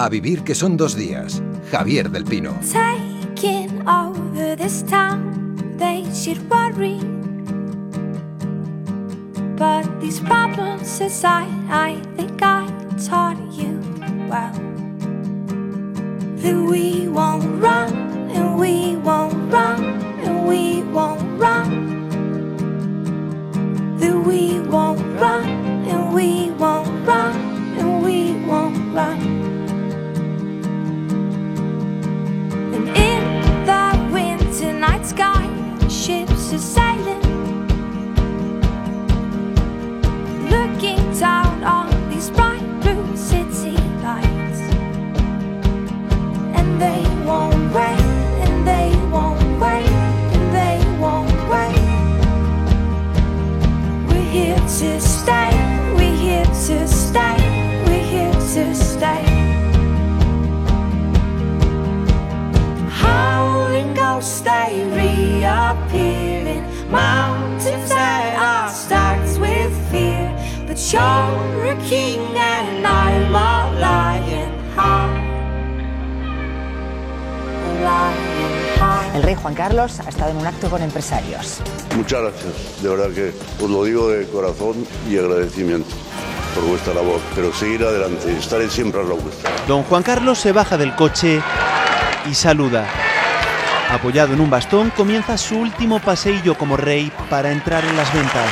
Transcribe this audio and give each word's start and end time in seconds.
A 0.00 0.08
vivir 0.08 0.44
que 0.44 0.54
son 0.54 0.78
dos 0.78 0.96
días. 0.96 1.42
Javier 1.70 2.10
del 2.10 2.24
Pino. 2.24 2.54
Taking 2.62 3.86
over 3.86 4.56
this 4.56 4.82
town, 4.88 5.76
they 5.76 6.06
should 6.14 6.40
worry. 6.48 6.98
But 9.58 9.84
these 10.00 10.18
problems 10.20 11.02
aside, 11.02 11.52
I 11.68 12.00
think 12.16 12.40
I 12.42 12.66
taught 12.96 13.36
you 13.52 13.78
well. 14.26 14.54
That 16.40 16.56
we 16.70 17.06
won't 17.06 17.60
run, 17.60 17.89
empresarios. 80.90 81.60
Muchas 81.96 82.20
gracias, 82.20 82.82
de 82.82 82.88
verdad 82.88 83.10
que 83.10 83.32
os 83.62 83.70
lo 83.70 83.84
digo 83.84 84.08
de 84.08 84.26
corazón 84.26 84.84
y 85.08 85.16
agradecimiento 85.18 85.94
por 86.54 86.64
vuestra 86.64 86.94
labor, 86.94 87.20
pero 87.36 87.54
seguir 87.54 87.84
adelante, 87.84 88.36
estaré 88.36 88.68
siempre 88.68 89.00
a 89.00 89.04
la 89.04 89.14
vuestra. 89.14 89.50
Don 89.68 89.84
Juan 89.84 90.02
Carlos 90.02 90.40
se 90.40 90.50
baja 90.50 90.76
del 90.76 90.96
coche 90.96 91.40
y 92.28 92.34
saluda. 92.34 92.88
Apoyado 93.88 94.34
en 94.34 94.40
un 94.40 94.50
bastón, 94.50 94.90
comienza 94.90 95.38
su 95.38 95.58
último 95.58 96.00
paseillo 96.00 96.58
como 96.58 96.76
rey 96.76 97.12
para 97.28 97.52
entrar 97.52 97.84
en 97.84 97.96
las 97.96 98.12
ventas. 98.12 98.50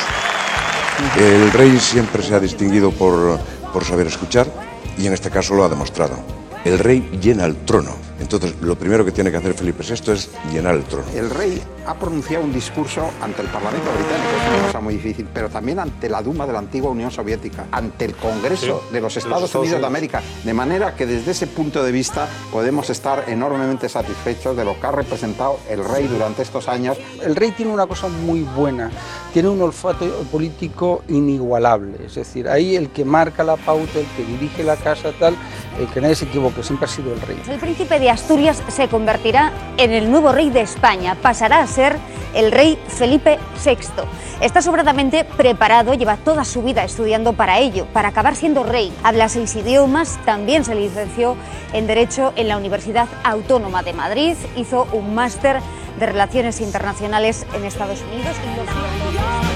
El 1.16 1.50
rey 1.52 1.78
siempre 1.78 2.22
se 2.22 2.34
ha 2.34 2.40
distinguido 2.40 2.92
por, 2.92 3.38
por 3.72 3.84
saber 3.84 4.06
escuchar 4.06 4.46
y 4.96 5.06
en 5.06 5.12
este 5.12 5.30
caso 5.30 5.54
lo 5.54 5.64
ha 5.64 5.68
demostrado. 5.68 6.18
El 6.64 6.78
rey 6.78 7.08
llena 7.20 7.46
el 7.46 7.56
trono. 7.64 8.07
Entonces, 8.30 8.60
lo 8.60 8.76
primero 8.76 9.06
que 9.06 9.10
tiene 9.10 9.30
que 9.30 9.38
hacer 9.38 9.54
Felipe 9.54 9.82
VI 9.82 10.12
es 10.12 10.28
llenar 10.52 10.74
el 10.74 10.84
trono. 10.84 11.06
El 11.14 11.30
rey 11.30 11.62
ha 11.86 11.94
pronunciado 11.94 12.44
un 12.44 12.52
discurso 12.52 13.10
ante 13.22 13.40
el 13.40 13.48
Parlamento 13.48 13.88
británico, 13.90 14.28
es 14.36 14.58
una 14.58 14.66
cosa 14.66 14.80
muy 14.80 14.94
difícil, 14.96 15.26
pero 15.32 15.48
también 15.48 15.78
ante 15.78 16.10
la 16.10 16.20
Duma 16.20 16.46
de 16.46 16.52
la 16.52 16.58
antigua 16.58 16.90
Unión 16.90 17.10
Soviética, 17.10 17.64
ante 17.72 18.04
el 18.04 18.14
Congreso 18.14 18.84
de 18.92 19.00
los 19.00 19.16
Estados 19.16 19.54
Unidos 19.54 19.80
de 19.80 19.86
América, 19.86 20.22
de 20.44 20.52
manera 20.52 20.94
que 20.94 21.06
desde 21.06 21.30
ese 21.30 21.46
punto 21.46 21.82
de 21.82 21.90
vista 21.90 22.28
podemos 22.52 22.90
estar 22.90 23.24
enormemente 23.28 23.88
satisfechos 23.88 24.54
de 24.54 24.66
lo 24.66 24.78
que 24.78 24.86
ha 24.86 24.92
representado 24.92 25.58
el 25.70 25.82
rey 25.82 26.06
durante 26.06 26.42
estos 26.42 26.68
años. 26.68 26.98
El 27.24 27.34
rey 27.34 27.52
tiene 27.52 27.72
una 27.72 27.86
cosa 27.86 28.08
muy 28.08 28.42
buena, 28.42 28.90
tiene 29.32 29.48
un 29.48 29.62
olfato 29.62 30.04
político 30.30 31.02
inigualable, 31.08 31.96
es 32.04 32.16
decir, 32.16 32.46
ahí 32.46 32.76
el 32.76 32.90
que 32.90 33.06
marca 33.06 33.42
la 33.42 33.56
pauta, 33.56 33.98
el 33.98 34.06
que 34.14 34.24
dirige 34.24 34.62
la 34.62 34.76
casa, 34.76 35.12
tal, 35.18 35.34
el 35.80 35.86
que 35.88 36.02
nadie 36.02 36.16
se 36.16 36.26
equivoque, 36.26 36.62
siempre 36.62 36.84
ha 36.84 36.90
sido 36.90 37.14
el 37.14 37.20
rey. 37.22 37.40
El 37.48 37.58
príncipe 37.58 37.98
de 37.98 38.10
Asturias 38.18 38.60
se 38.66 38.88
convertirá 38.88 39.52
en 39.76 39.92
el 39.92 40.10
nuevo 40.10 40.32
rey 40.32 40.50
de 40.50 40.60
España, 40.60 41.14
pasará 41.22 41.60
a 41.60 41.66
ser 41.68 41.96
el 42.34 42.50
rey 42.50 42.76
Felipe 42.88 43.38
VI. 43.64 43.76
Está 44.40 44.60
sobradamente 44.60 45.24
preparado, 45.24 45.94
lleva 45.94 46.16
toda 46.16 46.44
su 46.44 46.62
vida 46.62 46.82
estudiando 46.82 47.34
para 47.34 47.60
ello, 47.60 47.86
para 47.92 48.08
acabar 48.08 48.34
siendo 48.34 48.64
rey. 48.64 48.92
Habla 49.04 49.28
seis 49.28 49.54
idiomas, 49.54 50.18
también 50.26 50.64
se 50.64 50.74
licenció 50.74 51.36
en 51.72 51.86
Derecho 51.86 52.32
en 52.34 52.48
la 52.48 52.56
Universidad 52.56 53.06
Autónoma 53.22 53.84
de 53.84 53.92
Madrid, 53.92 54.34
hizo 54.56 54.88
un 54.92 55.14
máster 55.14 55.60
de 56.00 56.06
Relaciones 56.06 56.60
Internacionales 56.60 57.46
en 57.54 57.64
Estados 57.64 58.02
Unidos 58.02 58.36
y 58.44 59.47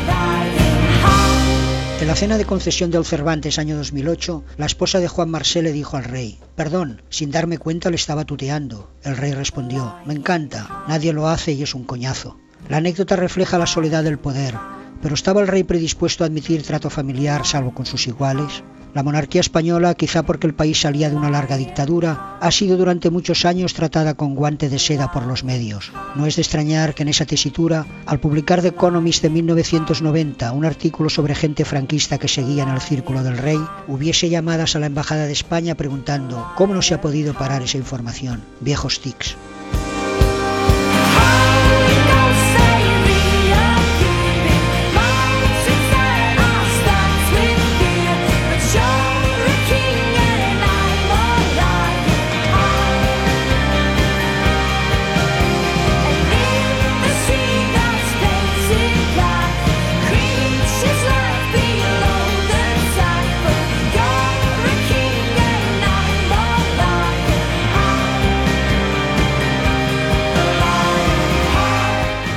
En 2.03 2.09
la 2.09 2.17
cena 2.17 2.37
de 2.37 2.45
concesión 2.45 2.91
del 2.91 3.05
Cervantes 3.05 3.61
año 3.61 3.77
2008, 3.77 4.43
la 4.57 4.67
esposa 4.67 4.99
de 4.99 5.07
Juan 5.07 5.31
Marsé 5.31 5.63
le 5.63 5.71
dijo 5.71 5.97
al 5.97 6.03
rey, 6.03 6.41
perdón, 6.57 7.01
sin 7.11 7.31
darme 7.31 7.59
cuenta 7.59 7.91
le 7.91 7.95
estaba 7.95 8.25
tuteando. 8.25 8.91
El 9.05 9.17
rey 9.17 9.31
respondió, 9.31 9.95
me 10.05 10.13
encanta, 10.13 10.83
nadie 10.89 11.13
lo 11.13 11.29
hace 11.29 11.53
y 11.53 11.63
es 11.63 11.77
un 11.77 11.85
coñazo. 11.85 12.41
La 12.69 12.79
anécdota 12.79 13.15
refleja 13.15 13.57
la 13.57 13.69
soledad 13.69 14.03
del 14.03 14.19
poder, 14.19 14.57
pero 15.01 15.15
¿estaba 15.15 15.43
el 15.43 15.47
rey 15.47 15.63
predispuesto 15.63 16.25
a 16.25 16.27
admitir 16.27 16.65
trato 16.65 16.91
familiar 16.91 17.47
salvo 17.47 17.73
con 17.73 17.87
sus 17.87 18.09
iguales? 18.09 18.65
La 18.95 19.03
monarquía 19.03 19.41
española, 19.41 19.95
quizá 19.95 20.23
porque 20.23 20.47
el 20.47 20.53
país 20.53 20.81
salía 20.81 21.09
de 21.09 21.17
una 21.17 21.31
larga 21.31 21.57
dictadura, 21.57 22.37
ha 22.41 22.51
sido 22.51 22.77
durante 22.77 23.09
muchos 23.09 23.47
años 23.47 23.73
tratada 23.73 24.15
con 24.15 24.35
guante 24.35 24.69
de 24.69 24.79
seda 24.79 25.11
por 25.11 25.27
los 25.27 25.45
medios. 25.45 25.93
No 26.15 26.27
es 26.27 26.37
de 26.37 26.43
extrañar 26.43 26.95
que 26.95 27.03
en 27.03 27.09
esa 27.09 27.25
tesitura, 27.25 27.87
al 28.05 28.21
publicar 28.21 28.61
The 28.61 28.69
Economist 28.69 29.23
de 29.23 29.31
1990 29.31 30.53
un 30.53 30.67
artículo 30.67 31.09
sobre 31.09 31.35
gente 31.35 31.65
franquista 31.65 32.19
que 32.19 32.29
seguía 32.29 32.65
en 32.65 32.69
el 32.69 32.83
círculo 32.83 33.23
del 33.23 33.39
rey, 33.39 33.61
hubiese 33.89 34.29
llamadas 34.29 34.77
a 34.77 34.79
la 34.79 34.87
Embajada 34.87 35.25
de 35.25 35.33
España 35.33 35.75
preguntando 35.75 36.53
¿cómo 36.55 36.75
no 36.75 36.83
se 36.83 36.93
ha 36.93 37.01
podido 37.01 37.33
parar 37.33 37.63
esa 37.63 37.79
información? 37.79 38.43
Viejos 38.61 39.01
tics. 39.01 39.37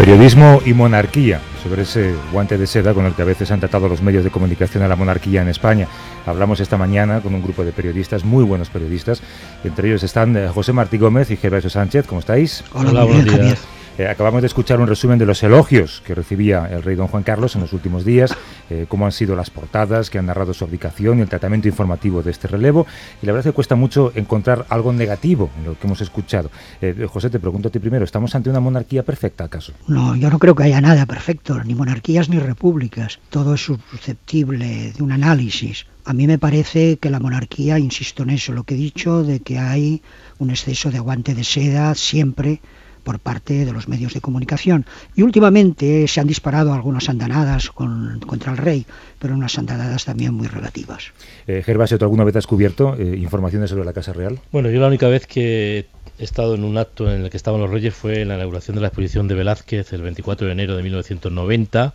Periodismo 0.06 0.62
y 0.64 0.76
monarquía, 0.76 1.42
sobre 1.64 1.82
ese 1.82 2.14
guante 2.32 2.60
de 2.60 2.68
seda 2.68 2.94
con 2.94 3.08
el 3.08 3.16
que 3.16 3.24
a 3.24 3.26
veces 3.26 3.50
han 3.50 3.60
tratado 3.60 3.90
los 3.90 4.04
medios 4.04 4.24
de 4.24 4.30
comunicación 4.30 4.84
a 4.84 4.88
la 4.88 4.96
monarquía 4.96 5.42
en 5.42 5.48
España. 5.48 5.88
Hablamos 6.28 6.60
esta 6.60 6.78
mañana 6.78 7.22
con 7.22 7.34
un 7.34 7.42
grupo 7.42 7.66
de 7.66 7.72
periodistas, 7.72 8.24
muy 8.24 8.44
buenos 8.44 8.70
periodistas, 8.70 9.24
entre 9.64 9.88
ellos 9.88 10.04
están 10.04 10.38
eh, 10.38 10.48
José 10.48 10.74
Martí 10.74 11.00
Gómez 11.00 11.32
y 11.32 11.38
Gervasio 11.38 11.72
Sánchez. 11.72 12.06
¿Cómo 12.06 12.20
estáis? 12.20 12.64
Hola, 12.74 13.04
buenos 13.04 13.26
días. 13.26 13.68
Eh, 13.98 14.08
acabamos 14.08 14.42
de 14.42 14.48
escuchar 14.48 14.82
un 14.82 14.88
resumen 14.88 15.18
de 15.18 15.26
los 15.26 15.42
elogios 15.42 16.02
que 16.06 16.14
recibía 16.14 16.68
el 16.70 16.84
rey 16.84 16.98
don 16.98 17.08
Juan 17.08 17.24
Carlos 17.24 17.56
en 17.56 17.62
los 17.62 17.72
últimos 17.72 18.04
días, 18.04 18.36
eh, 18.70 18.88
cómo 18.90 19.06
han 19.06 19.14
sido 19.14 19.38
las 19.38 19.50
portadas 19.50 20.10
que 20.10 20.20
han 20.20 20.26
narrado 20.26 20.54
su 20.54 20.66
abdicación 20.66 21.20
y 21.20 21.22
el 21.22 21.30
tratamiento 21.30 21.70
informativo 21.70 22.22
de 22.22 22.32
este 22.32 22.50
relevo. 22.50 22.86
Y 23.22 23.26
la 23.26 23.32
verdad 23.32 23.48
es 23.48 23.52
que 23.52 23.56
cuesta 23.56 23.76
mucho 23.76 24.12
encontrar 24.16 24.66
algo 24.68 24.92
negativo 24.92 25.50
en 25.58 25.66
lo 25.66 25.80
que 25.80 25.88
hemos 25.88 26.02
escuchado. 26.02 26.52
Eh, 26.82 27.08
José, 27.10 27.30
te 27.30 27.40
pregunto 27.40 27.70
a 27.70 27.72
ti 27.72 27.80
primero, 27.80 28.04
¿estamos 28.04 28.36
ante 28.36 28.50
una 28.50 28.60
monarquía 28.60 29.04
perfecta 29.04 29.46
acaso? 29.46 29.72
No, 29.88 30.14
yo 30.18 30.30
no 30.30 30.40
creo 30.40 30.56
que 30.56 30.64
haya 30.64 30.82
nada 30.82 31.06
perfecto, 31.06 31.64
ni 31.64 31.74
monarquías 31.74 32.28
ni 32.28 32.38
repúblicas. 32.38 33.20
Todo 33.30 33.54
es 33.54 33.62
susceptible 33.62 34.92
de 34.92 35.04
un 35.04 35.14
análisis. 35.14 35.86
A 36.04 36.14
mí 36.14 36.28
me 36.28 36.38
parece 36.38 36.98
que 36.98 37.10
la 37.10 37.22
monarquía, 37.22 37.80
insisto 37.80 38.24
en 38.24 38.32
eso, 38.32 38.52
lo 38.52 38.66
que 38.66 38.76
he 38.76 38.78
dicho, 38.78 39.24
de 39.24 39.40
que 39.40 39.58
hay 39.58 40.02
un 40.38 40.50
exceso 40.50 40.92
de 40.92 40.98
aguante 40.98 41.34
de 41.34 41.46
seda 41.46 41.96
siempre 41.96 42.60
por 43.06 43.20
parte 43.20 43.64
de 43.64 43.72
los 43.72 43.88
medios 43.88 44.14
de 44.14 44.20
comunicación. 44.20 44.86
Y 45.16 45.22
últimamente 45.22 46.08
se 46.10 46.20
han 46.20 46.28
disparado 46.28 46.74
algunas 46.74 47.08
andanadas 47.08 47.70
con, 47.70 48.20
contra 48.26 48.52
el 48.52 48.58
rey, 48.58 48.86
pero 49.20 49.36
unas 49.36 49.58
andanadas 49.58 50.04
también 50.04 50.34
muy 50.34 50.48
relativas. 50.48 51.14
Eh, 51.48 51.62
Gervasio, 51.64 51.98
¿tú 51.98 52.06
alguna 52.06 52.26
vez 52.26 52.36
has 52.36 52.48
cubierto 52.48 52.96
eh, 52.98 53.16
informaciones 53.16 53.70
sobre 53.70 53.86
la 53.86 53.94
Casa 53.94 54.12
Real? 54.12 54.40
Bueno, 54.52 54.70
yo 54.72 54.82
la 54.82 54.88
única 54.88 55.08
vez 55.08 55.28
que 55.28 55.86
he 56.18 56.24
estado 56.24 56.56
en 56.56 56.64
un 56.64 56.78
acto 56.78 57.10
en 57.10 57.22
el 57.22 57.30
que 57.30 57.38
estaban 57.38 57.62
los 57.62 57.70
reyes 57.70 57.94
fue 57.94 58.22
en 58.22 58.30
la 58.30 58.36
inauguración 58.36 58.76
de 58.76 58.82
la 58.82 58.88
exposición 58.88 59.28
de 59.28 59.36
Velázquez 59.36 59.94
el 59.94 60.02
24 60.02 60.48
de 60.48 60.54
enero 60.54 60.76
de 60.76 60.84
1990 60.84 61.94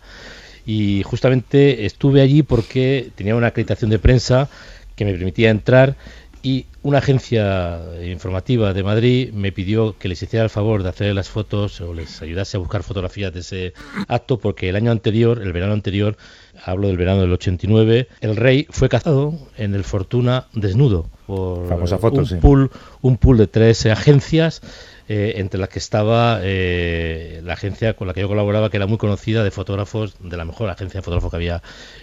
y 0.65 1.03
justamente 1.03 1.85
estuve 1.85 2.21
allí 2.21 2.41
porque 2.41 3.11
tenía 3.15 3.35
una 3.35 3.47
acreditación 3.47 3.89
de 3.89 3.99
prensa 3.99 4.47
que 4.95 5.03
me 5.03 5.11
permitía 5.11 5.49
entrar 5.49 5.97
y 6.41 6.67
una 6.83 6.97
agencia 6.97 7.79
informativa 8.03 8.73
de 8.73 8.83
Madrid 8.83 9.31
me 9.33 9.51
pidió 9.51 9.97
que 9.97 10.07
les 10.07 10.21
hiciera 10.21 10.43
el 10.43 10.49
favor 10.49 10.81
de 10.81 10.89
hacer 10.89 11.13
las 11.13 11.29
fotos 11.29 11.79
o 11.81 11.93
les 11.93 12.21
ayudase 12.21 12.57
a 12.57 12.59
buscar 12.59 12.81
fotografías 12.83 13.33
de 13.33 13.41
ese 13.41 13.73
acto 14.07 14.39
porque 14.39 14.69
el 14.69 14.75
año 14.75 14.91
anterior, 14.91 15.41
el 15.41 15.53
verano 15.53 15.73
anterior, 15.73 16.17
hablo 16.65 16.87
del 16.87 16.97
verano 16.97 17.21
del 17.21 17.31
89, 17.33 18.07
el 18.21 18.35
rey 18.35 18.67
fue 18.69 18.89
cazado 18.89 19.35
en 19.57 19.75
el 19.75 19.83
Fortuna 19.83 20.47
desnudo 20.53 21.07
por 21.27 21.87
foto, 21.99 22.19
un, 22.19 22.25
sí. 22.25 22.35
pool, 22.35 22.71
un 23.01 23.17
pool 23.17 23.37
de 23.37 23.47
tres 23.47 23.85
agencias 23.85 24.61
eh, 25.07 25.33
entre 25.37 25.59
las 25.59 25.69
que 25.69 25.79
estaba 25.79 26.39
eh, 26.41 27.41
la 27.43 27.53
agencia 27.53 27.93
con 27.95 28.07
la 28.07 28.13
que 28.13 28.21
yo 28.21 28.27
colaboraba, 28.27 28.69
que 28.69 28.77
era 28.77 28.87
muy 28.87 28.97
conocida 28.97 29.43
de 29.43 29.51
fotógrafos, 29.51 30.15
de 30.19 30.37
la 30.37 30.45
mejor 30.45 30.69
agencia 30.69 30.99
de 30.99 31.03
fotógrafos 31.03 31.31
que 31.31 31.35
había 31.37 31.61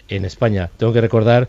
en 0.09 0.25
España. 0.25 0.71
Tengo 0.77 0.93
que 0.93 1.01
recordar 1.01 1.49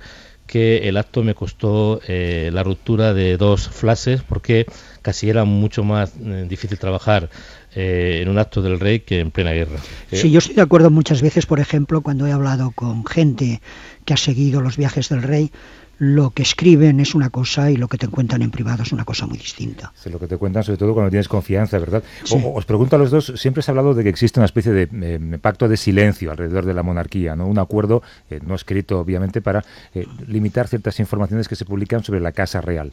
que 0.49 0.89
el 0.89 0.97
acto 0.97 1.23
me 1.23 1.35
costó 1.35 2.01
eh, 2.07 2.49
la 2.51 2.63
ruptura 2.63 3.13
de 3.13 3.37
dos 3.37 3.69
flashes 3.69 4.23
porque 4.23 4.65
casi 5.03 5.29
era 5.29 5.45
mucho 5.45 5.83
más 5.83 6.13
eh, 6.19 6.47
difícil 6.49 6.79
trabajar 6.79 7.29
eh, 7.75 8.17
en 8.23 8.29
un 8.29 8.39
acto 8.39 8.63
del 8.63 8.79
rey 8.79 9.01
que 9.01 9.19
en 9.19 9.29
plena 9.29 9.51
guerra. 9.51 9.77
Sí, 10.11 10.31
yo 10.31 10.39
estoy 10.39 10.55
de 10.55 10.63
acuerdo 10.63 10.89
muchas 10.89 11.21
veces, 11.21 11.45
por 11.45 11.59
ejemplo, 11.59 12.01
cuando 12.01 12.25
he 12.25 12.31
hablado 12.31 12.71
con 12.71 13.05
gente 13.05 13.61
que 14.05 14.15
ha 14.15 14.17
seguido 14.17 14.59
los 14.59 14.75
viajes 14.75 15.09
del 15.09 15.21
rey, 15.21 15.51
lo 15.99 16.31
que 16.31 16.43
escriben 16.43 16.99
es 16.99 17.13
una 17.13 17.29
cosa 17.29 17.69
y 17.71 17.75
lo 17.77 17.87
que 17.87 17.97
te 17.97 18.07
cuentan 18.07 18.41
en 18.41 18.51
privado 18.51 18.83
es 18.83 18.91
una 18.91 19.05
cosa 19.05 19.27
muy 19.27 19.37
distinta. 19.37 19.91
Lo 20.05 20.17
que 20.19 20.27
te 20.27 20.37
cuentan, 20.37 20.63
sobre 20.63 20.77
todo 20.77 20.93
cuando 20.93 21.09
tienes 21.09 21.27
confianza, 21.27 21.77
¿verdad? 21.77 22.03
Sí. 22.23 22.35
O- 22.43 22.53
os 22.57 22.65
pregunto 22.65 22.95
a 22.95 22.99
los 22.99 23.11
dos, 23.11 23.33
siempre 23.35 23.61
se 23.63 23.69
ha 23.69 23.73
hablado 23.73 23.93
de 23.93 24.03
que 24.03 24.09
existe 24.09 24.39
una 24.39 24.45
especie 24.45 24.71
de 24.71 24.87
eh, 24.91 25.37
pacto 25.41 25.67
de 25.67 25.77
silencio 25.77 26.31
alrededor 26.31 26.65
de 26.65 26.73
la 26.73 26.83
monarquía, 26.83 27.35
¿no? 27.35 27.47
Un 27.47 27.59
acuerdo, 27.59 28.01
eh, 28.29 28.39
no 28.45 28.55
escrito 28.55 28.99
obviamente, 28.99 29.41
para 29.41 29.63
eh, 29.93 30.05
limitar 30.27 30.67
ciertas 30.67 30.99
informaciones 30.99 31.47
que 31.47 31.55
se 31.55 31.65
publican 31.65 32.03
sobre 32.03 32.19
la 32.21 32.31
Casa 32.31 32.61
Real. 32.61 32.91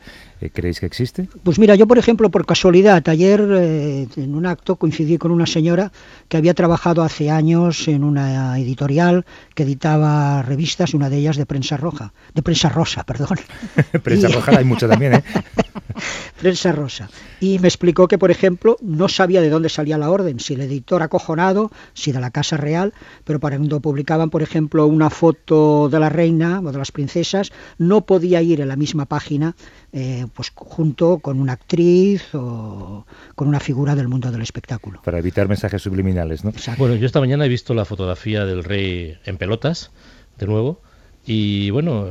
¿Creéis 0.53 0.81
que 0.81 0.87
existe? 0.87 1.29
Pues 1.43 1.59
mira, 1.59 1.75
yo 1.77 1.87
por 1.87 1.99
ejemplo, 1.99 2.31
por 2.31 2.45
casualidad, 2.45 3.07
ayer 3.09 3.41
en 3.41 4.35
un 4.35 4.47
acto 4.47 4.77
coincidí 4.77 5.19
con 5.19 5.31
una 5.31 5.47
señora 5.47 5.93
que 6.29 6.37
había 6.37 6.55
trabajado 6.55 7.03
hace 7.03 7.31
años 7.31 7.89
en 7.89 8.05
una 8.05 8.59
editorial 8.59 9.25
que 9.55 9.63
editaba 9.65 10.43
revistas, 10.43 10.95
una 10.95 11.09
de 11.11 11.19
ellas 11.19 11.37
de 11.37 11.47
prensa 11.47 11.77
roja, 11.77 12.13
de 12.35 12.43
prensa 12.43 12.69
rosa, 12.69 12.96
perdón. 13.05 13.39
Prensa 14.03 14.29
Y- 14.29 14.33
roja 14.33 14.59
hay 14.59 14.65
mucho 14.65 14.89
también, 14.89 15.15
¿eh? 15.15 15.25
prensa 16.41 16.73
rosa. 16.73 17.09
Y 17.41 17.59
me 17.59 17.69
explicó 17.69 18.09
que, 18.09 18.19
por 18.19 18.31
ejemplo, 18.31 18.77
no 18.83 19.09
sabía 19.09 19.41
de 19.41 19.49
dónde 19.51 19.69
salía 19.69 19.97
la 19.99 20.11
orden, 20.11 20.39
si 20.41 20.55
el 20.55 20.61
editor 20.61 21.03
acojonado, 21.03 21.71
si 21.95 22.13
de 22.13 22.21
la 22.21 22.31
Casa 22.31 22.57
Real, 22.57 22.93
pero 23.25 23.41
cuando 23.41 23.81
publicaban, 23.81 24.31
por 24.31 24.43
ejemplo, 24.43 24.87
una 24.87 25.11
foto 25.11 25.89
de 25.89 25.99
la 25.99 26.09
reina 26.11 26.61
o 26.61 26.73
de 26.73 26.79
las 26.79 26.93
princesas, 26.93 27.53
no 27.79 28.03
podía 28.05 28.43
ir 28.43 28.61
en 28.61 28.69
la 28.69 28.77
misma 28.77 29.07
página 29.07 29.57
eh, 29.93 30.27
pues 30.35 30.53
junto 30.55 31.19
con 31.21 31.41
una 31.41 31.55
actriz 31.55 32.23
o 32.35 33.07
con 33.35 33.49
una 33.49 33.61
figura 33.61 33.95
del 33.95 34.09
mundo 34.09 34.31
del 34.31 34.43
espectáculo. 34.43 35.01
Para 35.05 35.19
evitar 35.19 35.49
mensajes 35.49 35.83
subliminales, 35.83 36.45
¿no? 36.45 36.53
Bueno, 36.77 36.95
yo 36.97 37.07
esta 37.07 37.21
mañana 37.21 37.47
he 37.47 37.49
visto 37.49 37.73
la 37.75 37.85
fotografía 37.87 38.45
del 38.45 38.63
rey 38.65 39.17
en 39.25 39.39
pelotas, 39.39 39.91
de 40.39 40.47
nuevo, 40.47 40.83
y 41.27 41.71
bueno, 41.71 42.09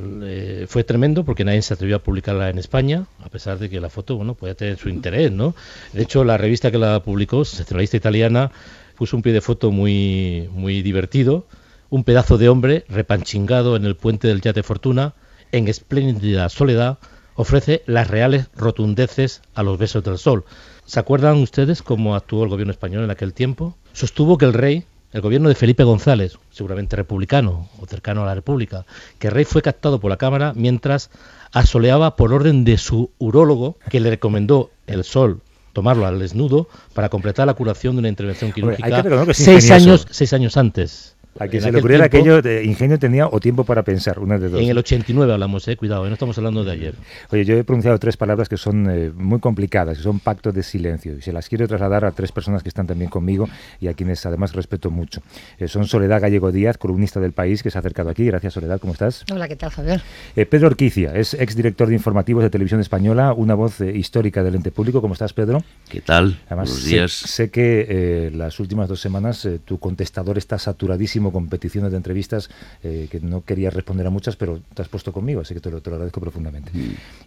fue 0.68 0.84
tremendo 0.84 1.24
porque 1.24 1.46
nadie 1.46 1.62
se 1.62 1.74
atrevió 1.74 1.96
a 1.96 2.00
publicarla 2.00 2.50
en 2.50 2.58
España, 2.58 3.06
a 3.24 3.30
pesar 3.30 3.58
de 3.58 3.70
que 3.70 3.80
la 3.80 3.90
foto, 3.90 4.18
bueno, 4.18 4.36
podía 4.36 4.56
tener 4.56 4.78
su 4.78 4.90
interés, 4.90 5.32
¿no? 5.32 5.56
De 5.94 6.04
hecho, 6.04 6.24
la 6.24 6.38
revista 6.38 6.70
que 6.70 6.78
la 6.78 7.02
publicó, 7.02 7.46
Sensacionalista 7.46 7.98
Italiana, 7.98 8.52
puso 8.98 9.16
un 9.16 9.24
pie 9.24 9.34
de 9.34 9.42
foto 9.42 9.72
muy, 9.72 10.50
muy 10.52 10.82
divertido, 10.82 11.48
un 11.90 12.04
pedazo 12.04 12.38
de 12.38 12.50
hombre 12.50 12.84
repanchingado 12.90 13.76
en 13.76 13.86
el 13.86 13.96
puente 13.96 14.28
del 14.28 14.42
Yate 14.42 14.64
Fortuna, 14.64 15.14
en 15.52 15.68
espléndida 15.68 16.50
soledad, 16.50 16.98
ofrece 17.36 17.84
las 17.86 18.10
reales 18.10 18.48
rotundeces 18.56 19.42
a 19.54 19.64
los 19.64 19.78
besos 19.78 20.04
del 20.04 20.18
sol. 20.18 20.46
¿Se 20.86 21.00
acuerdan 21.00 21.38
ustedes 21.38 21.82
cómo 21.82 22.16
actuó 22.16 22.44
el 22.44 22.50
gobierno 22.50 22.72
español 22.72 23.04
en 23.04 23.12
aquel 23.12 23.34
tiempo? 23.34 23.78
Sostuvo 23.94 24.38
que 24.38 24.46
el 24.46 24.54
rey, 24.54 24.86
el 25.16 25.22
gobierno 25.22 25.48
de 25.48 25.56
Felipe 25.56 25.86
González, 25.86 26.38
seguramente 26.52 26.98
republicano 26.98 27.70
o 27.80 27.86
cercano 27.86 28.24
a 28.24 28.26
la 28.26 28.36
República, 28.36 28.86
que 29.18 29.30
rey 29.30 29.46
fue 29.46 29.62
captado 29.62 30.02
por 30.02 30.10
la 30.12 30.18
Cámara 30.18 30.52
mientras 30.58 31.10
asoleaba 31.54 32.18
por 32.18 32.34
orden 32.34 32.66
de 32.66 32.78
su 32.78 33.12
urólogo, 33.18 33.78
que 33.90 34.02
le 34.02 34.10
recomendó 34.10 34.72
el 34.88 35.06
sol 35.06 35.40
tomarlo 35.72 36.06
al 36.06 36.20
desnudo 36.20 36.68
para 36.94 37.08
completar 37.08 37.48
la 37.48 37.54
curación 37.54 37.96
de 37.96 38.00
una 38.00 38.10
intervención 38.10 38.52
Hombre, 38.58 38.78
hay 38.82 38.92
que 38.92 39.04
quirúrgica 39.04 39.26
que 39.26 39.34
seis 39.34 39.64
ingenioso. 39.64 40.04
años, 40.04 40.08
seis 40.12 40.34
años 40.34 40.58
antes. 40.58 41.15
A 41.38 41.48
quien 41.50 41.58
En 41.62 41.64
se 41.64 41.72
le 41.74 41.80
ocurriera 41.80 42.08
tiempo- 42.08 42.30
aquello, 42.30 42.42
de 42.42 42.64
ingenio 42.64 42.98
tenía 42.98 43.28
o 43.28 43.42
tiempo 43.42 43.66
para 43.66 43.84
pensar, 43.84 44.20
una 44.20 44.38
de 44.40 44.48
dos. 44.48 44.62
En 44.62 44.70
el 44.70 44.78
89 44.78 45.34
hablamos, 45.34 45.68
eh, 45.68 45.76
cuidado, 45.76 46.06
eh, 46.06 46.08
no 46.08 46.14
estamos 46.14 46.38
hablando 46.38 46.64
de 46.64 46.72
ayer. 46.72 46.96
Oye, 47.30 47.44
yo 47.44 47.58
he 47.58 47.64
pronunciado 47.66 48.00
tres 48.00 48.16
palabras 48.16 48.48
que 48.48 48.56
son 48.56 48.90
eh, 48.90 49.12
muy 49.14 49.42
complicadas, 49.42 49.98
que 49.98 50.04
son 50.04 50.20
pacto 50.22 50.54
de 50.54 50.64
silencio, 50.64 51.18
y 51.18 51.22
se 51.22 51.34
las 51.34 51.50
quiero 51.50 51.68
trasladar 51.68 52.06
a 52.06 52.12
tres 52.12 52.32
personas 52.32 52.64
que 52.64 52.70
están 52.70 52.88
también 52.88 53.10
conmigo 53.10 53.50
y 53.82 53.88
a 53.90 53.94
quienes 53.94 54.26
además 54.26 54.54
respeto 54.54 54.90
mucho. 54.92 55.22
Eh, 55.60 55.68
son 55.68 55.86
Soledad 55.88 56.22
Gallego 56.22 56.54
Díaz, 56.54 56.78
columnista 56.78 57.20
del 57.20 57.34
País, 57.34 57.64
que 57.64 57.70
se 57.70 57.78
ha 57.78 57.80
acercado 57.80 58.10
aquí. 58.10 58.24
Gracias, 58.26 58.54
Soledad, 58.54 58.80
¿cómo 58.80 58.94
estás? 58.94 59.26
Hola, 59.30 59.50
¿qué 59.50 59.58
tal, 59.58 59.72
Javier? 59.72 60.02
Eh, 60.38 60.46
Pedro 60.46 60.68
Orquicia, 60.68 61.14
es 61.16 61.34
exdirector 61.34 61.90
de 61.90 61.96
informativos 61.96 62.44
de 62.44 62.50
Televisión 62.50 62.80
Española, 62.80 63.34
una 63.34 63.56
voz 63.56 63.82
eh, 63.82 63.92
histórica 63.94 64.42
del 64.42 64.56
ente 64.56 64.72
público. 64.72 65.02
¿Cómo 65.02 65.14
estás, 65.16 65.34
Pedro? 65.34 65.62
¿Qué 65.90 66.00
tal? 66.00 66.40
Además, 66.46 66.70
Buenos 66.70 66.84
sé- 66.86 66.90
días. 66.92 67.12
Sé, 67.12 67.50
que 67.50 67.86
eh, 67.90 68.32
las 68.34 68.58
últimas 68.62 68.88
dos 68.88 69.02
semanas 69.02 69.44
eh, 69.46 69.60
tu 69.66 69.80
contestador 69.80 70.38
está 70.38 70.58
saturadísimo 70.58 71.25
con 71.32 71.48
peticiones 71.48 71.92
de 71.92 71.98
entrevistas 71.98 72.50
eh, 72.84 73.08
que 73.10 73.20
no 73.20 73.44
querías 73.44 73.74
responder 73.74 74.08
a 74.08 74.10
muchas, 74.10 74.36
pero 74.36 74.62
te 74.74 74.82
has 74.82 74.90
puesto 74.90 75.12
conmigo, 75.12 75.42
así 75.42 75.54
que 75.54 75.60
te 75.60 75.72
lo, 75.72 75.82
te 75.82 75.90
lo 75.90 75.96
agradezco 75.96 76.22
profundamente. 76.22 76.72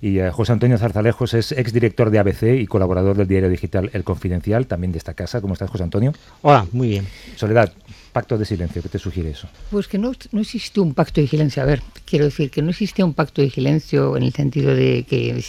Y 0.00 0.18
eh, 0.18 0.30
José 0.30 0.52
Antonio 0.52 0.78
Zarzalejos 0.78 1.34
es 1.34 1.52
exdirector 1.52 2.10
de 2.10 2.18
ABC 2.18 2.60
y 2.60 2.66
colaborador 2.66 3.16
del 3.16 3.28
diario 3.28 3.48
digital 3.48 3.90
El 3.92 4.04
Confidencial, 4.04 4.66
también 4.66 4.92
de 4.92 4.98
esta 4.98 5.14
casa. 5.14 5.40
¿Cómo 5.40 5.54
estás, 5.54 5.70
José 5.70 5.84
Antonio? 5.84 6.12
Hola, 6.42 6.66
muy 6.72 6.88
bien. 6.88 7.06
Soledad, 7.36 7.72
pacto 8.12 8.38
de 8.38 8.44
silencio, 8.44 8.82
¿qué 8.82 8.88
te 8.88 8.98
sugiere 8.98 9.30
eso? 9.30 9.48
Pues 9.70 9.88
que 9.88 9.98
no, 9.98 10.12
no 10.32 10.40
existe 10.40 10.80
un 10.80 10.94
pacto 10.94 11.20
de 11.20 11.28
silencio. 11.28 11.62
A 11.62 11.66
ver, 11.66 11.82
quiero 12.04 12.24
decir 12.24 12.50
que 12.50 12.62
no 12.62 12.70
existe 12.70 13.04
un 13.04 13.14
pacto 13.14 13.42
de 13.42 13.50
silencio 13.50 14.16
en 14.16 14.22
el 14.22 14.32
sentido 14.32 14.74
de 14.74 15.04
que 15.08 15.44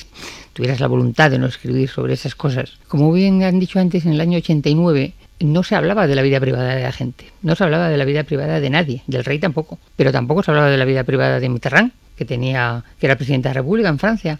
tuvieras 0.53 0.79
la 0.79 0.87
voluntad 0.87 1.31
de 1.31 1.39
no 1.39 1.47
escribir 1.47 1.89
sobre 1.89 2.13
esas 2.13 2.35
cosas. 2.35 2.77
Como 2.87 3.11
bien 3.11 3.43
han 3.43 3.59
dicho 3.59 3.79
antes, 3.79 4.05
en 4.05 4.13
el 4.13 4.21
año 4.21 4.37
89 4.37 5.13
no 5.39 5.63
se 5.63 5.75
hablaba 5.75 6.07
de 6.07 6.15
la 6.15 6.21
vida 6.21 6.39
privada 6.39 6.75
de 6.75 6.83
la 6.83 6.91
gente, 6.91 7.25
no 7.41 7.55
se 7.55 7.63
hablaba 7.63 7.89
de 7.89 7.97
la 7.97 8.05
vida 8.05 8.23
privada 8.23 8.59
de 8.59 8.69
nadie, 8.69 9.03
del 9.07 9.23
rey 9.23 9.39
tampoco, 9.39 9.79
pero 9.95 10.11
tampoco 10.11 10.43
se 10.43 10.51
hablaba 10.51 10.69
de 10.69 10.77
la 10.77 10.85
vida 10.85 11.03
privada 11.03 11.39
de 11.39 11.49
Mitterrand, 11.49 11.91
que 12.15 12.25
tenía, 12.25 12.83
que 12.99 13.05
era 13.05 13.15
presidente 13.15 13.47
de 13.47 13.55
la 13.55 13.61
República 13.61 13.89
en 13.89 13.99
Francia, 13.99 14.39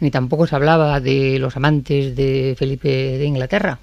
ni 0.00 0.10
tampoco 0.10 0.46
se 0.46 0.54
hablaba 0.56 1.00
de 1.00 1.38
los 1.38 1.56
amantes 1.56 2.16
de 2.16 2.54
Felipe 2.58 2.88
de 2.88 3.24
Inglaterra, 3.24 3.78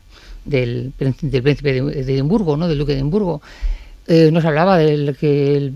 del, 0.46 0.92
príncipe- 0.98 1.62
del 1.62 1.86
de, 1.92 2.04
de 2.04 2.14
Edimburgo, 2.14 2.58
¿no? 2.58 2.68
del 2.68 2.78
duque 2.78 2.94
de 2.94 3.00
Edimburgo. 3.00 3.42
Eh, 4.08 4.30
nos 4.32 4.46
hablaba 4.46 4.78
de 4.78 5.16
que 5.20 5.58
el, 5.58 5.74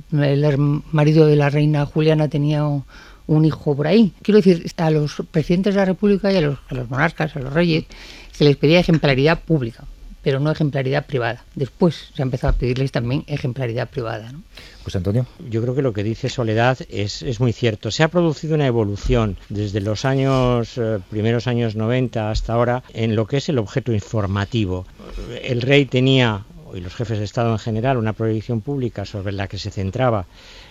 marido 0.92 1.26
de 1.26 1.36
la 1.36 1.50
reina 1.50 1.86
Juliana 1.86 2.28
tenía 2.28 2.66
un, 2.66 2.86
un 3.28 3.46
hijo 3.46 3.76
por 3.76 3.88
ahí. 3.88 4.14
Quiero 4.22 4.38
decir, 4.38 4.66
a 4.78 4.90
los 4.92 5.24
presidentes 5.32 5.74
de 5.74 5.80
la 5.80 5.86
República 5.86 6.32
y 6.32 6.38
a 6.38 6.42
los, 6.42 6.60
a 6.70 6.76
los 6.76 6.90
monarcas, 6.90 7.36
a 7.36 7.40
los 7.40 7.54
reyes, 7.54 7.86
se 8.32 8.44
les 8.46 8.56
pedía 8.56 8.80
ejemplaridad 8.80 9.40
pública, 9.40 9.84
pero 10.24 10.40
no 10.40 10.52
ejemplaridad 10.52 11.06
privada. 11.06 11.44
Después 11.56 12.10
se 12.14 12.22
ha 12.22 12.26
empezado 12.26 12.54
a 12.54 12.58
pedirles 12.58 12.92
también 12.92 13.24
ejemplaridad 13.28 13.90
privada. 13.90 14.32
¿no? 14.32 14.42
José 14.84 14.98
Antonio. 14.98 15.26
Yo 15.50 15.62
creo 15.62 15.76
que 15.76 15.82
lo 15.82 15.94
que 15.94 16.04
dice 16.04 16.30
Soledad 16.30 16.78
es, 16.90 17.22
es 17.22 17.40
muy 17.40 17.54
cierto. 17.54 17.92
Se 17.92 18.04
ha 18.04 18.08
producido 18.08 18.56
una 18.56 18.68
evolución 18.68 19.38
desde 19.50 19.82
los 19.82 20.06
años 20.06 20.78
eh, 20.78 21.00
primeros 21.10 21.48
años 21.48 21.76
90 21.76 22.32
hasta 22.32 22.54
ahora 22.54 22.84
en 22.94 23.16
lo 23.16 23.28
que 23.28 23.38
es 23.38 23.50
el 23.50 23.58
objeto 23.58 23.94
informativo. 23.94 24.86
El 25.44 25.62
rey 25.62 25.86
tenía 25.86 26.46
y 26.74 26.82
los 26.82 26.96
jefes 26.96 27.18
de 27.18 27.26
Estado 27.26 27.52
en 27.52 27.60
general 27.60 27.98
una 27.98 28.14
proyección 28.14 28.62
pública 28.62 29.06
sobre 29.06 29.32
la 29.32 29.48
que 29.48 29.58
se 29.58 29.72
centraba 29.72 30.26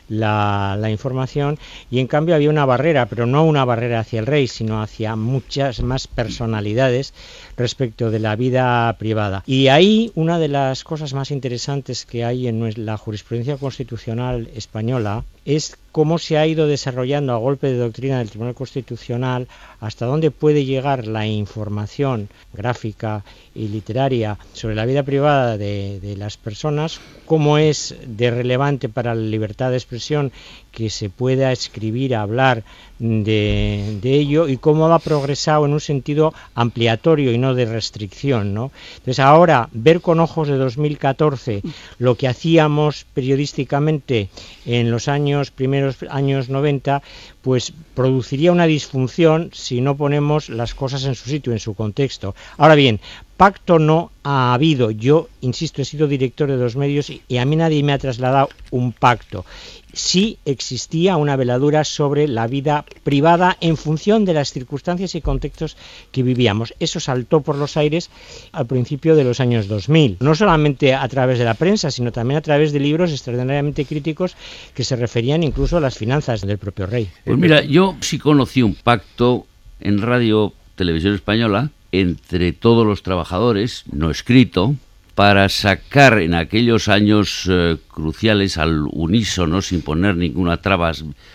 la, 0.08 0.76
la 0.78 0.90
información 0.90 1.58
y 1.90 2.00
en 2.00 2.06
cambio 2.06 2.34
había 2.34 2.50
una 2.50 2.66
barrera, 2.66 3.06
pero 3.06 3.26
no 3.26 3.44
una 3.44 3.64
barrera 3.64 4.00
hacia 4.00 4.20
el 4.20 4.26
rey, 4.26 4.46
sino 4.46 4.82
hacia 4.82 5.16
muchas 5.16 5.80
más 5.80 6.06
personalidades 6.06 7.14
respecto 7.56 8.10
de 8.10 8.18
la 8.18 8.36
vida 8.36 8.94
privada. 8.98 9.42
Y 9.46 9.68
ahí 9.68 10.12
una 10.14 10.38
de 10.38 10.48
las 10.48 10.84
cosas 10.84 11.14
más 11.14 11.30
interesantes 11.30 12.06
que 12.06 12.24
hay 12.24 12.48
en 12.48 12.58
la 12.84 12.96
jurisprudencia 12.96 13.56
constitucional 13.56 14.48
española 14.54 15.24
es 15.44 15.76
cómo 15.98 16.18
se 16.18 16.38
ha 16.38 16.46
ido 16.46 16.68
desarrollando 16.68 17.32
a 17.32 17.38
golpe 17.38 17.66
de 17.66 17.76
doctrina 17.76 18.18
del 18.18 18.30
Tribunal 18.30 18.54
Constitucional 18.54 19.48
hasta 19.80 20.06
dónde 20.06 20.30
puede 20.30 20.64
llegar 20.64 21.08
la 21.08 21.26
información 21.26 22.28
gráfica 22.52 23.24
y 23.52 23.66
literaria 23.66 24.38
sobre 24.52 24.76
la 24.76 24.86
vida 24.86 25.02
privada 25.02 25.58
de, 25.58 25.98
de 25.98 26.16
las 26.16 26.36
personas, 26.36 27.00
cómo 27.26 27.58
es 27.58 27.96
de 28.06 28.30
relevante 28.30 28.88
para 28.88 29.12
la 29.16 29.22
libertad 29.22 29.70
de 29.70 29.76
expresión 29.76 29.88
expresión 30.28 30.30
que 30.72 30.90
se 30.90 31.10
pueda 31.10 31.52
escribir, 31.52 32.14
hablar 32.14 32.64
de, 32.98 33.98
ello 34.02 34.48
y 34.48 34.56
cómo 34.56 34.92
ha 34.92 34.98
progresado 34.98 35.66
en 35.66 35.72
un 35.72 35.80
sentido 35.80 36.34
ampliatorio 36.54 37.32
y 37.32 37.38
no 37.38 37.54
de 37.54 37.64
restricción. 37.64 38.54
¿no? 38.54 38.70
Entonces 38.96 39.20
ahora 39.20 39.68
ver 39.72 40.00
con 40.00 40.20
ojos 40.20 40.48
de 40.48 40.56
2014 40.56 41.62
lo 41.98 42.16
que 42.16 42.28
hacíamos 42.28 43.06
periodísticamente 43.14 44.28
en 44.66 44.90
los 44.90 45.08
años 45.08 45.50
primeros 45.50 45.96
años 46.10 46.48
90, 46.48 47.02
pues 47.42 47.72
produciría 47.94 48.52
una 48.52 48.66
disfunción 48.66 49.50
si 49.52 49.80
no 49.80 49.96
ponemos 49.96 50.48
las 50.48 50.74
cosas 50.74 51.04
en 51.04 51.14
su 51.14 51.28
sitio, 51.28 51.52
en 51.52 51.60
su 51.60 51.74
contexto. 51.74 52.34
Ahora 52.56 52.74
bien, 52.74 53.00
pacto 53.38 53.78
no 53.78 54.10
ha 54.24 54.52
habido. 54.52 54.90
Yo, 54.90 55.28
insisto, 55.40 55.80
he 55.80 55.84
sido 55.84 56.08
director 56.08 56.48
de 56.48 56.56
dos 56.56 56.74
medios 56.74 57.08
y, 57.08 57.38
a 57.38 57.44
mí 57.44 57.54
nadie 57.54 57.84
me 57.84 57.92
ha 57.92 57.98
trasladado 57.98 58.48
un 58.72 58.92
pacto. 58.92 59.46
Sí 59.92 60.38
existía 60.44 61.16
una 61.16 61.36
veladura 61.36 61.84
sobre 61.84 62.26
la 62.26 62.48
vida 62.48 62.84
privada 63.04 63.56
en 63.60 63.76
función 63.76 64.24
de 64.24 64.34
las 64.34 64.52
circunstancias 64.52 65.14
y 65.14 65.20
contextos 65.20 65.76
que 66.10 66.24
vivíamos. 66.24 66.74
Eso 66.80 66.98
saltó 66.98 67.40
por 67.40 67.56
los 67.56 67.76
aires 67.76 68.10
al 68.50 68.66
principio 68.66 69.14
de 69.14 69.24
los 69.24 69.38
años 69.38 69.68
2000, 69.68 70.16
no 70.18 70.34
solamente 70.34 70.92
a 70.94 71.08
través 71.08 71.38
de 71.38 71.44
la 71.44 71.54
prensa, 71.54 71.92
sino 71.92 72.10
también 72.10 72.38
a 72.38 72.42
través 72.42 72.72
de 72.72 72.80
libros 72.80 73.12
extraordinariamente 73.12 73.84
críticos 73.84 74.36
que 74.74 74.84
se 74.84 74.96
referían 74.96 75.44
incluso 75.44 75.76
a 75.76 75.80
las 75.80 75.96
finanzas 75.96 76.40
del 76.42 76.58
propio 76.58 76.86
rey. 76.86 77.08
Pues 77.24 77.38
mira, 77.38 77.62
yo 77.62 77.96
sí 78.00 78.18
conocí 78.18 78.62
un 78.62 78.74
pacto 78.74 79.46
en 79.80 80.02
Radio 80.02 80.52
Televisión 80.74 81.14
Española 81.14 81.70
entre 81.92 82.52
todos 82.52 82.86
los 82.86 83.02
trabajadores, 83.02 83.84
no 83.90 84.10
escrito, 84.10 84.74
para 85.14 85.48
sacar 85.48 86.20
en 86.20 86.34
aquellos 86.34 86.86
años 86.86 87.46
eh, 87.50 87.76
cruciales 87.88 88.56
al 88.56 88.86
unísono, 88.92 89.62
sin 89.62 89.82
poner 89.82 90.16
ninguna 90.16 90.58
traba, 90.58 90.92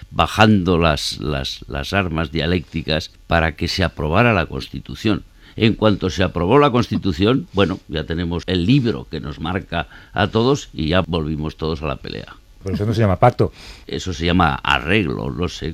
bajando 0.09 0.77
las, 0.77 1.19
las, 1.19 1.65
las 1.67 1.91
armas 1.91 2.31
dialécticas, 2.31 3.11
para 3.27 3.57
que 3.57 3.67
se 3.67 3.83
aprobara 3.83 4.33
la 4.33 4.45
Constitución. 4.45 5.23
En 5.55 5.73
cuanto 5.73 6.09
se 6.09 6.23
aprobó 6.23 6.59
la 6.59 6.71
Constitución, 6.71 7.47
bueno, 7.53 7.79
ya 7.87 8.05
tenemos 8.05 8.43
el 8.47 8.65
libro 8.65 9.07
que 9.11 9.19
nos 9.19 9.39
marca 9.39 9.87
a 10.13 10.27
todos 10.27 10.69
y 10.73 10.87
ya 10.87 11.01
volvimos 11.01 11.57
todos 11.57 11.81
a 11.83 11.87
la 11.87 11.97
pelea. 11.97 12.37
Pero 12.63 12.75
eso 12.75 12.85
no 12.85 12.93
se 12.93 13.01
llama 13.01 13.17
pacto. 13.17 13.51
Eso 13.85 14.13
se 14.13 14.25
llama 14.25 14.55
arreglo, 14.55 15.29
no 15.29 15.47
sé. 15.47 15.73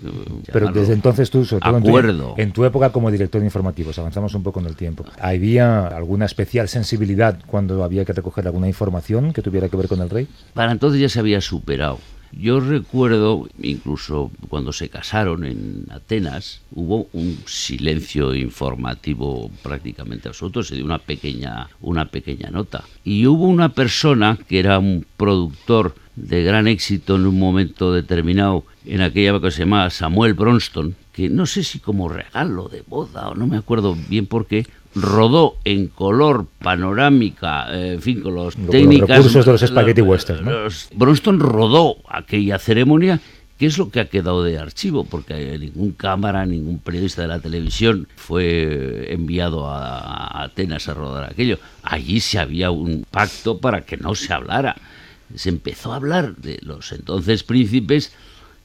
Pero 0.52 0.72
desde 0.72 0.94
entonces 0.94 1.30
tú, 1.30 1.46
sobre 1.46 1.62
todo 1.62 1.78
acuerdo. 1.78 2.34
En, 2.38 2.52
tu, 2.52 2.66
época 2.66 2.92
como 2.92 3.12
director 3.12 3.42
de 3.42 3.48
informativos, 3.48 3.98
avanzamos 4.00 4.34
un 4.34 4.44
poco 4.44 4.60
en 4.60 4.66
el 4.66 4.76
tiempo. 4.76 5.06
¿Había 5.20 5.88
alguna 5.88 6.26
especial 6.26 6.68
sensibilidad 6.68 7.40
cuando 7.46 7.84
había 7.84 8.06
que 8.06 8.14
recoger 8.14 8.48
alguna 8.48 8.68
información 8.68 9.34
que 9.34 9.42
tuviera 9.42 9.70
que 9.70 9.78
ver 9.78 9.88
con 9.88 10.02
el 10.02 10.10
rey? 10.10 10.28
Para 10.54 10.72
entonces 10.72 11.00
ya 11.00 11.10
se 11.10 11.20
había 11.20 11.42
superado. 11.42 12.00
Yo 12.32 12.60
recuerdo, 12.60 13.48
incluso 13.62 14.32
cuando 14.50 14.72
se 14.72 14.90
casaron 14.90 15.44
en 15.46 15.86
Atenas, 15.90 16.62
hubo 16.72 17.08
un 17.14 17.40
silencio 17.48 18.36
informativo 18.36 19.50
prácticamente 19.64 20.28
absoluto, 20.28 20.62
se 20.62 20.76
dio 20.76 20.86
una 20.86 21.00
pequeña, 21.00 21.70
una 21.82 22.06
pequeña 22.06 22.52
nota. 22.52 22.84
Y 23.04 23.26
hubo 23.26 23.46
una 23.46 23.70
persona 23.70 24.38
que 24.48 24.60
era 24.60 24.78
un 24.78 25.06
productor 25.18 25.96
de 26.28 26.44
gran 26.44 26.68
éxito 26.68 27.16
en 27.16 27.26
un 27.26 27.40
momento 27.40 27.94
determinado 27.94 28.64
en 28.86 29.02
aquella 29.02 29.32
época 29.32 29.48
que 29.48 29.52
se 29.52 29.60
llamaba 29.64 29.90
Samuel 29.90 30.34
Bronston, 30.34 30.96
que 31.14 31.30
no 31.30 31.46
sé 31.46 31.64
si 31.64 31.80
como 31.80 32.10
regalo 32.10 32.68
de 32.68 32.84
boda 32.86 33.30
o 33.30 33.36
no 33.36 33.48
me 33.48 33.58
acuerdo 33.58 33.96
bien 34.08 34.26
por 34.26 34.46
qué, 34.46 34.66
rodó 34.96 35.58
en 35.66 35.88
color 35.88 36.48
panorámica, 36.62 37.68
eh, 37.72 37.94
en 37.94 38.02
fin, 38.02 38.22
con 38.22 38.36
los 38.36 38.56
técnicas... 38.56 39.10
Los 39.10 39.18
recursos 39.18 39.46
de 39.46 39.52
los 39.52 39.62
spaghetti 39.62 40.02
western, 40.02 40.46
¿no? 40.46 40.52
Bronston 40.96 41.40
rodó 41.40 41.98
aquella 42.10 42.58
ceremonia 42.60 43.20
que 43.60 43.66
es 43.66 43.78
lo 43.78 43.90
que 43.90 44.00
ha 44.00 44.06
quedado 44.06 44.42
de 44.42 44.58
archivo, 44.58 45.04
porque 45.04 45.58
ningún 45.60 45.92
cámara, 45.92 46.46
ningún 46.46 46.80
periodista 46.80 47.24
de 47.24 47.28
la 47.28 47.42
televisión 47.42 48.08
fue 48.16 49.14
enviado 49.14 49.68
a 49.68 50.44
Atenas 50.44 50.88
a 50.88 50.94
rodar 50.94 51.26
aquello. 51.26 51.60
Allí 51.84 52.22
se 52.22 52.40
había 52.40 52.72
un 52.72 53.06
pacto 53.12 53.58
para 53.58 53.82
que 53.82 53.98
no 53.98 54.16
se 54.16 54.32
hablara 54.32 54.78
se 55.36 55.50
empezó 55.50 55.94
a 55.94 55.98
hablar 55.98 56.36
de 56.38 56.60
los 56.62 56.92
entonces 56.92 57.44
príncipes 57.44 58.12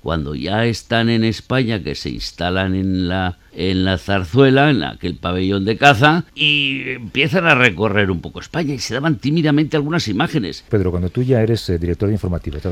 cuando 0.05 0.35
ya 0.35 0.67
están 0.67 1.09
en 1.09 1.25
España, 1.25 1.83
que 1.83 1.95
se 1.95 2.11
instalan 2.11 2.75
en 2.75 3.09
la 3.09 3.39
en 3.57 3.85
la 3.85 3.99
zarzuela, 3.99 4.71
en 4.71 4.83
aquel 4.83 5.17
pabellón 5.17 5.65
de 5.65 5.77
caza, 5.77 6.25
y 6.35 6.83
empiezan 6.91 7.47
a 7.47 7.55
recorrer 7.55 8.11
un 8.11 8.21
poco 8.21 8.41
España 8.41 8.75
y 8.75 8.79
se 8.79 8.95
daban 8.95 9.17
tímidamente 9.17 9.77
algunas 9.77 10.09
imágenes. 10.09 10.65
Pedro, 10.69 10.91
cuando 10.91 11.11
tú 11.11 11.23
ya 11.23 11.41
eres 11.41 11.69
eh, 11.69 11.79
director 11.79 12.09
de 12.09 12.15
informativos, 12.15 12.63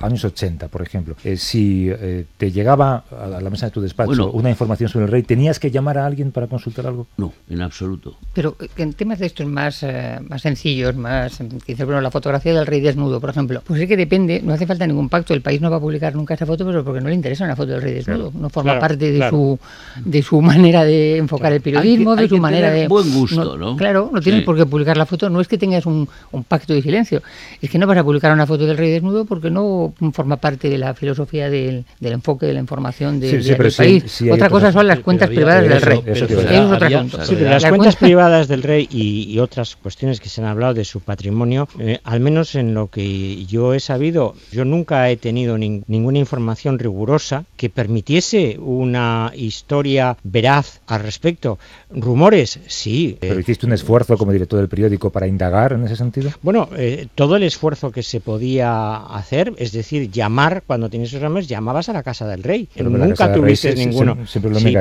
años 0.00 0.24
80, 0.24 0.68
por 0.68 0.82
ejemplo, 0.82 1.16
eh, 1.24 1.36
si 1.36 1.88
eh, 1.90 2.26
te 2.36 2.52
llegaba 2.52 3.04
a 3.10 3.40
la 3.40 3.50
mesa 3.50 3.66
de 3.66 3.72
tu 3.72 3.80
despacho 3.80 4.30
una 4.30 4.50
información 4.50 4.88
sobre 4.88 5.06
el 5.06 5.10
rey, 5.10 5.22
¿tenías 5.22 5.58
que 5.58 5.70
llamar 5.70 5.98
a 5.98 6.06
alguien 6.06 6.32
para 6.32 6.46
consultar 6.46 6.86
algo? 6.86 7.06
No, 7.16 7.32
en 7.48 7.62
absoluto. 7.62 8.16
Pero 8.34 8.56
en 8.76 8.92
temas 8.92 9.18
de 9.18 9.26
estos 9.26 9.46
más, 9.46 9.84
más 10.28 10.42
sencillos, 10.42 10.94
más, 10.96 11.38
quizás, 11.64 11.86
bueno, 11.86 12.00
la 12.00 12.10
fotografía 12.10 12.54
del 12.54 12.66
rey 12.66 12.80
desnudo, 12.80 13.20
por 13.20 13.30
ejemplo, 13.30 13.62
pues 13.66 13.80
es 13.80 13.88
que 13.88 13.96
depende, 13.96 14.40
no 14.42 14.52
hace 14.52 14.66
falta 14.66 14.86
ningún 14.86 15.08
pacto, 15.08 15.34
el 15.34 15.42
país 15.42 15.60
no 15.60 15.70
va 15.70 15.76
a 15.76 15.80
publicar 15.80 16.14
nunca 16.14 16.34
esa 16.34 16.46
foto, 16.46 16.64
pero 16.64 16.75
porque 16.84 17.00
no 17.00 17.08
le 17.08 17.14
interesa 17.14 17.44
una 17.44 17.56
foto 17.56 17.72
del 17.72 17.82
rey 17.82 17.94
desnudo, 17.94 18.32
no 18.34 18.48
forma 18.50 18.78
parte 18.78 19.12
de 19.12 19.28
su 19.28 19.58
de 20.04 20.22
su 20.22 20.40
manera 20.40 20.84
de 20.84 21.16
enfocar 21.16 21.52
el 21.52 21.60
periodismo, 21.60 22.16
de 22.16 22.28
su 22.28 22.38
manera 22.38 22.70
de... 22.70 22.88
Buen 22.88 23.12
gusto, 23.12 23.56
¿no? 23.56 23.76
Claro, 23.76 24.10
no 24.12 24.20
tienes 24.20 24.42
por 24.44 24.56
qué 24.56 24.66
publicar 24.66 24.96
la 24.96 25.06
foto, 25.06 25.30
no 25.30 25.40
es 25.40 25.48
que 25.48 25.58
tengas 25.58 25.86
un, 25.86 26.08
pacto 26.48 26.74
de 26.74 26.82
silencio, 26.82 27.22
es 27.60 27.70
que 27.70 27.78
no 27.78 27.86
vas 27.86 27.98
a 27.98 28.04
publicar 28.04 28.32
una 28.32 28.46
foto 28.46 28.66
del 28.66 28.76
rey 28.76 28.90
desnudo 28.90 29.24
porque 29.24 29.50
no 29.50 29.94
forma 30.12 30.36
parte 30.36 30.68
de 30.68 30.78
la 30.78 30.94
filosofía 30.94 31.50
del, 31.50 31.84
enfoque 32.00 32.46
de 32.46 32.54
la 32.54 32.60
información 32.60 33.20
del 33.20 33.56
país. 33.76 34.22
otra 34.30 34.50
cosa 34.50 34.72
son 34.72 34.86
las 34.86 35.00
cuentas 35.00 35.28
privadas 35.28 35.68
del 35.68 35.80
rey. 35.80 36.02
Eso, 36.06 36.24
es 36.24 36.32
otra 36.32 37.02
cosa. 37.02 37.24
Sí, 37.24 37.34
pero 37.36 37.50
las 37.50 37.64
cuentas 37.64 37.96
privadas 37.96 38.48
del 38.48 38.62
rey 38.62 38.88
y, 38.90 39.36
otras 39.36 39.76
cuestiones 39.76 40.18
que 40.18 40.28
se 40.30 40.40
han 40.40 40.46
hablado 40.46 40.74
de 40.74 40.84
su 40.84 41.00
patrimonio, 41.00 41.68
eh, 41.78 42.00
al 42.04 42.20
menos 42.20 42.54
en 42.54 42.74
lo 42.74 42.88
que 42.88 43.44
yo 43.44 43.74
he 43.74 43.80
sabido, 43.80 44.34
yo 44.50 44.64
nunca 44.64 45.10
he 45.10 45.16
tenido 45.16 45.58
ninguna 45.58 46.18
información 46.18 46.65
rigurosa 46.74 47.44
que 47.56 47.70
permitiese 47.70 48.58
una 48.58 49.32
historia 49.34 50.16
veraz 50.22 50.80
al 50.86 51.02
respecto. 51.02 51.58
Rumores, 51.90 52.60
sí. 52.66 53.16
¿Pero 53.20 53.40
hiciste 53.40 53.66
un 53.66 53.72
esfuerzo 53.72 54.16
como 54.16 54.32
director 54.32 54.58
del 54.58 54.68
periódico 54.68 55.10
para 55.10 55.26
indagar 55.26 55.72
en 55.72 55.84
ese 55.84 55.96
sentido? 55.96 56.30
Bueno, 56.42 56.68
eh, 56.76 57.06
todo 57.14 57.36
el 57.36 57.42
esfuerzo 57.42 57.90
que 57.90 58.02
se 58.02 58.20
podía 58.20 58.96
hacer, 58.96 59.54
es 59.58 59.72
decir, 59.72 60.10
llamar, 60.10 60.62
cuando 60.66 60.88
tienes 60.90 61.10
esos 61.10 61.22
rumores, 61.22 61.48
llamabas 61.48 61.88
a 61.88 61.92
la 61.92 62.02
casa 62.02 62.26
del 62.26 62.42
rey. 62.42 62.68
Nunca 62.76 63.32
tuviste 63.32 63.74
ninguno. 63.74 64.18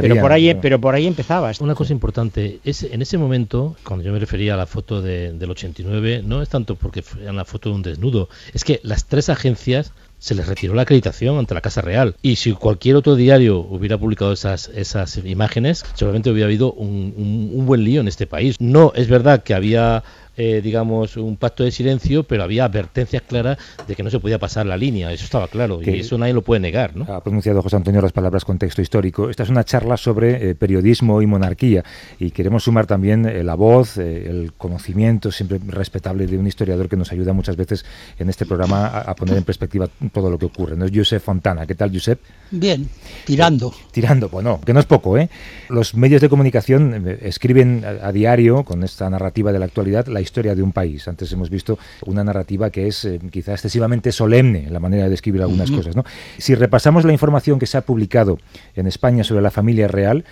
pero 0.02 0.22
por 0.22 0.32
ahí, 0.32 0.56
pero 0.62 0.80
por 0.80 0.96
ahí 0.96 1.08
empezabas. 1.08 1.62
Una 1.62 1.76
cosa 1.76 1.94
importante, 1.94 2.60
es 2.64 2.84
en 2.84 3.02
ese 3.02 3.18
momento, 3.18 3.76
cuando 3.84 4.04
yo 4.04 4.12
me 4.12 4.20
refería 4.20 4.56
a 4.56 4.58
la 4.58 4.66
foto 4.66 5.02
del 5.02 5.50
89, 5.50 6.24
no 6.26 6.42
es 6.42 6.50
tanto 6.50 6.76
porque 6.76 7.02
fue 7.02 7.30
una 7.30 7.46
foto 7.46 7.70
de 7.70 7.76
un 7.76 7.82
desnudo, 7.82 8.30
es 8.54 8.64
que 8.64 8.80
las 8.84 9.06
tres 9.06 9.30
agencias 9.30 9.92
se 10.20 10.36
les 10.36 10.48
retiró 10.48 10.74
la 10.74 10.84
acreditación 10.84 11.38
ante 11.38 11.54
la 11.54 11.62
Casa 11.62 11.82
Real. 11.82 12.16
Y 12.22 12.38
si 12.38 12.52
cualquier 12.54 12.96
otro 12.96 13.16
diario 13.16 13.60
hubiera 13.60 13.98
publicado 13.98 14.32
esas, 14.32 14.70
esas 14.70 15.18
imágenes, 15.18 15.86
seguramente 15.94 16.30
hubiera 16.30 16.48
habido 16.48 16.74
un, 16.74 17.52
un 17.54 17.66
buen 17.66 17.84
lío 17.84 18.02
en 18.02 18.08
este 18.08 18.28
país. 18.28 18.56
No, 18.60 18.92
es 18.96 19.08
verdad 19.08 19.44
que 19.44 19.54
había 19.54 20.04
eh, 20.38 20.60
digamos, 20.62 21.16
un 21.16 21.38
pacto 21.38 21.64
de 21.64 21.72
silencio, 21.72 22.24
pero 22.24 22.44
había 22.44 22.66
advertencias 22.66 23.24
claras 23.24 23.58
de 23.88 23.96
que 23.96 24.04
no 24.04 24.10
se 24.10 24.20
podía 24.20 24.38
pasar 24.38 24.66
la 24.66 24.76
línea, 24.76 25.12
eso 25.14 25.24
estaba 25.24 25.48
claro, 25.48 25.80
y 25.82 26.00
eso 26.00 26.18
nadie 26.18 26.34
lo 26.34 26.42
puede 26.42 26.60
negar. 26.60 26.96
¿no? 26.96 27.06
Ha 27.06 27.24
pronunciado 27.24 27.62
José 27.62 27.78
Antonio 27.78 28.02
las 28.02 28.12
palabras 28.12 28.44
contexto 28.44 28.82
histórico. 28.82 29.30
Esta 29.30 29.44
es 29.44 29.50
una 29.50 29.64
charla 29.64 29.96
sobre 29.96 30.50
eh, 30.50 30.56
periodismo 30.56 31.22
y 31.22 31.26
monarquía, 31.26 31.86
y 32.20 32.32
queremos 32.32 32.64
sumar 32.64 32.86
también 32.86 33.26
eh, 33.26 33.44
la 33.44 33.56
voz, 33.56 33.98
el 33.98 34.52
conocimiento 34.58 35.32
siempre 35.32 35.60
respetable 35.68 36.28
de 36.28 36.38
un 36.38 36.48
historiador 36.48 36.90
que 36.90 36.98
nos 36.98 37.12
ayuda 37.14 37.32
muchas 37.32 37.56
veces 37.56 37.86
en 38.20 38.30
este 38.30 38.46
programa 38.46 38.88
a, 38.88 39.16
poner 39.16 39.38
en 39.38 39.44
perspectiva 39.44 39.88
todo 40.12 40.30
lo 40.30 40.38
que 40.38 40.48
ocurre. 40.48 40.76
¿no? 40.76 40.86
Es 40.86 40.92
Josep 40.94 41.22
Fontana. 41.22 41.66
¿Qué 41.66 41.76
tal, 41.76 41.94
Josep? 41.94 42.20
Bien, 42.52 42.90
tirando. 43.26 43.74
tirando, 43.92 44.28
bueno, 44.28 44.60
que 44.66 44.74
no 44.74 44.82
es 44.82 44.86
poco, 44.86 45.18
¿eh? 45.18 45.30
Los 45.70 45.96
medios 45.96 46.22
de 46.22 46.28
comunicación 46.28 47.08
escriben 47.22 47.84
a, 47.86 48.08
a 48.08 48.12
diario, 48.12 48.64
con 48.64 48.84
esta 48.84 49.10
narrativa 49.10 49.52
de 49.52 49.60
la 49.60 49.66
actualidad, 49.66 50.08
la 50.08 50.25
historia 50.26 50.54
de 50.56 50.62
un 50.62 50.74
país. 50.74 51.08
Antes 51.08 51.32
hemos 51.32 51.50
visto 51.50 51.80
una 52.06 52.24
narrativa 52.24 52.70
que 52.70 52.88
es 52.88 53.06
eh, 53.06 53.20
quizá 53.32 53.54
excesivamente 53.54 54.12
solemne 54.12 54.66
en 54.66 54.74
la 54.74 54.80
manera 54.80 55.06
de 55.06 55.10
describir 55.10 55.42
algunas 55.42 55.72
cosas. 55.72 55.96
¿no? 55.96 56.04
Si 56.38 56.56
repasamos 56.56 57.06
la 57.06 57.14
información 57.14 57.60
que 57.60 57.68
se 57.68 57.78
ha 57.78 57.82
publicado 57.82 58.38
en 58.76 58.88
España 58.88 59.24
sobre 59.24 59.42
la 59.42 59.52
familia 59.52 59.88
real, 59.88 60.26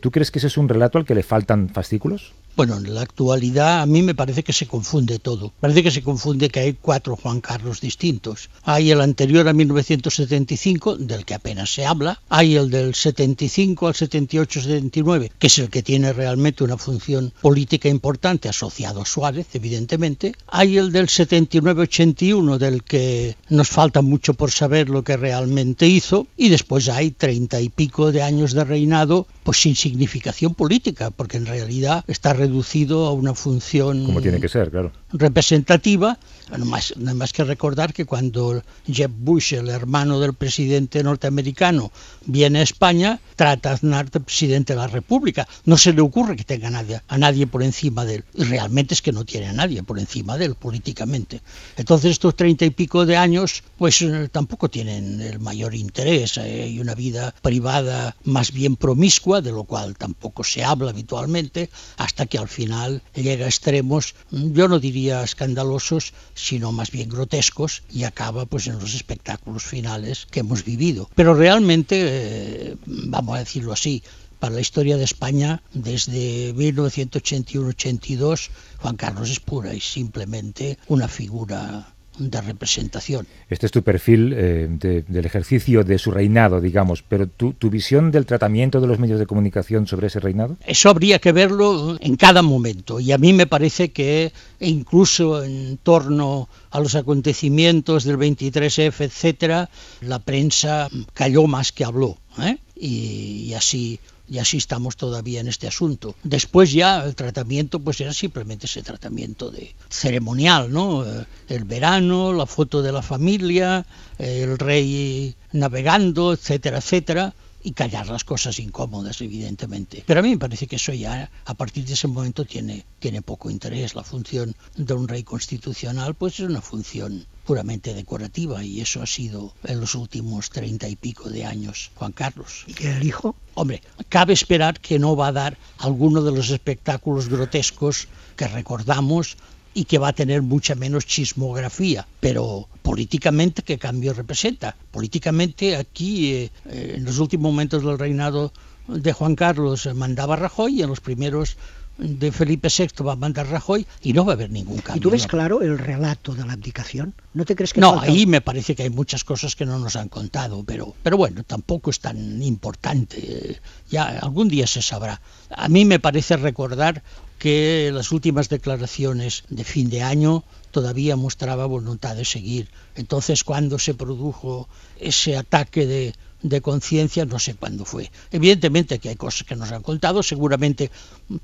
¿tú 0.00 0.10
crees 0.10 0.30
que 0.30 0.38
ese 0.38 0.48
es 0.48 0.56
un 0.56 0.68
relato 0.68 0.98
al 0.98 1.04
que 1.04 1.14
le 1.14 1.22
faltan 1.22 1.68
fascículos? 1.68 2.32
Bueno, 2.54 2.76
en 2.76 2.94
la 2.94 3.00
actualidad 3.00 3.80
a 3.80 3.86
mí 3.86 4.02
me 4.02 4.14
parece 4.14 4.42
que 4.42 4.52
se 4.52 4.66
confunde 4.66 5.18
todo. 5.18 5.54
Parece 5.58 5.82
que 5.82 5.90
se 5.90 6.02
confunde 6.02 6.50
que 6.50 6.60
hay 6.60 6.72
cuatro 6.74 7.16
Juan 7.16 7.40
Carlos 7.40 7.80
distintos. 7.80 8.50
Hay 8.64 8.90
el 8.90 9.00
anterior 9.00 9.48
a 9.48 9.54
1975, 9.54 10.98
del 10.98 11.24
que 11.24 11.32
apenas 11.32 11.72
se 11.72 11.86
habla. 11.86 12.20
Hay 12.28 12.56
el 12.56 12.68
del 12.68 12.94
75 12.94 13.86
al 13.86 13.94
78-79, 13.94 15.30
que 15.38 15.46
es 15.46 15.58
el 15.58 15.70
que 15.70 15.82
tiene 15.82 16.12
realmente 16.12 16.62
una 16.62 16.76
función 16.76 17.32
política 17.40 17.88
importante, 17.88 18.50
asociado 18.50 19.00
a 19.00 19.06
Suárez, 19.06 19.46
evidentemente. 19.54 20.34
Hay 20.46 20.76
el 20.76 20.92
del 20.92 21.06
79-81, 21.06 22.58
del 22.58 22.82
que 22.82 23.34
nos 23.48 23.70
falta 23.70 24.02
mucho 24.02 24.34
por 24.34 24.50
saber 24.50 24.90
lo 24.90 25.02
que 25.02 25.16
realmente 25.16 25.86
hizo. 25.86 26.26
Y 26.36 26.50
después 26.50 26.90
hay 26.90 27.12
treinta 27.12 27.62
y 27.62 27.70
pico 27.70 28.12
de 28.12 28.22
años 28.22 28.52
de 28.52 28.64
reinado, 28.64 29.26
pues 29.42 29.61
sin 29.62 29.76
significación 29.76 30.54
política, 30.54 31.10
porque 31.10 31.36
en 31.36 31.46
realidad 31.46 32.04
está 32.08 32.32
reducido 32.32 33.06
a 33.06 33.12
una 33.12 33.34
función 33.34 34.04
Como 34.06 34.20
tiene 34.20 34.40
que 34.40 34.48
ser, 34.48 34.70
claro. 34.70 34.90
representativa. 35.12 36.18
No 36.58 36.66
más, 36.66 36.92
nada 36.98 37.14
más 37.14 37.32
que 37.32 37.44
recordar 37.44 37.94
que 37.94 38.04
cuando 38.04 38.62
Jeb 38.86 39.10
Bush, 39.10 39.54
el 39.54 39.68
hermano 39.70 40.20
del 40.20 40.34
presidente 40.34 41.02
norteamericano, 41.02 41.90
viene 42.26 42.58
a 42.58 42.62
España, 42.62 43.20
trata 43.36 43.70
a 43.70 43.74
Aznar 43.74 44.10
de 44.10 44.20
presidente 44.20 44.74
de 44.74 44.80
la 44.80 44.86
República. 44.88 45.48
No 45.64 45.78
se 45.78 45.94
le 45.94 46.02
ocurre 46.02 46.36
que 46.36 46.44
tenga 46.44 46.68
a 46.68 46.70
nadie, 46.70 47.00
a 47.08 47.16
nadie 47.16 47.46
por 47.46 47.62
encima 47.62 48.04
de 48.04 48.16
él. 48.16 48.24
Y 48.34 48.44
realmente 48.44 48.92
es 48.92 49.00
que 49.00 49.12
no 49.12 49.24
tiene 49.24 49.46
a 49.46 49.52
nadie 49.54 49.82
por 49.82 49.98
encima 49.98 50.36
de 50.36 50.46
él 50.46 50.54
políticamente. 50.56 51.40
Entonces 51.76 52.10
estos 52.10 52.36
treinta 52.36 52.66
y 52.66 52.70
pico 52.70 53.06
de 53.06 53.16
años, 53.16 53.62
pues 53.78 54.02
eh, 54.02 54.28
tampoco 54.30 54.68
tienen 54.68 55.22
el 55.22 55.38
mayor 55.38 55.74
interés. 55.74 56.36
eh, 56.36 56.64
Hay 56.64 56.80
una 56.80 56.94
vida 56.94 57.34
privada 57.40 58.14
más 58.24 58.52
bien 58.52 58.76
promiscua, 58.76 59.40
de 59.40 59.51
lo 59.52 59.64
cual 59.64 59.96
tampoco 59.96 60.44
se 60.44 60.64
habla 60.64 60.90
habitualmente, 60.90 61.70
hasta 61.96 62.26
que 62.26 62.38
al 62.38 62.48
final 62.48 63.02
llega 63.14 63.46
a 63.46 63.48
extremos, 63.48 64.14
mm, 64.30 64.52
yo 64.52 64.68
no 64.68 64.78
diría 64.78 65.22
escandalosos, 65.22 66.12
sino 66.34 66.72
más 66.72 66.90
bien 66.90 67.08
grotescos, 67.08 67.82
y 67.90 68.04
acaba 68.04 68.46
pues 68.46 68.66
en 68.66 68.78
los 68.78 68.94
espectáculos 68.94 69.62
finales 69.62 70.26
que 70.30 70.40
hemos 70.40 70.64
vivido. 70.64 71.08
Pero 71.14 71.34
realmente, 71.34 71.96
eh, 72.00 72.76
vamos 72.86 73.36
a 73.36 73.40
decirlo 73.40 73.72
así, 73.72 74.02
para 74.42 74.56
la 74.56 74.60
historia 74.60 74.96
de 74.96 75.04
España, 75.04 75.62
desde 75.72 76.52
1981-82, 76.54 78.50
Juan 78.78 78.96
Carlos 78.96 79.30
es 79.30 79.38
pura 79.38 79.72
y 79.72 79.80
simplemente 79.80 80.78
una 80.88 81.06
figura 81.06 81.94
de 82.18 82.40
representación. 82.40 83.26
Este 83.48 83.66
es 83.66 83.72
tu 83.72 83.82
perfil 83.82 84.32
eh, 84.36 84.66
de- 84.70 85.02
del 85.02 85.24
ejercicio 85.24 85.82
de 85.84 85.98
su 85.98 86.10
reinado, 86.10 86.60
digamos, 86.60 87.02
pero 87.02 87.26
tu, 87.26 87.52
tu 87.54 87.70
visión 87.70 88.10
del 88.10 88.26
tratamiento 88.26 88.80
de 88.80 88.86
los 88.86 88.98
medios 88.98 89.18
de 89.18 89.26
comunicación 89.26 89.86
sobre 89.86 90.08
ese 90.08 90.20
reinado. 90.20 90.56
Eso 90.66 90.90
habría 90.90 91.18
que 91.18 91.32
verlo 91.32 91.96
en 92.00 92.16
cada 92.16 92.42
momento 92.42 93.00
y 93.00 93.12
a 93.12 93.18
mí 93.18 93.32
me 93.32 93.46
parece 93.46 93.92
que 93.92 94.32
incluso 94.60 95.42
en 95.42 95.78
torno 95.82 96.48
a 96.70 96.80
los 96.80 96.94
acontecimientos 96.94 98.04
del 98.04 98.18
23F, 98.18 99.00
etcétera, 99.04 99.70
la 100.00 100.18
prensa 100.18 100.88
cayó 101.14 101.46
más 101.46 101.72
que 101.72 101.84
habló 101.84 102.18
¿eh? 102.40 102.58
y, 102.76 103.46
y 103.48 103.54
así 103.54 103.98
y 104.32 104.38
así 104.38 104.56
estamos 104.56 104.96
todavía 104.96 105.40
en 105.40 105.48
este 105.48 105.68
asunto. 105.68 106.14
Después 106.22 106.72
ya 106.72 107.04
el 107.04 107.14
tratamiento 107.14 107.80
pues 107.80 108.00
era 108.00 108.14
simplemente 108.14 108.64
ese 108.64 108.82
tratamiento 108.82 109.50
de 109.50 109.74
ceremonial, 109.90 110.72
¿no? 110.72 111.04
Eh, 111.04 111.26
El 111.50 111.64
verano, 111.64 112.32
la 112.32 112.46
foto 112.46 112.80
de 112.80 112.92
la 112.92 113.02
familia, 113.02 113.84
el 114.16 114.56
rey 114.56 115.34
navegando, 115.52 116.32
etcétera, 116.32 116.78
etcétera 116.78 117.34
y 117.62 117.72
callar 117.72 118.08
las 118.08 118.24
cosas 118.24 118.58
incómodas, 118.58 119.20
evidentemente. 119.20 120.04
Pero 120.06 120.20
a 120.20 120.22
mí 120.22 120.30
me 120.30 120.38
parece 120.38 120.66
que 120.66 120.76
eso 120.76 120.92
ya, 120.92 121.30
a 121.44 121.54
partir 121.54 121.84
de 121.84 121.94
ese 121.94 122.08
momento, 122.08 122.44
tiene, 122.44 122.84
tiene 122.98 123.22
poco 123.22 123.50
interés. 123.50 123.94
La 123.94 124.02
función 124.02 124.54
de 124.76 124.94
un 124.94 125.08
rey 125.08 125.22
constitucional, 125.22 126.14
pues 126.14 126.40
es 126.40 126.48
una 126.48 126.60
función 126.60 127.26
puramente 127.44 127.94
decorativa 127.94 128.62
y 128.64 128.80
eso 128.80 129.02
ha 129.02 129.06
sido 129.06 129.54
en 129.64 129.80
los 129.80 129.94
últimos 129.94 130.50
treinta 130.50 130.88
y 130.88 130.96
pico 130.96 131.28
de 131.28 131.44
años 131.44 131.90
Juan 131.96 132.12
Carlos. 132.12 132.64
¿Y 132.66 132.86
el 132.86 133.02
hijo? 133.02 133.34
Hombre, 133.54 133.82
cabe 134.08 134.32
esperar 134.32 134.80
que 134.80 134.98
no 134.98 135.16
va 135.16 135.28
a 135.28 135.32
dar 135.32 135.58
alguno 135.78 136.22
de 136.22 136.32
los 136.32 136.50
espectáculos 136.50 137.28
grotescos 137.28 138.08
que 138.36 138.46
recordamos 138.48 139.36
y 139.74 139.84
que 139.84 139.98
va 139.98 140.08
a 140.08 140.12
tener 140.12 140.42
mucha 140.42 140.74
menos 140.74 141.06
chismografía, 141.06 142.06
pero 142.20 142.68
políticamente 142.82 143.62
qué 143.62 143.78
cambio 143.78 144.12
representa. 144.12 144.76
Políticamente 144.90 145.76
aquí, 145.76 146.32
eh, 146.32 146.50
eh, 146.66 146.94
en 146.96 147.04
los 147.04 147.18
últimos 147.18 147.50
momentos 147.52 147.82
del 147.84 147.98
reinado 147.98 148.52
de 148.88 149.12
Juan 149.12 149.34
Carlos, 149.36 149.86
eh, 149.86 149.94
mandaba 149.94 150.36
Rajoy 150.36 150.78
y 150.78 150.82
en 150.82 150.88
los 150.88 151.00
primeros 151.00 151.56
de 151.98 152.32
Felipe 152.32 152.68
VI 152.76 153.04
va 153.04 153.12
a 153.12 153.16
mandar 153.16 153.46
Rajoy 153.48 153.86
y 154.02 154.12
no 154.14 154.24
va 154.24 154.32
a 154.32 154.34
haber 154.34 154.50
ningún 154.50 154.78
cambio. 154.78 154.96
¿Y 154.96 155.00
tú 155.00 155.10
ves 155.10 155.26
claro 155.26 155.60
el 155.60 155.78
relato 155.78 156.34
de 156.34 156.44
la 156.44 156.54
abdicación? 156.54 157.14
¿No 157.34 157.44
te 157.44 157.54
crees 157.54 157.72
que 157.74 157.80
No, 157.80 157.94
falta- 157.96 158.06
ahí 158.10 158.26
me 158.26 158.40
parece 158.40 158.74
que 158.74 158.82
hay 158.84 158.90
muchas 158.90 159.24
cosas 159.24 159.54
que 159.54 159.66
no 159.66 159.78
nos 159.78 159.94
han 159.96 160.08
contado, 160.08 160.64
pero, 160.64 160.94
pero 161.02 161.16
bueno, 161.18 161.44
tampoco 161.44 161.90
es 161.90 162.00
tan 162.00 162.42
importante. 162.42 163.60
Ya 163.90 164.04
algún 164.20 164.48
día 164.48 164.66
se 164.66 164.82
sabrá. 164.82 165.20
A 165.50 165.68
mí 165.68 165.84
me 165.84 166.00
parece 166.00 166.36
recordar 166.38 167.02
que 167.42 167.90
las 167.92 168.12
últimas 168.12 168.48
declaraciones 168.48 169.42
de 169.48 169.64
fin 169.64 169.90
de 169.90 170.00
año 170.00 170.44
todavía 170.70 171.16
mostraba 171.16 171.66
voluntad 171.66 172.14
de 172.14 172.24
seguir. 172.24 172.68
Entonces, 172.94 173.42
cuando 173.42 173.80
se 173.80 173.94
produjo 173.94 174.68
ese 175.00 175.36
ataque 175.36 175.84
de, 175.84 176.14
de 176.42 176.60
conciencia, 176.60 177.24
no 177.24 177.40
sé 177.40 177.54
cuándo 177.54 177.84
fue. 177.84 178.12
Evidentemente 178.30 179.00
que 179.00 179.08
hay 179.08 179.16
cosas 179.16 179.42
que 179.42 179.56
nos 179.56 179.72
han 179.72 179.82
contado, 179.82 180.22
seguramente 180.22 180.92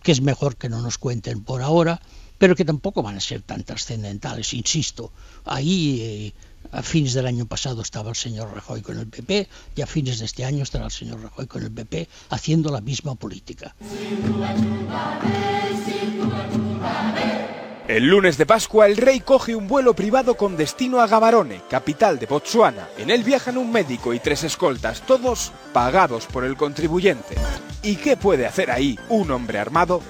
que 0.04 0.12
es 0.12 0.20
mejor 0.20 0.54
que 0.54 0.68
no 0.68 0.80
nos 0.82 0.98
cuenten 0.98 1.42
por 1.42 1.62
ahora, 1.62 2.00
pero 2.38 2.54
que 2.54 2.64
tampoco 2.64 3.02
van 3.02 3.16
a 3.16 3.20
ser 3.20 3.42
tan 3.42 3.64
trascendentales, 3.64 4.54
insisto. 4.54 5.10
Ahí, 5.46 6.00
eh, 6.00 6.32
a 6.70 6.82
fines 6.84 7.12
del 7.14 7.26
año 7.26 7.46
pasado 7.46 7.82
estaba 7.82 8.10
el 8.10 8.16
señor 8.16 8.54
Rajoy 8.54 8.82
con 8.82 8.98
el 8.98 9.08
PP 9.08 9.48
y 9.74 9.82
a 9.82 9.86
fines 9.88 10.20
de 10.20 10.26
este 10.26 10.44
año 10.44 10.62
estará 10.62 10.84
el 10.84 10.92
señor 10.92 11.20
Rajoy 11.20 11.48
con 11.48 11.64
el 11.64 11.72
PP 11.72 12.08
haciendo 12.30 12.70
la 12.70 12.80
misma 12.80 13.16
política. 13.16 13.74
El 17.98 18.06
lunes 18.06 18.38
de 18.38 18.46
Pascua 18.46 18.86
el 18.86 18.96
rey 18.96 19.18
coge 19.18 19.56
un 19.56 19.66
vuelo 19.66 19.92
privado 19.92 20.36
con 20.36 20.56
destino 20.56 21.00
a 21.00 21.08
Gaborone, 21.08 21.62
capital 21.68 22.20
de 22.20 22.26
Botsuana. 22.26 22.86
En 22.96 23.10
él 23.10 23.24
viajan 23.24 23.58
un 23.58 23.72
médico 23.72 24.14
y 24.14 24.20
tres 24.20 24.44
escoltas, 24.44 25.00
todos 25.00 25.50
pagados 25.72 26.26
por 26.26 26.44
el 26.44 26.56
contribuyente. 26.56 27.34
¿Y 27.82 27.96
qué 27.96 28.16
puede 28.16 28.46
hacer 28.46 28.70
ahí 28.70 28.96
un 29.08 29.32
hombre 29.32 29.58
armado? 29.58 30.00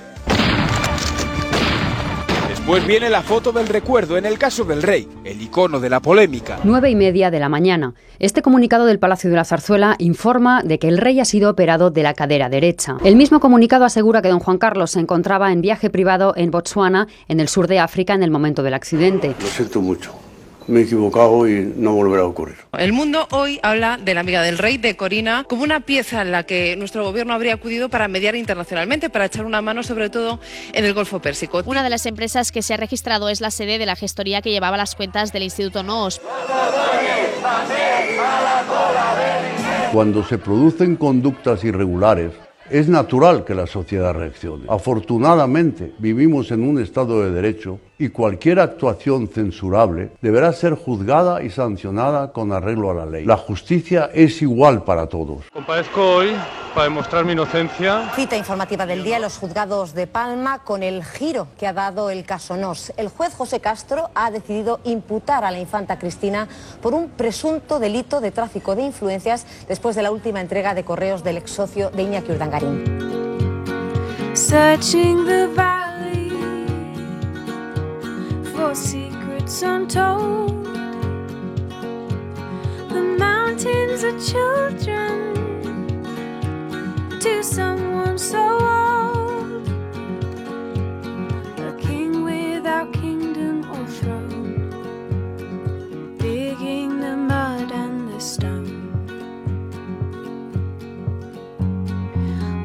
Después 2.69 2.87
viene 2.87 3.09
la 3.09 3.23
foto 3.23 3.51
del 3.51 3.67
recuerdo 3.67 4.19
en 4.19 4.27
el 4.27 4.39
caso 4.39 4.63
del 4.63 4.83
rey, 4.83 5.09
el 5.25 5.41
icono 5.41 5.81
de 5.81 5.89
la 5.89 6.01
polémica. 6.01 6.59
Nueve 6.65 6.91
y 6.91 6.95
media 6.95 7.31
de 7.31 7.41
la 7.41 7.49
mañana. 7.49 7.95
Este 8.19 8.43
comunicado 8.43 8.85
del 8.85 8.99
Palacio 8.99 9.31
de 9.31 9.37
la 9.37 9.47
Zarzuela 9.47 9.97
informa 9.99 10.63
de 10.63 10.79
que 10.79 10.89
el 10.89 10.99
rey 10.99 11.19
ha 11.19 11.25
sido 11.25 11.49
operado 11.49 11.91
de 11.91 12.03
la 12.03 12.13
cadera 12.13 12.51
derecha. 12.51 12.99
El 13.03 13.17
mismo 13.17 13.41
comunicado 13.41 13.87
asegura 13.87 14.21
que 14.21 14.29
don 14.29 14.41
Juan 14.41 14.59
Carlos 14.59 14.91
se 14.91 15.01
encontraba 15.01 15.51
en 15.51 15.63
viaje 15.63 15.89
privado 15.89 16.35
en 16.37 16.51
Botsuana, 16.51 17.09
en 17.27 17.41
el 17.41 17.49
sur 17.49 17.69
de 17.69 17.79
África, 17.79 18.13
en 18.13 18.23
el 18.23 18.31
momento 18.31 18.63
del 18.63 18.75
accidente. 18.75 19.35
Lo 19.41 19.47
siento 19.47 19.81
mucho. 19.81 20.28
Me 20.69 20.81
he 20.81 20.83
equivocado 20.83 21.49
y 21.49 21.73
no 21.77 21.95
volverá 21.95 22.23
a 22.23 22.27
ocurrir. 22.27 22.57
El 22.77 22.93
mundo 22.93 23.27
hoy 23.31 23.59
habla 23.63 23.97
de 23.97 24.13
la 24.13 24.21
amiga 24.21 24.43
del 24.43 24.59
rey, 24.59 24.77
de 24.77 24.97
Corina, 24.97 25.45
como 25.49 25.63
una 25.63 25.81
pieza 25.81 26.21
en 26.21 26.31
la 26.31 26.43
que 26.43 26.77
nuestro 26.77 27.05
gobierno 27.05 27.33
habría 27.33 27.55
acudido 27.55 27.89
para 27.89 28.07
mediar 28.07 28.37
internacionalmente, 28.37 29.09
para 29.09 29.25
echar 29.25 29.47
una 29.47 29.63
mano 29.63 29.83
sobre 29.83 30.11
todo 30.11 30.41
en 30.75 30.85
el 30.85 30.93
Golfo 30.93 31.21
Pérsico. 31.21 31.63
Una 31.65 31.83
de 31.83 31.89
las 31.89 32.05
empresas 32.05 32.53
que 32.53 32.61
se 32.61 32.75
ha 32.75 32.77
registrado 32.77 33.31
es 33.31 33.41
la 33.41 33.51
sede 33.51 33.79
de 33.79 33.87
la 33.87 33.97
gestoría 33.97 34.43
que 34.43 34.51
llevaba 34.51 34.77
las 34.77 34.95
cuentas 34.95 35.33
del 35.33 35.45
Instituto 35.45 35.83
NOOS. 35.83 36.21
Cuando 39.91 40.23
se 40.23 40.37
producen 40.37 40.97
conductas 40.97 41.65
irregulares, 41.65 42.33
es 42.71 42.89
natural 42.89 43.47
que 43.47 43.55
la 43.55 43.67
sociedad 43.67 44.13
reaccione. 44.13 44.67
Afortunadamente, 44.69 45.95
vivimos 45.99 46.51
en 46.51 46.63
un 46.69 46.79
Estado 46.79 47.25
de 47.25 47.31
Derecho 47.31 47.81
y 47.99 48.11
cualquier 48.11 48.61
actuación 48.61 49.29
censurable 49.29 50.11
deberá 50.23 50.53
ser 50.53 50.75
juzgada 50.75 51.43
y 51.43 51.51
sancionada 51.51 52.33
con 52.33 52.53
arreglo 52.53 52.91
a 52.91 52.95
la 52.95 53.07
ley. 53.07 53.25
La 53.25 53.37
justicia 53.37 54.11
es 54.15 54.41
igual 54.41 54.85
para 54.85 55.09
todos. 55.09 55.45
Comparezco 55.53 56.01
hoy 56.01 56.33
para 56.75 56.85
demostrar 56.85 57.25
mi 57.25 57.33
inocencia. 57.33 58.11
Cita 58.15 58.37
informativa 58.37 58.87
del 58.87 59.03
día 59.03 59.17
en 59.17 59.23
los 59.23 59.37
juzgados 59.37 59.95
de 59.95 60.07
Palma 60.07 60.61
con 60.61 60.83
el 60.83 61.05
giro 61.05 61.49
que 61.59 61.67
ha 61.67 61.73
dado 61.73 62.11
el 62.11 62.25
caso 62.25 62.57
Nos. 62.57 62.93
El 62.97 63.09
juez 63.09 63.35
José 63.35 63.61
Castro 63.61 64.11
ha 64.15 64.31
decidido 64.31 64.81
imputar 64.85 65.45
a 65.45 65.51
la 65.51 65.59
infanta 65.59 65.99
Cristina 65.99 66.47
por 66.81 66.95
un 66.95 67.09
presunto 67.09 67.81
delito 67.81 68.21
de 68.21 68.31
tráfico 68.31 68.77
de 68.77 68.83
influencias 68.83 69.47
después 69.67 69.97
de 69.97 70.03
la 70.03 70.13
última 70.13 70.41
entrega 70.41 70.75
de 70.75 70.85
correos 70.85 71.25
del 71.25 71.39
ex 71.39 71.51
socio 71.51 71.91
de 71.91 72.03
Iñaki 72.03 72.33
Urdangarín. 72.33 73.09
your 78.69 78.75
secrets 78.75 79.63
untold. 79.63 80.63
The 82.91 83.03
mountains 83.19 84.05
are 84.05 84.19
children 84.21 85.33
to 87.19 87.43
someone 87.43 88.19
so 88.19 88.43
old. 88.61 89.67
A 91.61 91.73
king 91.81 92.25
without 92.25 92.93
kingdom 92.93 93.65
or 93.73 93.87
throne, 93.87 94.69
digging 96.19 97.01
the 97.01 97.17
mud 97.17 97.73
and 97.73 98.13
the 98.13 98.21
stone. 98.21 98.85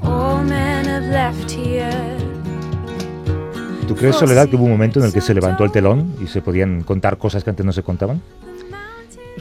All 0.03 0.43
men 0.43 0.83
have 0.83 1.03
left 1.03 1.49
here. 1.49 2.12
¿Tú 4.03 4.09
crees, 4.09 4.17
Soledad, 4.17 4.49
que 4.49 4.57
hubo 4.57 4.65
un 4.65 4.71
momento 4.71 4.99
en 4.99 5.05
el 5.05 5.13
que 5.13 5.21
se 5.21 5.33
levantó 5.33 5.63
el 5.63 5.71
telón 5.71 6.13
y 6.21 6.27
se 6.27 6.41
podían 6.41 6.83
contar 6.83 7.17
cosas 7.17 7.41
que 7.41 7.51
antes 7.51 7.65
no 7.65 7.71
se 7.71 7.83
contaban? 7.83 8.21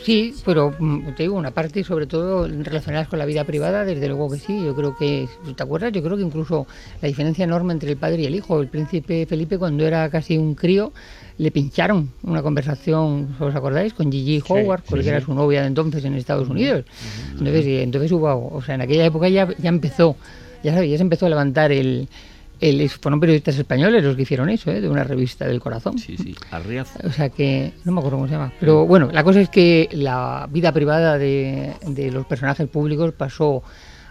Sí, 0.04 0.36
pero 0.44 0.72
mm, 0.78 1.14
te 1.16 1.24
digo, 1.24 1.34
una 1.34 1.50
parte 1.50 1.82
sobre 1.82 2.06
todo 2.06 2.46
relacionadas 2.46 3.08
con 3.08 3.18
la 3.18 3.24
vida 3.24 3.42
privada, 3.42 3.84
desde 3.84 4.06
luego 4.06 4.30
que 4.30 4.38
sí. 4.38 4.64
Yo 4.64 4.76
creo 4.76 4.96
que, 4.96 5.26
¿te 5.56 5.62
acuerdas? 5.64 5.90
Yo 5.90 6.00
creo 6.04 6.16
que 6.16 6.22
incluso 6.22 6.68
la 7.00 7.08
diferencia 7.08 7.42
enorme 7.42 7.72
entre 7.72 7.90
el 7.90 7.96
padre 7.96 8.22
y 8.22 8.26
el 8.26 8.36
hijo. 8.36 8.60
El 8.60 8.68
príncipe 8.68 9.26
Felipe, 9.26 9.58
cuando 9.58 9.84
era 9.84 10.08
casi 10.10 10.38
un 10.38 10.54
crío, 10.54 10.92
le 11.38 11.50
pincharon 11.50 12.10
una 12.22 12.40
conversación, 12.40 13.34
¿os 13.40 13.56
acordáis? 13.56 13.94
Con 13.94 14.12
Gigi 14.12 14.44
Howard, 14.48 14.84
porque 14.88 15.08
era 15.08 15.20
su 15.20 15.34
novia 15.34 15.62
de 15.62 15.66
entonces 15.66 16.04
en 16.04 16.14
Estados 16.14 16.48
Unidos. 16.48 16.84
Entonces, 17.32 17.66
entonces 17.66 18.12
hubo, 18.12 18.54
o 18.54 18.62
sea, 18.62 18.76
en 18.76 18.82
aquella 18.82 19.06
época 19.06 19.28
ya, 19.28 19.48
ya 19.58 19.70
empezó, 19.70 20.14
ya 20.62 20.72
sabes, 20.72 20.88
ya 20.88 20.98
se 20.98 21.02
empezó 21.02 21.26
a 21.26 21.30
levantar 21.30 21.72
el, 21.72 22.08
el, 22.62 22.88
fueron 22.88 23.20
periodistas 23.20 23.58
españoles 23.58 24.02
los 24.02 24.16
que 24.16 24.22
hicieron 24.22 24.48
eso, 24.48 24.70
¿eh? 24.70 24.80
de 24.80 24.88
una 24.88 25.04
revista 25.04 25.46
del 25.46 25.60
corazón. 25.60 25.98
Sí, 25.98 26.16
sí, 26.16 26.34
Arriaz. 26.50 26.96
O 27.04 27.10
sea 27.10 27.28
que, 27.28 27.72
no 27.84 27.92
me 27.92 27.98
acuerdo 27.98 28.18
cómo 28.18 28.28
se 28.28 28.34
llama. 28.34 28.52
Pero 28.60 28.86
bueno, 28.86 29.10
la 29.12 29.24
cosa 29.24 29.40
es 29.40 29.48
que 29.48 29.88
la 29.92 30.48
vida 30.50 30.72
privada 30.72 31.18
de, 31.18 31.74
de 31.86 32.10
los 32.12 32.24
personajes 32.24 32.68
públicos 32.68 33.12
pasó 33.12 33.62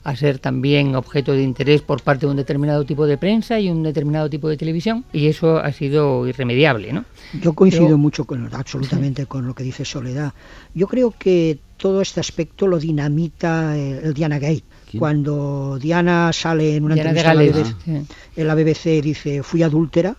a 0.03 0.15
ser 0.15 0.39
también 0.39 0.95
objeto 0.95 1.31
de 1.33 1.43
interés 1.43 1.81
por 1.81 2.01
parte 2.01 2.25
de 2.25 2.31
un 2.31 2.37
determinado 2.37 2.83
tipo 2.85 3.05
de 3.05 3.17
prensa 3.17 3.59
y 3.59 3.69
un 3.69 3.83
determinado 3.83 4.29
tipo 4.29 4.49
de 4.49 4.57
televisión 4.57 5.05
y 5.13 5.27
eso 5.27 5.57
ha 5.57 5.71
sido 5.71 6.27
irremediable, 6.27 6.91
¿no? 6.91 7.05
Yo 7.39 7.53
coincido 7.53 7.97
mucho 7.97 8.25
con 8.25 8.49
absolutamente 8.53 9.27
con 9.27 9.45
lo 9.45 9.53
que 9.53 9.63
dice 9.63 9.85
Soledad. 9.85 10.33
Yo 10.73 10.87
creo 10.87 11.13
que 11.17 11.59
todo 11.77 12.01
este 12.01 12.19
aspecto 12.19 12.67
lo 12.67 12.79
dinamita 12.79 13.77
el, 13.77 14.05
el 14.05 14.13
Diana 14.13 14.39
Gate. 14.39 14.63
Cuando 14.99 15.77
Diana 15.79 16.31
sale 16.33 16.75
en 16.75 16.83
una 16.83 16.95
Diana 16.95 17.09
entrevista 17.11 17.31
en 17.33 17.37
la, 17.37 17.61
BBC, 17.61 18.05
en 18.35 18.47
la 18.47 18.55
BBC 18.55 19.01
dice 19.01 19.43
fui 19.43 19.63
adúltera, 19.63 20.15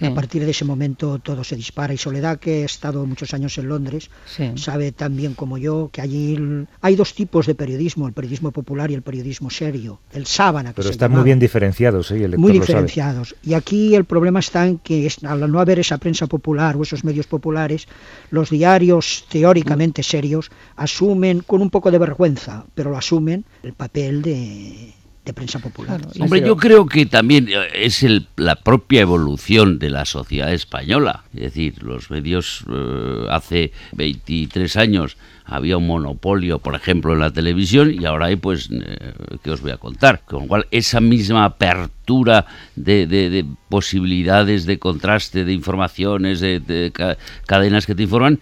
a 0.00 0.14
partir 0.14 0.44
de 0.44 0.50
ese 0.50 0.64
momento 0.64 1.18
todo 1.18 1.44
se 1.44 1.56
dispara 1.56 1.94
y 1.94 1.96
Soledad, 1.96 2.38
que 2.38 2.62
ha 2.62 2.66
estado 2.66 3.06
muchos 3.06 3.32
años 3.34 3.56
en 3.58 3.68
Londres, 3.68 4.10
Sí. 4.26 4.50
sabe 4.56 4.92
tan 4.92 5.16
bien 5.16 5.34
como 5.34 5.56
yo 5.58 5.90
que 5.92 6.00
allí 6.00 6.36
hay 6.80 6.96
dos 6.96 7.14
tipos 7.14 7.46
de 7.46 7.54
periodismo, 7.54 8.06
el 8.08 8.12
periodismo 8.12 8.50
popular 8.50 8.90
y 8.90 8.94
el 8.94 9.02
periodismo 9.02 9.50
serio. 9.50 10.00
El 10.12 10.26
sábana, 10.26 10.70
que 10.70 10.76
Pero 10.76 10.88
se 10.88 10.92
están 10.92 11.12
muy 11.12 11.22
bien 11.22 11.38
diferenciados, 11.38 12.10
¿eh? 12.10 12.18
Y 12.18 12.22
el 12.24 12.30
lector 12.32 12.40
muy 12.40 12.52
lo 12.52 12.54
sabe. 12.58 12.66
diferenciados. 12.66 13.36
Y 13.42 13.54
aquí 13.54 13.94
el 13.94 14.04
problema 14.04 14.40
está 14.40 14.66
en 14.66 14.78
que 14.78 15.06
es- 15.06 15.22
al 15.24 15.50
no 15.50 15.60
haber 15.60 15.78
esa 15.78 15.98
prensa 15.98 16.26
popular 16.26 16.76
o 16.76 16.82
esos 16.82 17.04
medios 17.04 17.26
populares, 17.26 17.86
los 18.30 18.50
diarios 18.50 19.26
teóricamente 19.30 20.02
serios 20.02 20.50
asumen 20.76 21.40
con 21.46 21.62
un 21.62 21.70
poco 21.70 21.90
de 21.90 21.98
vergüenza, 21.98 22.64
pero 22.74 22.90
lo 22.90 22.96
asumen 22.96 23.44
el 23.62 23.72
papel 23.74 24.22
de, 24.22 24.92
de 25.24 25.32
prensa 25.32 25.58
popular. 25.58 26.00
Hombre, 26.20 26.40
yo 26.46 26.56
creo 26.56 26.86
que 26.86 27.06
también 27.06 27.48
eh, 27.48 27.68
es 27.74 28.02
el- 28.02 28.26
la 28.36 28.56
propia 28.56 29.00
evolución 29.00 29.78
de 29.78 29.88
la 29.90 30.04
sociedad 30.04 30.52
española. 30.52 31.24
Es 31.32 31.40
decir, 31.44 31.82
los 31.82 32.10
medios 32.10 32.62
eh, 32.70 33.26
hace 33.30 33.72
23 33.92 34.76
años 34.76 35.16
había 35.46 35.76
un 35.78 35.86
monopolio, 35.86 36.58
por 36.58 36.74
ejemplo, 36.74 37.12
en 37.14 37.20
la 37.20 37.30
televisión 37.32 37.90
y 37.92 38.04
ahora 38.04 38.26
hay, 38.26 38.36
pues, 38.36 38.68
eh, 38.70 39.12
¿qué 39.42 39.50
os 39.50 39.62
voy 39.62 39.70
a 39.70 39.78
contar? 39.78 40.22
Con 40.26 40.42
lo 40.42 40.48
cual, 40.48 40.66
esa 40.70 41.00
misma 41.00 41.44
apertura 41.46 42.44
de, 42.76 43.06
de- 43.06 43.30
de 43.30 43.46
posibilidades 43.70 44.66
de 44.66 44.78
contraste, 44.78 45.44
de 45.46 45.52
informaciones, 45.54 46.40
de, 46.40 46.60
de 46.60 46.90
ca- 46.92 47.16
cadenas 47.46 47.86
que 47.86 47.94
te 47.94 48.02
informan, 48.02 48.40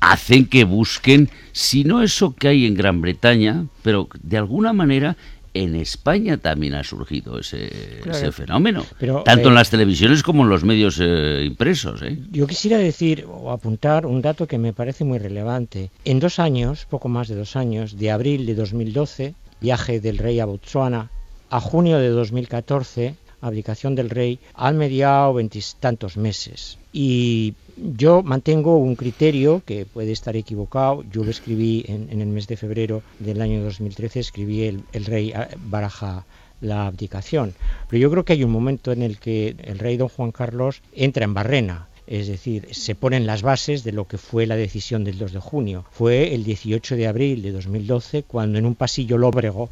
hacen 0.00 0.46
que 0.46 0.64
busquen, 0.64 1.30
si 1.52 1.84
no 1.84 2.02
eso 2.02 2.34
que 2.34 2.48
hay 2.48 2.66
en 2.66 2.74
Gran 2.74 3.00
Bretaña, 3.00 3.66
pero 3.82 4.08
de 4.20 4.36
alguna 4.36 4.72
manera 4.72 5.16
en 5.54 5.74
España 5.76 6.38
también 6.38 6.74
ha 6.74 6.84
surgido 6.84 7.38
ese, 7.38 7.68
Claro. 8.02 8.18
ese 8.18 8.32
fenómeno, 8.32 8.84
Pero, 8.98 9.22
tanto 9.22 9.48
eh, 9.48 9.50
en 9.50 9.54
las 9.54 9.70
televisiones 9.70 10.22
como 10.22 10.44
en 10.44 10.48
los 10.48 10.64
medios 10.64 10.98
eh, 11.00 11.44
impresos. 11.46 12.02
¿eh? 12.02 12.18
Yo 12.30 12.46
quisiera 12.46 12.78
decir 12.78 13.26
o 13.28 13.50
apuntar 13.50 14.06
un 14.06 14.22
dato 14.22 14.46
que 14.46 14.58
me 14.58 14.72
parece 14.72 15.04
muy 15.04 15.18
relevante. 15.18 15.90
En 16.04 16.20
dos 16.20 16.38
años, 16.38 16.86
poco 16.88 17.08
más 17.08 17.28
de 17.28 17.36
dos 17.36 17.56
años, 17.56 17.98
de 17.98 18.10
abril 18.10 18.46
de 18.46 18.54
2012, 18.54 19.34
viaje 19.60 20.00
del 20.00 20.18
rey 20.18 20.40
a 20.40 20.46
Botsuana, 20.46 21.10
a 21.50 21.60
junio 21.60 21.98
de 21.98 22.08
2014, 22.08 23.14
abdicación 23.42 23.94
del 23.94 24.08
rey, 24.08 24.38
han 24.54 24.78
mediado 24.78 25.34
veintitantos 25.34 26.16
meses. 26.16 26.78
Y 26.92 27.54
yo 27.76 28.22
mantengo 28.22 28.76
un 28.76 28.96
criterio 28.96 29.62
que 29.64 29.86
puede 29.86 30.12
estar 30.12 30.36
equivocado. 30.36 31.04
Yo 31.10 31.24
lo 31.24 31.30
escribí 31.30 31.84
en, 31.88 32.08
en 32.10 32.20
el 32.20 32.28
mes 32.28 32.46
de 32.46 32.56
febrero 32.56 33.02
del 33.18 33.40
año 33.40 33.62
2013, 33.62 34.20
escribí 34.20 34.62
el, 34.64 34.82
el 34.92 35.04
rey 35.04 35.32
ah, 35.32 35.48
baraja 35.56 36.24
la 36.60 36.86
abdicación. 36.86 37.54
Pero 37.88 38.00
yo 38.00 38.10
creo 38.10 38.24
que 38.24 38.34
hay 38.34 38.44
un 38.44 38.52
momento 38.52 38.92
en 38.92 39.02
el 39.02 39.18
que 39.18 39.56
el 39.64 39.78
rey 39.78 39.96
don 39.96 40.08
Juan 40.08 40.32
Carlos 40.32 40.82
entra 40.94 41.24
en 41.24 41.34
barrena. 41.34 41.88
Es 42.06 42.26
decir, 42.26 42.68
se 42.72 42.94
ponen 42.94 43.26
las 43.26 43.42
bases 43.42 43.84
de 43.84 43.92
lo 43.92 44.06
que 44.06 44.18
fue 44.18 44.46
la 44.46 44.56
decisión 44.56 45.04
del 45.04 45.18
2 45.18 45.32
de 45.32 45.40
junio. 45.40 45.84
Fue 45.90 46.34
el 46.34 46.44
18 46.44 46.96
de 46.96 47.06
abril 47.06 47.42
de 47.42 47.52
2012 47.52 48.24
cuando 48.24 48.58
en 48.58 48.66
un 48.66 48.74
pasillo 48.74 49.18
lóbrego, 49.18 49.70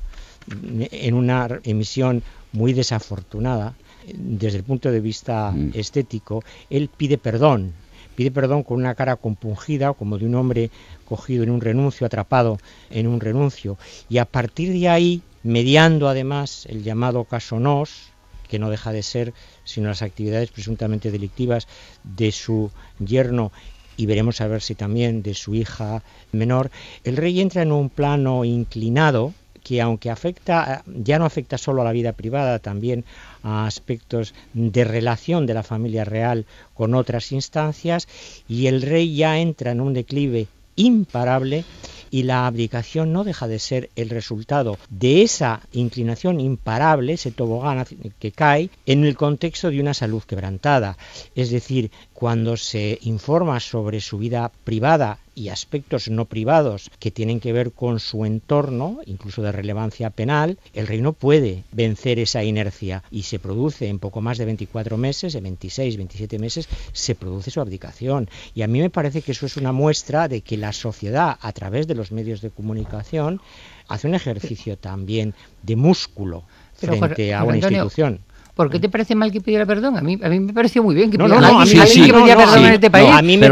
en 0.90 1.14
una 1.14 1.60
emisión 1.64 2.22
muy 2.52 2.72
desafortunada, 2.72 3.74
desde 4.14 4.58
el 4.58 4.64
punto 4.64 4.90
de 4.90 5.00
vista 5.00 5.54
estético, 5.74 6.42
él 6.70 6.88
pide 6.96 7.18
perdón. 7.18 7.72
Pide 8.20 8.32
perdón 8.32 8.64
con 8.64 8.76
una 8.76 8.94
cara 8.94 9.16
compungida, 9.16 9.94
como 9.94 10.18
de 10.18 10.26
un 10.26 10.34
hombre 10.34 10.70
cogido 11.06 11.42
en 11.42 11.48
un 11.48 11.62
renuncio, 11.62 12.06
atrapado 12.06 12.58
en 12.90 13.06
un 13.06 13.18
renuncio. 13.18 13.78
Y 14.10 14.18
a 14.18 14.26
partir 14.26 14.74
de 14.78 14.90
ahí, 14.90 15.22
mediando 15.42 16.06
además 16.06 16.66
el 16.68 16.82
llamado 16.82 17.24
caso 17.24 17.58
Nos, 17.58 18.12
que 18.46 18.58
no 18.58 18.68
deja 18.68 18.92
de 18.92 19.02
ser 19.02 19.32
sino 19.64 19.88
las 19.88 20.02
actividades 20.02 20.50
presuntamente 20.50 21.10
delictivas 21.10 21.66
de 22.04 22.30
su 22.30 22.70
yerno 22.98 23.52
y 23.96 24.04
veremos 24.04 24.42
a 24.42 24.48
ver 24.48 24.60
si 24.60 24.74
también 24.74 25.22
de 25.22 25.32
su 25.32 25.54
hija 25.54 26.02
menor, 26.30 26.70
el 27.04 27.16
rey 27.16 27.40
entra 27.40 27.62
en 27.62 27.72
un 27.72 27.88
plano 27.88 28.44
inclinado 28.44 29.32
que 29.64 29.80
aunque 29.80 30.10
afecta 30.10 30.82
ya 30.86 31.18
no 31.18 31.24
afecta 31.24 31.56
solo 31.56 31.80
a 31.80 31.84
la 31.86 31.92
vida 31.92 32.12
privada, 32.12 32.58
también 32.58 33.06
a 33.42 33.66
aspectos 33.66 34.34
de 34.54 34.84
relación 34.84 35.46
de 35.46 35.54
la 35.54 35.62
familia 35.62 36.04
real 36.04 36.46
con 36.74 36.94
otras 36.94 37.32
instancias 37.32 38.08
y 38.48 38.66
el 38.66 38.82
rey 38.82 39.14
ya 39.14 39.38
entra 39.38 39.72
en 39.72 39.80
un 39.80 39.94
declive 39.94 40.48
imparable 40.76 41.64
y 42.10 42.24
la 42.24 42.46
abdicación 42.46 43.12
no 43.12 43.24
deja 43.24 43.46
de 43.46 43.58
ser 43.58 43.90
el 43.96 44.10
resultado 44.10 44.78
de 44.88 45.22
esa 45.22 45.60
inclinación 45.72 46.40
imparable, 46.40 47.12
ese 47.12 47.30
tobogán 47.30 47.84
que 48.18 48.32
cae 48.32 48.70
en 48.86 49.04
el 49.04 49.16
contexto 49.16 49.70
de 49.70 49.80
una 49.80 49.94
salud 49.94 50.22
quebrantada. 50.22 50.96
Es 51.34 51.50
decir, 51.50 51.90
cuando 52.20 52.58
se 52.58 52.98
informa 53.00 53.60
sobre 53.60 54.02
su 54.02 54.18
vida 54.18 54.52
privada 54.64 55.16
y 55.34 55.48
aspectos 55.48 56.10
no 56.10 56.26
privados 56.26 56.90
que 56.98 57.10
tienen 57.10 57.40
que 57.40 57.54
ver 57.54 57.72
con 57.72 57.98
su 57.98 58.26
entorno, 58.26 59.00
incluso 59.06 59.40
de 59.40 59.52
relevancia 59.52 60.10
penal, 60.10 60.58
el 60.74 60.86
rey 60.86 61.00
no 61.00 61.14
puede 61.14 61.64
vencer 61.72 62.18
esa 62.18 62.44
inercia 62.44 63.02
y 63.10 63.22
se 63.22 63.38
produce 63.38 63.88
en 63.88 63.98
poco 63.98 64.20
más 64.20 64.36
de 64.36 64.44
24 64.44 64.98
meses, 64.98 65.34
en 65.34 65.44
26, 65.44 65.96
27 65.96 66.38
meses, 66.38 66.68
se 66.92 67.14
produce 67.14 67.50
su 67.50 67.62
abdicación. 67.62 68.28
Y 68.54 68.60
a 68.60 68.66
mí 68.66 68.80
me 68.80 68.90
parece 68.90 69.22
que 69.22 69.32
eso 69.32 69.46
es 69.46 69.56
una 69.56 69.72
muestra 69.72 70.28
de 70.28 70.42
que 70.42 70.58
la 70.58 70.74
sociedad, 70.74 71.38
a 71.40 71.52
través 71.52 71.86
de 71.86 71.94
los 71.94 72.12
medios 72.12 72.42
de 72.42 72.50
comunicación, 72.50 73.40
hace 73.88 74.06
un 74.06 74.14
ejercicio 74.14 74.76
también 74.76 75.32
de 75.62 75.74
músculo 75.74 76.44
Pero, 76.78 76.96
frente 76.96 77.32
a 77.32 77.44
una 77.44 77.54
Antonio, 77.54 77.84
institución. 77.84 78.20
¿Por 78.54 78.70
qué 78.70 78.78
te 78.80 78.88
parece 78.88 79.14
mal 79.14 79.30
que 79.32 79.40
pidiera 79.40 79.64
perdón? 79.66 79.96
A 79.96 80.00
mí, 80.02 80.18
a 80.22 80.28
mí 80.28 80.40
me 80.40 80.52
pareció 80.52 80.82
muy 80.82 80.94
bien 80.94 81.10
que 81.10 81.16
No, 81.18 81.24
pidiera, 81.24 81.40
no, 81.40 81.52
no, 81.52 81.58
a 81.58 81.62
alguien- 81.62 81.78
mí- 81.78 81.82
alguien 81.82 82.04
sí, 82.04 82.10
que 82.10 82.12
no, 82.16 82.22
pidiera 82.22 82.34
no, 82.40 82.46
perdón 82.46 82.58
sí. 82.62 82.68
en 82.68 82.74
este 82.74 82.90
país. 82.90 83.10
a 83.10 83.22
mí 83.22 83.36
me 83.38 83.48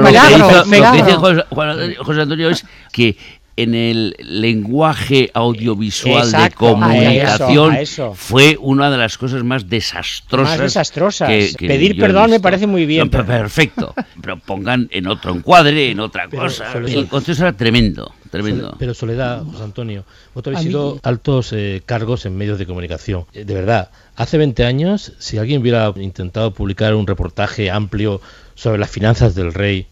José, 1.17 1.45
Juan- 1.51 1.95
José 2.05 2.21
Antonio 2.21 2.51
es 2.51 2.65
que 2.93 3.17
en 3.63 3.75
el 3.75 4.15
lenguaje 4.21 5.31
audiovisual 5.35 6.25
Exacto, 6.25 6.65
de 6.67 6.71
a 6.71 6.75
comunicación 6.75 7.75
eso, 7.75 8.05
a 8.05 8.11
eso. 8.11 8.15
fue 8.15 8.57
una 8.61 8.91
de 8.91 8.97
las 8.99 9.19
cosas 9.19 9.43
más 9.45 9.69
desastrosas. 9.69 10.51
Más 10.51 10.61
desastrosas. 10.61 11.29
que- 11.29 11.53
que 11.57 11.67
Pedir 11.67 11.99
perdón 11.99 12.31
me 12.31 12.41
parece 12.41 12.67
muy 12.67 12.87
bien, 12.87 13.05
No, 13.07 13.11
pero- 13.11 13.27
perfecto. 13.27 13.95
Pero 14.23 14.39
pongan 14.39 14.89
en 14.91 15.07
otro 15.07 15.33
encuadre, 15.35 15.91
en 15.91 16.01
otra 16.01 16.27
Pero, 16.31 16.43
cosa. 16.45 16.73
Soledad- 16.73 16.99
El 16.99 17.07
contexto 17.09 17.45
era 17.45 17.53
tremendo, 17.53 18.13
tremendo. 18.31 18.77
Pero 18.79 18.95
Soledad, 18.95 19.43
José 19.45 19.63
Antonio, 19.65 20.05
vosotros 20.35 20.57
habéis 20.57 20.67
mí- 20.67 20.71
sido 20.73 21.01
altos 21.03 21.53
eh, 21.53 21.83
cargos 21.87 22.27
en 22.27 22.37
medios 22.37 22.59
de 22.59 22.67
comunicación. 22.67 23.25
Eh, 23.33 23.45
de 23.45 23.55
verdad, 23.55 23.91
hace 24.17 24.39
20 24.39 24.65
años, 24.65 25.13
si 25.19 25.39
alguien 25.39 25.61
hubiera 25.63 25.93
intentado 25.97 26.53
publicar 26.53 26.95
un 26.95 27.07
reportaje 27.07 27.71
amplio 27.71 28.21
sobre 28.55 28.79
las 28.79 28.91
finanzas 28.91 29.35
del 29.35 29.53
rey, 29.55 29.87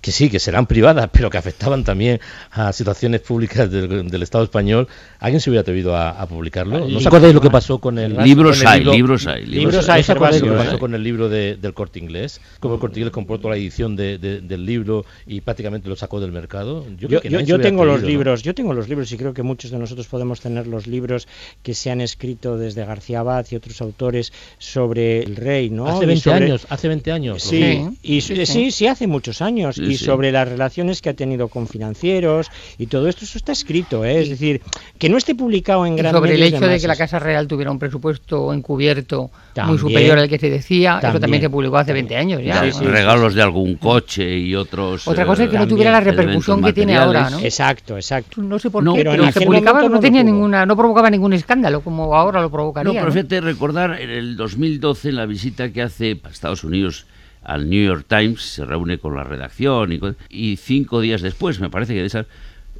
que 0.00 0.12
sí, 0.12 0.30
que 0.30 0.38
serán 0.38 0.66
privadas, 0.66 1.08
pero 1.12 1.30
que 1.30 1.38
afectaban 1.38 1.84
también 1.84 2.20
a 2.50 2.72
situaciones 2.72 3.20
públicas 3.20 3.70
del, 3.70 4.22
Estado 4.22 4.44
español, 4.44 4.88
¿alguien 5.20 5.40
se 5.40 5.48
hubiera 5.48 5.62
atrevido 5.62 5.96
a, 5.96 6.26
publicarlo? 6.26 6.86
¿No 6.88 6.98
os 6.98 7.06
acordáis 7.06 7.34
lo 7.34 7.40
que 7.40 7.50
pasó 7.50 7.78
con 7.78 7.98
el 7.98 8.16
libros 8.16 8.58
con 8.58 8.68
hay, 8.68 8.84
libros 8.84 9.26
hay, 9.26 9.46
libros 9.46 9.88
hay, 9.88 10.02
lo 10.02 10.14
que 10.14 10.50
pasó 10.50 10.78
con 10.78 10.94
el 10.94 11.02
libro 11.02 11.28
del 11.28 11.74
Corte 11.74 11.98
Inglés? 11.98 12.40
Como 12.60 12.74
el 12.74 12.80
Corte 12.80 12.98
Inglés 13.00 13.12
compró 13.12 13.38
toda 13.38 13.54
la 13.54 13.56
edición 13.58 13.96
del 13.96 14.66
libro 14.66 15.04
y 15.26 15.40
prácticamente 15.40 15.88
lo 15.88 15.96
sacó 15.96 16.20
del 16.20 16.32
mercado. 16.32 16.84
Yo, 16.98 17.08
yo, 17.08 17.60
tengo 17.60 17.84
los 17.84 18.02
libros, 18.02 18.42
yo 18.42 18.54
tengo 18.54 18.74
los 18.74 18.88
libros 18.88 19.10
y 19.12 19.16
creo 19.16 19.32
que 19.32 19.42
muchos 19.42 19.70
de 19.70 19.78
nosotros 19.78 20.06
podemos 20.08 20.40
tener 20.40 20.66
los 20.66 20.86
libros 20.86 21.28
que 21.62 21.74
se 21.74 21.90
han 21.90 22.00
escrito 22.00 22.58
desde 22.58 22.84
García 22.84 23.20
Abad 23.20 23.46
y 23.50 23.56
otros 23.56 23.80
autores 23.80 24.32
sobre 24.58 25.20
el 25.20 25.36
rey, 25.36 25.70
¿no? 25.70 25.86
Hace 25.86 26.06
20 26.06 26.32
años, 26.32 26.66
hace 26.68 26.88
20 26.88 27.12
años. 27.12 27.42
Sí, 27.42 27.86
y 28.02 28.20
sí, 28.20 28.70
sí, 28.70 28.86
hace 28.86 29.06
muchos 29.06 29.40
años 29.40 29.78
y 29.90 29.96
sobre 29.96 30.32
las 30.32 30.48
relaciones 30.48 31.02
que 31.02 31.10
ha 31.10 31.14
tenido 31.14 31.48
con 31.48 31.66
financieros 31.66 32.50
y 32.78 32.86
todo 32.86 33.08
esto, 33.08 33.24
eso 33.24 33.38
está 33.38 33.52
escrito, 33.52 34.04
¿eh? 34.04 34.20
es 34.20 34.28
decir, 34.28 34.60
que 34.98 35.08
no 35.08 35.16
esté 35.16 35.34
publicado 35.34 35.86
en 35.86 35.96
gran 35.96 36.12
Sobre 36.12 36.34
el 36.34 36.42
hecho 36.42 36.66
de, 36.66 36.80
que 36.80 36.88
la 36.88 36.96
Casa 36.96 37.18
Real 37.18 37.46
tuviera 37.46 37.70
un 37.70 37.78
presupuesto 37.78 38.52
encubierto 38.52 39.30
muy 39.64 39.78
superior 39.78 40.18
al 40.18 40.28
que 40.28 40.38
se 40.38 40.50
decía, 40.50 41.00
eso 41.02 41.20
también 41.20 41.42
se 41.42 41.50
publicó 41.50 41.78
hace 41.78 41.92
20 41.92 42.16
años 42.16 42.42
ya. 42.42 42.62
regalos 42.62 43.34
de 43.34 43.42
algún 43.42 43.76
coche 43.76 44.38
y 44.38 44.54
otros. 44.54 45.06
Otra 45.08 45.26
cosa 45.26 45.44
es 45.44 45.50
que 45.50 45.58
no 45.58 45.66
tuviera 45.66 45.90
la 45.90 46.00
repercusión 46.00 46.62
que 46.62 46.72
tiene 46.72 46.96
ahora, 46.96 47.30
¿no? 47.30 47.38
Exacto, 47.40 47.96
exacto. 47.96 48.42
No 48.42 48.58
sé 48.58 48.70
por 48.70 48.84
qué, 48.84 49.04
pero, 49.04 49.32
se 49.32 49.40
publicaba, 49.40 49.88
no, 49.88 50.00
tenía 50.00 50.22
ninguna, 50.22 50.66
no 50.66 50.76
provocaba 50.76 51.10
ningún 51.10 51.32
escándalo 51.32 51.80
como 51.80 52.14
ahora 52.14 52.40
lo 52.40 52.50
provocaría. 52.50 52.92
No, 52.92 52.98
pero 52.98 53.12
fíjate, 53.12 53.40
recordar 53.40 54.00
en 54.00 54.10
el 54.10 54.36
2012, 54.36 55.08
en 55.10 55.16
la 55.16 55.26
visita 55.26 55.70
que 55.70 55.82
hace 55.82 56.20
a 56.24 56.28
Estados 56.28 56.64
Unidos 56.64 57.06
al 57.42 57.68
New 57.68 57.84
York 57.84 58.06
Times, 58.08 58.42
se 58.42 58.64
reúne 58.64 58.98
con 58.98 59.16
la 59.16 59.24
redacción 59.24 59.92
y, 59.92 60.00
y 60.30 60.56
cinco 60.56 61.00
días 61.00 61.22
después, 61.22 61.60
me 61.60 61.70
parece 61.70 61.94
que 61.94 62.00
de 62.00 62.06
esas 62.06 62.26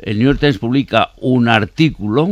el 0.00 0.18
New 0.18 0.26
York 0.26 0.40
Times 0.40 0.58
publica 0.58 1.10
un 1.16 1.48
artículo 1.48 2.28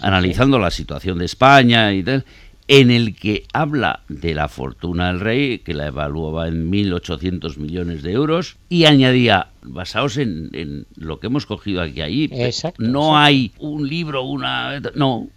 analizando 0.00 0.58
la 0.58 0.70
situación 0.70 1.18
de 1.18 1.26
España 1.26 1.92
y 1.92 2.02
tal, 2.02 2.24
en 2.68 2.90
el 2.90 3.16
que 3.16 3.44
habla 3.52 4.00
de 4.08 4.34
la 4.34 4.48
fortuna 4.48 5.08
del 5.08 5.20
rey, 5.20 5.58
que 5.58 5.74
la 5.74 5.88
evaluaba 5.88 6.46
en 6.48 6.70
1.800 6.70 7.56
millones 7.58 8.02
de 8.02 8.12
euros, 8.12 8.56
y 8.68 8.84
añadía, 8.84 9.48
basados 9.62 10.16
en, 10.16 10.86
lo 10.96 11.20
que 11.20 11.26
hemos 11.26 11.46
cogido 11.46 11.82
aquí 11.82 12.00
ahí, 12.00 12.30
no 12.78 13.16
hay 13.16 13.52
un 13.58 13.88
libro, 13.88 14.22
una... 14.22 14.80
No, 14.94 15.28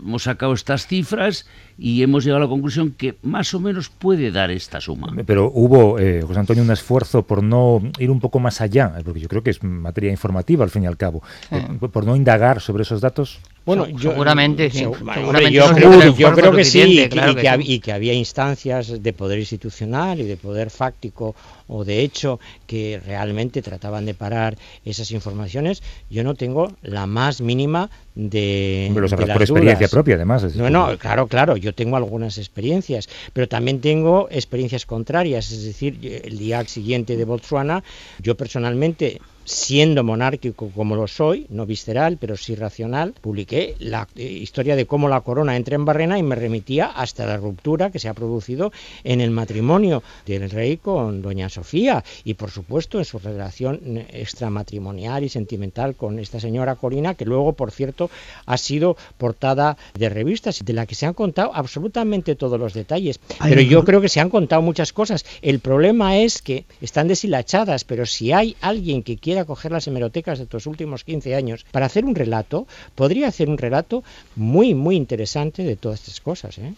hemos 0.00 0.22
sacado 0.22 0.52
estas 0.52 0.86
cifras 0.86 1.46
y 1.76 2.02
hemos 2.02 2.24
llegado 2.24 2.42
a 2.42 2.46
la 2.46 2.50
conclusión 2.50 2.92
que 2.92 3.16
más 3.22 3.54
o 3.54 3.60
menos 3.60 3.88
puede 3.88 4.30
dar 4.30 4.50
esta 4.50 4.80
suma. 4.80 5.14
Pero 5.26 5.50
hubo, 5.54 5.98
eh, 5.98 6.22
José 6.22 6.40
Antonio, 6.40 6.62
un 6.62 6.70
esfuerzo 6.70 7.22
por 7.22 7.42
no 7.42 7.80
ir 7.98 8.10
un 8.10 8.20
poco 8.20 8.40
más 8.40 8.60
allá, 8.60 8.92
porque 9.04 9.20
yo 9.20 9.28
creo 9.28 9.42
que 9.42 9.50
es 9.50 9.62
materia 9.62 10.10
informativa 10.10 10.64
al 10.64 10.70
fin 10.70 10.84
y 10.84 10.86
al 10.86 10.96
cabo, 10.96 11.22
eh, 11.50 11.62
por 11.92 12.04
no 12.04 12.16
indagar 12.16 12.60
sobre 12.60 12.82
esos 12.82 13.00
datos. 13.00 13.40
Bueno, 13.64 13.86
seguramente 13.98 14.70
sí. 14.70 14.80
yo, 14.80 14.92
creo, 14.92 16.52
que 16.52 16.64
sí, 16.64 17.02
y, 17.02 17.78
que, 17.80 17.92
había 17.92 18.14
instancias 18.14 19.02
de 19.02 19.12
poder 19.12 19.38
institucional 19.38 20.20
y 20.20 20.24
de 20.24 20.36
poder 20.36 20.70
fáctico 20.70 21.36
o 21.68 21.84
de 21.84 22.00
hecho 22.00 22.40
que 22.66 23.00
realmente 23.04 23.62
trataban 23.62 24.06
de 24.06 24.14
parar 24.14 24.58
esas 24.84 25.10
informaciones. 25.12 25.82
Yo 26.10 26.24
no 26.24 26.34
tengo 26.34 26.72
la 26.82 27.06
más 27.06 27.40
mínima 27.40 27.90
de. 28.14 28.90
Pero 28.92 29.08
por 29.08 29.42
experiencia 29.42 29.88
propia, 29.88 30.16
además. 30.16 30.56
No, 30.56 30.68
no, 30.70 30.98
claro, 30.98 31.28
claro. 31.28 31.56
Yo 31.56 31.74
tengo 31.74 31.96
algunas 31.96 32.38
experiencias, 32.38 33.08
pero 33.32 33.48
también 33.48 33.80
tengo 33.80 34.28
experiencias 34.30 34.86
contrarias. 34.86 35.52
Es 35.52 35.64
decir, 35.64 35.98
el 36.24 36.38
día 36.38 36.64
siguiente 36.64 37.16
de 37.16 37.24
Botswana, 37.24 37.84
yo 38.20 38.36
personalmente 38.36 39.20
siendo 39.48 40.04
monárquico 40.04 40.70
como 40.74 40.94
lo 40.94 41.08
soy, 41.08 41.46
no 41.48 41.64
visceral, 41.64 42.18
pero 42.20 42.36
sí 42.36 42.54
racional, 42.54 43.14
publiqué 43.18 43.76
la 43.78 44.06
eh, 44.14 44.24
historia 44.24 44.76
de 44.76 44.86
cómo 44.86 45.08
la 45.08 45.22
corona 45.22 45.56
entra 45.56 45.74
en 45.74 45.86
Barrena 45.86 46.18
y 46.18 46.22
me 46.22 46.34
remitía 46.34 46.86
hasta 46.86 47.24
la 47.24 47.38
ruptura 47.38 47.90
que 47.90 47.98
se 47.98 48.08
ha 48.08 48.14
producido 48.14 48.72
en 49.04 49.22
el 49.22 49.30
matrimonio 49.30 50.02
del 50.26 50.50
rey 50.50 50.76
con 50.76 51.22
doña 51.22 51.48
Sofía 51.48 52.04
y 52.24 52.34
por 52.34 52.50
supuesto 52.50 52.98
en 52.98 53.06
su 53.06 53.18
relación 53.18 53.80
extramatrimonial 54.10 55.24
y 55.24 55.30
sentimental 55.30 55.94
con 55.94 56.18
esta 56.18 56.40
señora 56.40 56.76
Corina, 56.76 57.14
que 57.14 57.24
luego, 57.24 57.54
por 57.54 57.70
cierto, 57.70 58.10
ha 58.44 58.58
sido 58.58 58.98
portada 59.16 59.78
de 59.94 60.10
revistas 60.10 60.62
de 60.62 60.72
la 60.74 60.84
que 60.84 60.94
se 60.94 61.06
han 61.06 61.14
contado 61.14 61.52
absolutamente 61.54 62.34
todos 62.34 62.60
los 62.60 62.74
detalles. 62.74 63.18
Pero 63.42 63.62
yo 63.62 63.84
creo 63.84 64.02
que 64.02 64.10
se 64.10 64.20
han 64.20 64.28
contado 64.28 64.60
muchas 64.60 64.92
cosas. 64.92 65.24
El 65.40 65.60
problema 65.60 66.18
es 66.18 66.42
que 66.42 66.66
están 66.82 67.08
deshilachadas, 67.08 67.84
pero 67.84 68.04
si 68.04 68.32
hay 68.32 68.54
alguien 68.60 69.02
que 69.02 69.16
quiera 69.16 69.37
coger 69.44 69.72
las 69.72 69.86
hemerotecas 69.86 70.38
de 70.38 70.44
estos 70.44 70.66
últimos 70.66 71.04
15 71.04 71.34
años 71.34 71.66
para 71.70 71.86
hacer 71.86 72.04
un 72.04 72.14
relato, 72.14 72.66
podría 72.94 73.28
hacer 73.28 73.48
un 73.48 73.58
relato 73.58 74.02
muy, 74.36 74.74
muy 74.74 74.96
interesante 74.96 75.62
de 75.62 75.76
todas 75.76 76.00
estas 76.00 76.20
cosas. 76.20 76.58
¿eh? 76.58 76.74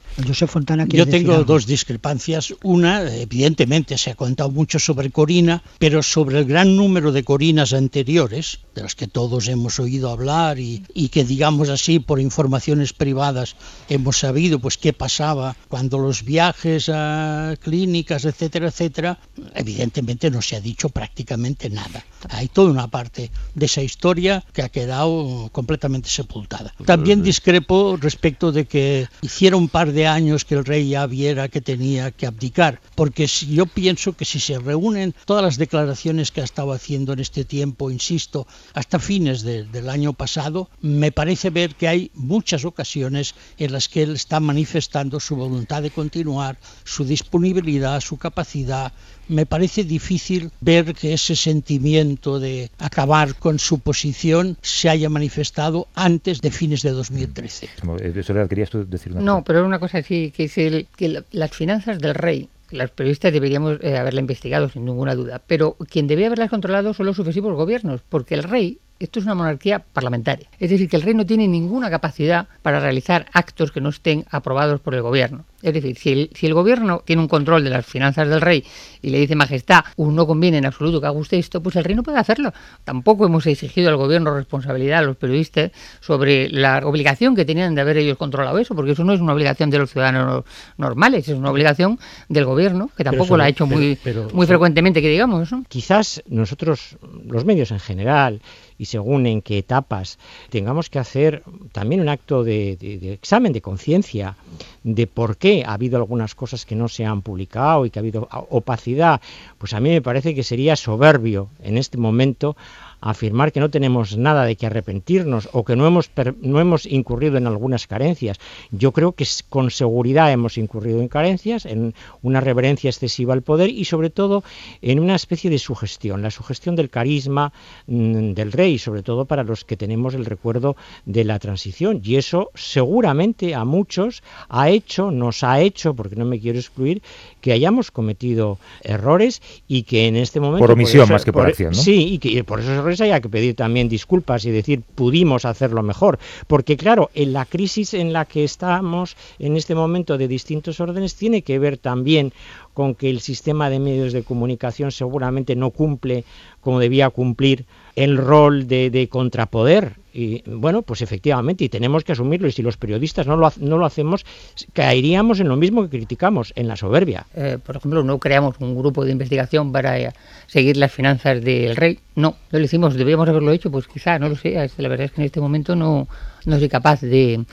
Fontana, 0.47 0.87
Yo 0.89 1.07
tengo 1.07 1.45
dos 1.45 1.67
discrepancias. 1.67 2.55
Una, 2.63 3.15
evidentemente, 3.15 3.99
se 3.99 4.11
ha 4.11 4.15
contado 4.15 4.51
mucho 4.51 4.79
sobre 4.79 5.11
Corina, 5.11 5.63
pero 5.79 6.03
sobre 6.03 6.39
el 6.39 6.45
gran 6.45 6.77
número 6.77 7.13
de 7.13 7.25
Corinas 7.25 7.73
anteriores, 7.73 8.61
de 8.75 8.83
las 8.83 8.95
que 8.95 9.07
todos 9.07 9.49
hemos 9.49 9.79
oído 9.79 10.11
hablar 10.11 10.59
y, 10.59 10.85
y 10.95 11.09
que, 11.09 11.25
digamos 11.25 11.69
así, 11.69 11.99
por 11.99 12.21
informaciones 12.21 12.93
privadas 12.93 13.57
hemos 13.89 14.19
sabido 14.19 14.59
pues 14.59 14.79
qué 14.79 14.93
pasaba 14.93 15.57
cuando 15.69 15.99
los 15.99 16.25
viajes 16.25 16.89
a 16.93 17.55
clínicas, 17.61 18.25
etcétera, 18.25 18.69
etcétera, 18.69 19.19
evidentemente 19.55 20.31
no 20.31 20.43
se 20.43 20.57
ha 20.57 20.61
dicho 20.61 20.89
prácticamente 20.89 21.71
nada. 21.71 22.05
Hay 22.29 22.49
toda 22.53 22.71
una 22.71 22.89
parte 22.89 23.31
de 23.55 23.67
esa 23.67 23.83
historia 23.83 24.45
que 24.53 24.63
ha 24.63 24.69
quedado 24.69 25.49
completamente 25.53 26.09
sepultada. 26.09 26.75
También 26.85 27.23
discrepo 27.23 27.97
respecto 28.01 28.53
de 28.53 28.67
que 28.67 29.09
hiciera 29.23 29.57
un 29.57 29.69
par 29.69 29.93
de 29.93 30.07
años 30.07 30.45
que 30.45 30.55
el 30.55 30.65
rey 30.65 30.91
ya 30.91 31.07
viera 31.07 31.49
que 31.49 31.61
tenía 31.61 32.11
que 32.11 32.27
abdicar, 32.27 32.81
porque 32.95 33.27
yo 33.27 33.67
pienso 33.67 34.15
que 34.15 34.25
si 34.25 34.41
se 34.41 34.59
reúnen 34.59 35.15
todas 35.25 35.43
las 35.43 35.57
declaraciones 35.57 36.31
que 36.31 36.41
ha 36.41 36.45
estado 36.45 36.73
haciendo 36.73 37.13
en 37.13 37.21
este 37.21 37.45
tiempo, 37.45 37.91
insisto, 37.91 38.47
hasta 38.75 38.99
fines 38.99 39.43
del 39.43 39.89
año 39.89 40.13
pasado, 40.13 40.69
me 40.81 41.13
parece 41.13 41.51
ver 41.51 41.75
que 41.75 41.89
hay 41.89 42.11
muchas 42.15 42.65
ocasiones 42.65 43.35
en 43.59 43.73
las 43.73 43.89
que 43.89 44.03
él 44.03 44.15
está 44.15 44.41
manifestando 44.41 45.21
su 45.21 45.37
voluntad 45.37 45.83
de 45.83 45.91
continuar, 45.91 46.59
su 46.85 47.05
disponibilidad, 47.05 48.01
su 48.01 48.17
capacidad, 48.17 48.93
me 49.31 49.47
parece 49.47 49.85
difícil 49.85 50.51
ver 50.61 50.95
que 50.95 51.15
ese 51.15 51.37
sentimiento 51.37 52.41
de 52.41 52.71
acabar 52.79 53.35
con 53.37 53.59
su 53.59 53.79
posición 53.79 54.57
se 54.61 54.89
haya 54.89 55.09
manifestado 55.09 55.87
antes 55.95 56.41
de 56.41 56.51
fines 56.51 56.83
de 56.83 56.91
2013. 56.91 57.67
Eh, 57.67 58.49
¿querías 58.49 58.71
decir 58.89 59.13
una 59.13 59.21
No, 59.23 59.45
pero 59.45 59.65
una 59.65 59.79
cosa 59.79 59.99
así, 59.99 60.33
que 60.33 60.45
es 60.45 60.59
el, 60.59 60.89
que 60.97 61.23
las 61.31 61.51
finanzas 61.53 61.99
del 61.99 62.15
rey 62.15 62.49
los 62.71 62.91
periodistas 62.91 63.33
deberíamos 63.33 63.79
eh, 63.83 63.97
haberla 63.97 64.21
investigado 64.21 64.69
sin 64.69 64.85
ninguna 64.85 65.15
duda, 65.15 65.43
pero 65.45 65.77
quien 65.91 66.07
debía 66.07 66.27
haberlas 66.27 66.51
controlado 66.51 66.95
son 66.95 67.07
los 67.07 67.17
sucesivos 67.17 67.55
gobiernos, 67.55 68.01
porque 68.09 68.35
el 68.35 68.45
rey 68.45 68.79
esto 69.01 69.19
es 69.19 69.25
una 69.25 69.35
monarquía 69.35 69.79
parlamentaria. 69.79 70.47
Es 70.59 70.71
decir, 70.71 70.89
que 70.89 70.97
el 70.97 71.03
rey 71.03 71.15
no 71.15 71.25
tiene 71.25 71.49
ninguna 71.49 71.89
capacidad 71.91 72.47
para 72.63 72.81
realizar 72.81 73.27
actos 73.33 73.73
que 73.73 73.81
no 73.81 73.89
estén 73.89 74.27
aprobados 74.31 74.81
por 74.81 74.95
el 74.95 75.01
gobierno. 75.01 75.47
Es 75.63 75.75
decir, 75.75 75.97
si 75.97 76.13
el, 76.13 76.31
si 76.35 76.47
el 76.47 76.55
gobierno 76.55 77.03
tiene 77.05 77.23
un 77.23 77.29
control 77.29 77.65
de 77.65 77.71
las 77.71 77.87
finanzas 77.87 78.29
del 78.29 78.41
rey 78.41 78.65
y 79.01 79.11
le 79.11 79.19
dice, 79.19 79.35
Majestad, 79.35 79.85
no 79.97 80.27
conviene 80.27 80.59
en 80.59 80.67
absoluto 80.67 81.01
que 81.01 81.07
haga 81.07 81.19
usted 81.19 81.39
esto, 81.39 81.63
pues 81.63 81.77
el 81.77 81.85
rey 81.85 81.95
no 81.95 82.03
puede 82.03 82.19
hacerlo. 82.19 82.53
Tampoco 82.85 83.25
hemos 83.25 83.47
exigido 83.47 83.89
al 83.89 83.97
gobierno 83.97 84.35
responsabilidad 84.35 85.01
a 85.01 85.03
los 85.03 85.17
periodistas 85.17 85.71
sobre 86.01 86.51
la 86.51 86.79
obligación 86.85 87.35
que 87.35 87.47
tenían 87.47 87.75
de 87.75 87.81
haber 87.81 87.97
ellos 87.97 88.19
controlado 88.19 88.59
eso, 88.59 88.75
porque 88.75 88.93
eso 88.93 89.05
no 89.05 89.15
es 89.15 89.21
una 89.21 89.33
obligación 89.33 89.71
de 89.71 89.79
los 89.79 89.91
ciudadanos 89.91 90.45
normales, 90.77 91.27
es 91.27 91.37
una 91.37 91.51
obligación 91.51 91.99
del 92.29 92.45
gobierno, 92.45 92.91
que 92.97 93.05
tampoco 93.05 93.37
lo 93.37 93.43
ha 93.43 93.49
hecho 93.49 93.67
muy, 93.67 93.99
muy 94.33 94.47
frecuentemente, 94.47 95.01
que 95.01 95.09
digamos. 95.09 95.49
Quizás 95.69 96.23
nosotros, 96.29 96.97
los 97.27 97.45
medios 97.45 97.71
en 97.71 97.81
general, 97.81 98.41
y 98.81 98.87
según 98.87 99.27
en 99.27 99.43
qué 99.43 99.59
etapas, 99.59 100.19
tengamos 100.49 100.89
que 100.89 100.99
hacer 100.99 101.43
también 101.71 102.01
un 102.01 102.09
acto 102.09 102.43
de, 102.45 102.79
examen 103.13 103.53
de 103.53 103.61
conciencia 103.61 104.37
de 104.85 105.07
por 105.07 105.37
qué 105.37 105.65
ha 105.67 105.75
habido 105.75 105.99
algunas 105.99 106.35
cosas 106.35 106.65
que 106.65 106.75
no 106.75 106.89
se 106.89 107.05
han 107.05 107.21
publicado 107.21 107.85
y 107.85 107.91
que 107.91 107.99
ha 107.99 108.01
habido 108.01 108.27
opacidad, 108.49 109.21
pues 109.59 109.75
a 109.75 109.81
mí 109.81 109.91
me 109.91 110.01
parece 110.01 110.35
que 110.35 110.43
sería 110.43 110.77
soberbio 110.77 111.51
en 111.63 111.77
este 111.77 111.99
momento 111.99 112.57
afirmar 113.01 113.53
que 113.53 113.61
no 113.61 113.71
tenemos 113.71 114.17
nada 114.17 114.45
de 114.45 114.57
que 114.57 114.67
arrepentirnos 114.67 115.49
o 115.53 115.65
que 115.65 115.77
no 115.77 115.87
hemos, 115.87 116.11
no 116.41 116.61
hemos 116.61 116.87
incurrido 116.87 117.37
en 117.39 117.47
algunas 117.47 117.87
carencias. 117.87 118.39
Yo 118.71 118.93
creo 118.93 119.13
que 119.13 119.27
con 119.49 119.71
seguridad 119.71 120.33
hemos 120.33 120.59
incurrido 120.59 121.01
en 121.01 121.09
carencias, 121.09 121.67
en 121.67 121.95
una 122.23 122.41
reverencia 122.41 122.91
excesiva 122.91 123.35
al 123.35 123.43
poder 123.43 123.71
y 123.71 123.85
sobre 123.85 124.11
todo 124.11 124.45
en 124.83 125.01
una 125.01 125.15
especie 125.15 125.51
de 125.51 125.59
sugestión, 125.59 126.23
la 126.23 126.31
sugestión 126.31 126.77
del 126.77 126.91
carisma 126.91 127.53
mm, 127.87 128.33
del 128.33 128.53
rey, 128.53 128.79
sobre 128.79 129.03
todo 129.03 129.25
para 129.25 129.45
los 129.45 129.65
que 129.65 129.77
tenemos 129.77 130.15
el 130.15 130.25
recuerdo 130.25 130.77
de 131.07 131.25
la 131.25 131.39
transición. 131.39 132.01
Y 132.05 132.17
eso 132.17 132.51
seguramente 132.55 133.55
a 133.55 133.65
muchos 133.65 134.23
ha 134.49 134.71
hecho, 134.71 135.11
nos 135.11 135.43
ha 135.45 135.61
hecho, 135.61 135.95
porque 135.95 136.17
no 136.17 136.25
me 136.25 136.41
quiero 136.41 136.59
excluir, 136.59 137.03
que 137.41 137.53
hayamos 137.53 137.91
cometido 137.91 138.59
errores 138.83 139.43
y 139.69 139.85
que 139.85 140.07
en 140.07 140.17
este 140.17 140.41
momento... 140.41 140.67
Por 140.67 140.73
omisión 140.73 141.09
más 141.09 141.25
que 141.25 141.33
por, 141.33 141.47
acción, 141.47 141.73
¿no? 141.73 141.79
Sí, 141.79 142.15
y 142.15 142.19
que 142.19 142.45
por 142.45 142.61
esos 142.61 142.73
errores 142.73 142.90
haya 142.99 143.21
que 143.21 143.29
pedir 143.29 143.55
también 143.55 143.89
disculpas 143.89 144.45
y 144.47 144.51
decir 144.51 144.83
pudimos 144.95 145.45
hacerlo 145.45 145.83
mejor. 145.83 146.19
Porque 146.47 146.79
claro, 146.79 147.11
en 147.15 147.35
la 147.35 147.45
crisis 147.45 147.93
en 147.93 148.13
la 148.13 148.25
que 148.25 148.43
estamos 148.43 149.17
en 149.39 149.57
este 149.57 149.75
momento 149.75 150.17
de 150.17 150.29
distintos 150.29 150.81
órdenes 150.81 151.15
tiene 151.15 151.43
que 151.43 151.59
ver 151.59 151.77
también 151.77 152.33
con 152.73 152.95
que 152.95 153.11
el 153.11 153.21
sistema 153.21 153.69
de 153.69 153.81
medios 153.81 154.15
de 154.15 154.23
comunicación 154.23 154.91
seguramente 154.93 155.57
no 155.57 155.71
cumple 155.71 156.25
como 156.61 156.81
debía 156.81 157.11
cumplir 157.11 157.67
el 157.97 158.17
rol 158.17 158.67
de, 158.67 159.09
contrapoder. 159.11 159.95
Y 160.13 160.43
bueno, 160.47 160.83
pues 160.83 161.03
efectivamente, 161.03 161.65
y 161.65 161.69
tenemos 161.69 162.03
que 162.03 162.13
asumirlo. 162.13 162.49
Y 162.49 162.53
si 162.53 162.63
los 162.63 162.77
periodistas 162.77 163.27
no 163.27 163.37
lo, 163.37 163.53
no 163.61 163.79
lo 163.79 163.87
hacemos, 163.87 164.25
caeríamos 164.73 165.39
en 165.41 165.49
lo 165.49 165.57
mismo 165.57 165.83
que 165.83 165.91
criticamos, 165.91 166.53
en 166.57 166.67
la 166.67 166.77
soberbia. 166.77 167.27
Eh, 167.35 167.59
por 167.65 167.77
ejemplo, 167.77 168.03
no 168.03 168.19
creamos 168.19 168.57
un 168.59 168.77
grupo 168.77 169.05
de 169.05 169.13
investigación 169.13 169.71
para 169.71 169.99
eh, 169.99 170.13
seguir 170.47 170.77
las 170.77 170.93
finanzas 170.93 171.43
del 171.43 171.77
rey. 171.77 172.01
No, 172.17 172.37
no 172.51 172.59
lo 172.59 172.65
hicimos. 172.65 172.95
Debíamos 172.95 173.29
haberlo 173.29 173.53
hecho, 173.53 173.71
pues 173.71 173.87
quizá, 173.87 174.19
no 174.19 174.29
lo 174.29 174.37
sé. 174.37 174.69
La 174.79 174.89
verdad 174.89 175.07
es 175.07 175.13
que 175.13 175.21
en 175.21 175.27
este 175.27 175.41
momento 175.41 175.77
no, 175.77 176.09
no 176.45 176.59
soy 176.59 176.69
capaz 176.69 177.03
de 177.03 177.45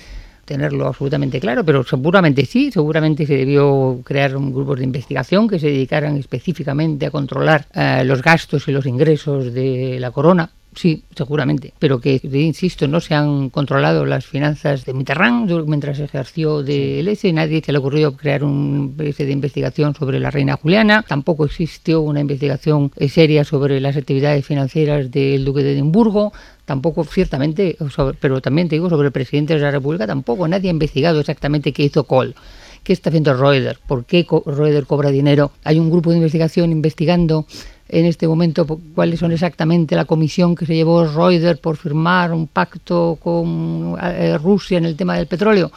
tenerlo 0.47 0.87
absolutamente 0.87 1.39
claro, 1.41 1.63
pero 1.65 1.83
seguramente 1.83 2.45
sí, 2.45 2.71
seguramente 2.71 3.27
se 3.27 3.35
debió 3.35 3.99
crear 4.03 4.35
un 4.37 4.53
grupo 4.53 4.75
de 4.75 4.85
investigación 4.85 5.47
que 5.47 5.59
se 5.59 5.67
dedicaran 5.67 6.15
específicamente 6.15 7.05
a 7.05 7.11
controlar 7.11 7.67
eh, 7.73 8.03
los 8.05 8.21
gastos 8.21 8.67
y 8.67 8.71
los 8.71 8.85
ingresos 8.85 9.53
de 9.53 9.97
la 9.99 10.11
corona. 10.11 10.49
Sí, 10.77 11.03
seguramente, 11.15 11.73
pero 11.79 11.99
que, 11.99 12.21
insisto, 12.21 12.87
no 12.87 13.01
se 13.01 13.15
han 13.15 13.49
controlado 13.49 14.05
las 14.05 14.27
finanzas 14.27 14.85
de 14.85 14.93
Mitterrand 14.93 15.51
mientras 15.65 15.97
ejerció 15.97 16.61
de 16.61 17.17
sí. 17.19 17.33
nadie 17.33 17.63
se 17.65 17.71
le 17.71 17.79
ocurrió 17.79 18.15
crear 18.15 18.43
un 18.43 18.95
de 18.95 19.31
investigación 19.31 19.95
sobre 19.95 20.19
la 20.19 20.29
reina 20.29 20.55
Juliana, 20.55 21.03
tampoco 21.07 21.45
existió 21.45 22.01
una 22.01 22.19
investigación 22.19 22.91
seria 23.09 23.43
sobre 23.43 23.81
las 23.81 23.97
actividades 23.97 24.45
financieras 24.45 25.09
del 25.09 25.45
duque 25.45 25.63
de 25.63 25.73
Edimburgo, 25.73 26.31
tampoco 26.65 27.03
ciertamente, 27.05 27.75
pero 28.19 28.39
también 28.39 28.69
te 28.69 28.75
digo 28.75 28.87
sobre 28.87 29.07
el 29.07 29.11
presidente 29.11 29.55
de 29.55 29.61
la 29.61 29.71
República, 29.71 30.05
tampoco 30.05 30.47
nadie 30.47 30.69
ha 30.69 30.73
investigado 30.73 31.19
exactamente 31.19 31.73
qué 31.73 31.85
hizo 31.85 32.03
Kohl. 32.03 32.35
¿Qué 32.83 32.93
está 32.93 33.09
haciendo 33.09 33.33
Reuter? 33.33 33.79
¿Por 33.85 34.05
qué 34.05 34.25
Reuter 34.45 34.85
cobra 34.85 35.09
dinero? 35.09 35.51
Hay 35.65 35.77
un 35.79 35.89
grupo 35.89 36.11
de 36.11 36.17
investigación 36.17 36.71
investigando 36.71 37.45
en 37.89 38.05
este 38.05 38.27
momento 38.27 38.65
cuáles 38.95 39.19
son 39.19 39.31
exactamente 39.31 39.95
la 39.95 40.05
comisión 40.05 40.55
que 40.55 40.65
se 40.65 40.75
llevó 40.75 41.05
Reuter 41.05 41.59
por 41.59 41.77
firmar 41.77 42.33
un 42.33 42.47
pacto 42.47 43.17
con 43.21 43.95
eh, 44.01 44.37
Rusia 44.37 44.77
en 44.77 44.85
el 44.85 44.95
tema 44.95 45.15
del 45.15 45.27
petróleo 45.27 45.71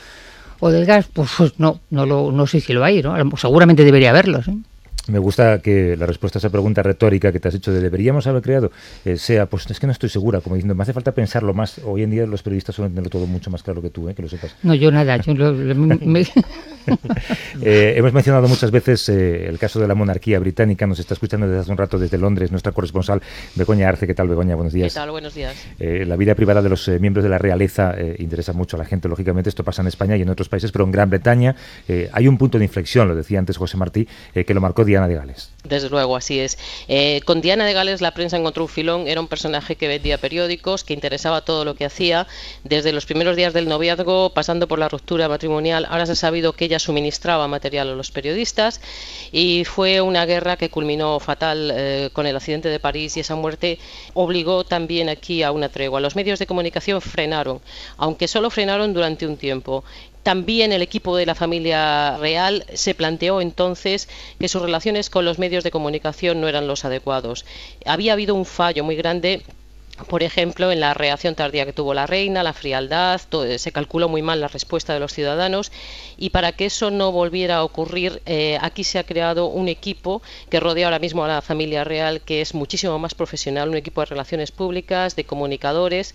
o 0.61 0.71
del 0.71 0.87
gas. 0.87 1.09
Pues, 1.13 1.31
pues 1.37 1.59
no, 1.59 1.81
no, 1.91 2.07
lo, 2.07 2.33
no 2.33 2.47
sé 2.47 2.61
si 2.61 2.73
lo 2.73 2.85
hay, 2.85 3.03
¿no? 3.03 3.15
Seguramente 3.37 3.85
debería 3.85 4.11
haberlo. 4.11 4.43
¿sí? 4.43 4.63
Me 5.09 5.19
gusta 5.19 5.61
que 5.61 5.97
la 5.97 6.07
respuesta 6.07 6.39
a 6.39 6.41
esa 6.41 6.51
pregunta 6.51 6.83
retórica 6.83 7.33
que 7.33 7.41
te 7.41 7.49
has 7.49 7.55
hecho 7.55 7.73
de 7.73 7.81
deberíamos 7.81 8.27
haber 8.27 8.43
creado 8.43 8.71
eh, 9.05 9.17
sea, 9.17 9.47
pues 9.47 9.69
es 9.69 9.81
que 9.81 9.87
no 9.87 9.93
estoy 9.93 10.09
segura, 10.09 10.41
como 10.41 10.57
diciendo, 10.57 10.75
me 10.75 10.83
hace 10.83 10.93
falta 10.93 11.13
pensarlo 11.13 11.55
más. 11.55 11.81
Hoy 11.85 12.03
en 12.03 12.11
día 12.11 12.27
los 12.27 12.43
periodistas 12.43 12.77
suelen 12.77 12.93
tenerlo 12.93 13.11
todo 13.11 13.27
mucho 13.27 13.51
más 13.51 13.63
claro 13.63 13.83
que 13.83 13.91
tú, 13.91 14.09
eh, 14.09 14.15
que 14.15 14.23
lo 14.23 14.29
sepas. 14.29 14.55
No, 14.63 14.75
yo 14.75 14.91
nada, 14.91 15.17
yo 15.17 15.33
eh, 17.63 17.95
hemos 17.97 18.13
mencionado 18.13 18.49
muchas 18.49 18.71
veces 18.71 19.09
el 19.09 19.59
caso 19.59 19.81
de 19.81 19.89
la 19.89 19.95
monarquía 19.95 20.39
británica, 20.39 20.87
nos 20.87 20.99
está 20.99 21.15
escuchando 21.15 21.47
desde 21.47 21.61
hace 21.61 21.71
un 21.71 21.79
rato 21.79 21.99
desde 21.99 22.19
Londres 22.19 22.51
nuestra 22.51 22.73
corresponsal 22.73 23.23
Begoña 23.55 23.89
Arce. 23.89 24.07
¿Qué 24.07 24.15
tal, 24.15 24.29
Begoña? 24.29 24.55
Buenos 24.55 24.73
días. 24.73 24.93
¿Qué 24.93 24.99
tal? 24.99 25.11
Buenos 25.11 25.35
días. 25.35 25.55
la 25.79 26.17
vida 26.17 26.35
privada 26.35 26.63
de 26.63 26.69
los 26.69 26.89
miembros 26.89 27.23
de 27.23 27.31
la 27.31 27.39
realeza 27.39 27.95
interesa 28.19 28.53
mucho 28.53 28.77
a 28.77 28.79
la 28.79 28.85
gente, 28.85 29.09
lógicamente 29.09 29.49
esto 29.49 29.65
pasa 29.65 29.83
en 29.83 29.89
España 29.89 30.17
y 30.17 30.23
en 30.23 30.29
otros 30.31 30.49
países, 30.49 30.73
pero 30.73 30.85
en 30.85 30.93
Gran 30.93 31.11
Bretaña 31.11 31.57
hay 32.13 32.29
un 32.29 32.39
punto 32.39 32.59
de 32.59 32.65
inflexión, 32.65 33.09
lo 33.09 33.15
decía 33.15 33.39
antes 33.39 33.57
José 33.57 33.77
Martí, 33.77 34.07
que 34.33 34.55
lo 34.55 34.61
marcó 34.61 34.85
Diana 34.85 35.09
de 35.09 35.15
Gales. 35.15 35.51
Desde 35.65 35.91
luego, 35.91 36.17
así 36.17 36.41
es. 36.41 36.59
Eh, 36.89 37.21
con 37.25 37.41
Diana 37.41 37.67
de 37.67 37.73
Gales 37.73 38.01
la 38.01 38.13
prensa 38.13 38.37
encontró 38.37 38.65
un 38.65 38.69
filón, 38.69 39.07
era 39.07 39.21
un 39.21 39.29
personaje 39.29 39.77
que 39.77 39.89
vendía 39.89 40.19
periódicos, 40.19 40.85
que 40.85 40.95
interesaba 40.95 41.43
todo 41.43 41.65
lo 41.65 41.75
que 41.75 41.85
hacía, 41.85 42.27
desde 42.65 42.93
los 42.93 43.05
primeros 43.05 43.37
días 43.37 43.53
del 43.53 43.69
noviazgo, 43.69 44.33
pasando 44.33 44.69
por 44.69 44.79
la 44.79 44.89
ruptura 44.89 45.29
matrimonial, 45.29 45.87
ahora 45.89 46.07
se 46.07 46.13
ha 46.13 46.17
sabido 46.17 46.55
que 46.55 46.69
ella 46.71 46.79
suministraba 46.79 47.49
material 47.49 47.89
a 47.89 47.95
los 47.95 48.13
periodistas 48.13 48.81
y 49.33 49.65
fue 49.65 50.01
una 50.01 50.25
guerra 50.25 50.57
que 50.57 50.71
culminó 50.71 51.19
fatal 51.19 51.73
eh, 51.75 52.11
con 52.13 52.27
el 52.27 52.37
accidente 52.37 52.69
de 52.69 52.79
París 52.79 53.17
y 53.17 53.21
esa 53.21 53.35
muerte 53.35 53.79
obligó 54.15 54.63
también 54.65 55.09
aquí 55.09 55.43
a 55.43 55.51
una 55.51 55.69
tregua. 55.69 56.01
Los 56.01 56.15
medios 56.15 56.39
de 56.39 56.47
comunicación 56.47 57.01
frenaron, 57.01 57.61
aunque 57.97 58.29
solo 58.29 58.51
frenaron 58.51 58.95
durante 58.95 59.27
un 59.27 59.37
tiempo 59.37 59.85
también 60.23 60.73
el 60.73 60.83
equipo 60.83 61.17
de 61.17 61.25
la 61.25 61.35
familia 61.35 62.19
real 62.19 62.67
se 62.75 62.95
planteó 62.95 63.41
entonces 63.41 64.07
que 64.39 64.49
sus 64.49 64.61
relaciones 64.61 65.09
con 65.09 65.25
los 65.25 65.39
medios 65.39 65.65
de 65.65 65.71
comunicación 65.71 66.41
no 66.41 66.49
eran 66.49 66.67
los 66.67 66.85
adecuados. 66.85 67.47
Había 67.87 68.13
habido 68.13 68.35
un 68.35 68.45
fallo 68.45 68.85
muy 68.85 68.97
grande 68.97 69.43
por 70.09 70.23
ejemplo, 70.23 70.73
en 70.73 70.81
la 70.81 70.95
reacción 70.95 71.35
tardía 71.35 71.65
que 71.65 71.73
tuvo 71.73 71.95
la 71.95 72.07
reina, 72.07 72.43
la 72.43 72.53
frialdad, 72.53 73.21
se 73.57 73.73
calculó 73.73 74.09
muy 74.09 74.23
mal 74.23 74.41
la 74.41 74.49
respuesta 74.49 74.95
de 74.95 75.01
los 75.01 75.13
ciudadanos. 75.13 75.73
Y 76.17 76.31
para 76.31 76.53
que 76.53 76.67
eso 76.67 76.91
no 76.91 77.13
volviera 77.13 77.57
a 77.57 77.65
ocurrir, 77.65 78.23
eh, 78.27 78.59
aquí 78.61 78.85
se 78.85 78.99
ha 78.99 79.05
creado 79.05 79.47
un 79.47 79.69
equipo 79.69 80.23
que 80.49 80.61
rodea 80.61 80.87
ahora 80.87 80.99
mismo 80.99 81.25
a 81.25 81.29
la 81.29 81.43
familia 81.43 81.85
real, 81.85 82.21
que 82.21 82.41
es 82.41 82.55
muchísimo 82.55 82.99
más 82.99 83.15
profesional, 83.15 83.69
un 83.69 83.77
equipo 83.77 84.01
de 84.01 84.07
relaciones 84.07 84.51
públicas, 84.53 85.17
de 85.17 85.25
comunicadores 85.25 86.15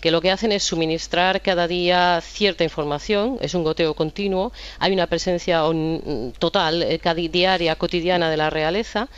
que 0.00 0.10
lo 0.10 0.22
que 0.22 0.30
hacen 0.30 0.50
es 0.50 0.62
suministrar 0.62 1.42
cada 1.42 1.68
día 1.68 2.22
cierta 2.22 2.64
información, 2.64 3.36
es 3.42 3.52
un 3.52 3.64
goteo 3.64 3.92
continuo, 3.92 4.50
hay 4.78 4.92
una 4.94 5.06
presencia 5.06 5.62
total, 6.38 6.82
eh, 6.82 7.28
diaria, 7.30 7.76
cotidiana 7.76 8.30
de 8.30 8.38
la 8.38 8.48
realeza 8.48 9.08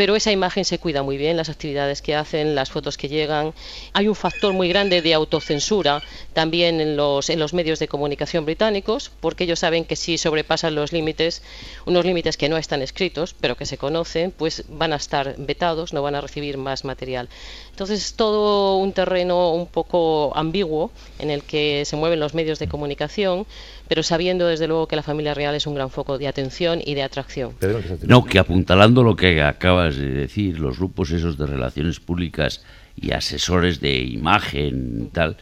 pero 0.00 0.16
esa 0.16 0.32
imagen 0.32 0.64
se 0.64 0.78
cuida 0.78 1.02
muy 1.02 1.18
bien, 1.18 1.36
las 1.36 1.50
actividades 1.50 2.00
que 2.00 2.14
hacen, 2.14 2.54
las 2.54 2.70
fotos 2.70 2.96
que 2.96 3.10
llegan. 3.10 3.52
Hay 3.92 4.08
un 4.08 4.14
factor 4.14 4.54
muy 4.54 4.66
grande 4.70 5.02
de 5.02 5.12
autocensura 5.12 6.02
también 6.32 6.80
en 6.80 6.96
los, 6.96 7.28
en 7.28 7.38
los 7.38 7.52
medios 7.52 7.78
de 7.80 7.86
comunicación 7.86 8.46
británicos, 8.46 9.10
porque 9.20 9.44
ellos 9.44 9.58
saben 9.58 9.84
que 9.84 9.96
si 9.96 10.16
sobrepasan 10.16 10.74
los 10.74 10.94
límites, 10.94 11.42
unos 11.84 12.06
límites 12.06 12.38
que 12.38 12.48
no 12.48 12.56
están 12.56 12.80
escritos, 12.80 13.34
pero 13.38 13.58
que 13.58 13.66
se 13.66 13.76
conocen, 13.76 14.30
pues 14.30 14.64
van 14.70 14.94
a 14.94 14.96
estar 14.96 15.34
vetados, 15.36 15.92
no 15.92 16.00
van 16.00 16.14
a 16.14 16.22
recibir 16.22 16.56
más 16.56 16.86
material. 16.86 17.28
Entonces 17.68 18.00
es 18.00 18.14
todo 18.14 18.78
un 18.78 18.94
terreno 18.94 19.52
un 19.52 19.66
poco 19.66 20.34
ambiguo 20.34 20.92
en 21.18 21.28
el 21.28 21.42
que 21.42 21.84
se 21.84 21.96
mueven 21.96 22.20
los 22.20 22.32
medios 22.32 22.58
de 22.58 22.68
comunicación, 22.68 23.46
pero 23.90 24.02
sabiendo 24.02 24.46
desde 24.46 24.68
luego 24.68 24.86
que 24.86 24.94
la 24.96 25.02
familia 25.02 25.34
real 25.34 25.54
es 25.56 25.66
un 25.66 25.74
gran 25.74 25.90
foco 25.90 26.16
de 26.16 26.28
atención 26.28 26.80
y 26.84 26.94
de 26.94 27.02
atracción. 27.02 27.54
No, 28.02 28.24
que 28.24 28.38
apuntalando 28.38 29.02
lo 29.02 29.16
que 29.16 29.42
acabas 29.90 29.96
de 29.96 30.20
decir, 30.20 30.58
los 30.58 30.78
grupos 30.78 31.10
esos 31.10 31.36
de 31.36 31.46
relaciones 31.46 32.00
públicas 32.00 32.62
y 32.96 33.12
asesores 33.12 33.80
de 33.80 34.02
imagen 34.02 35.10
tal, 35.12 35.36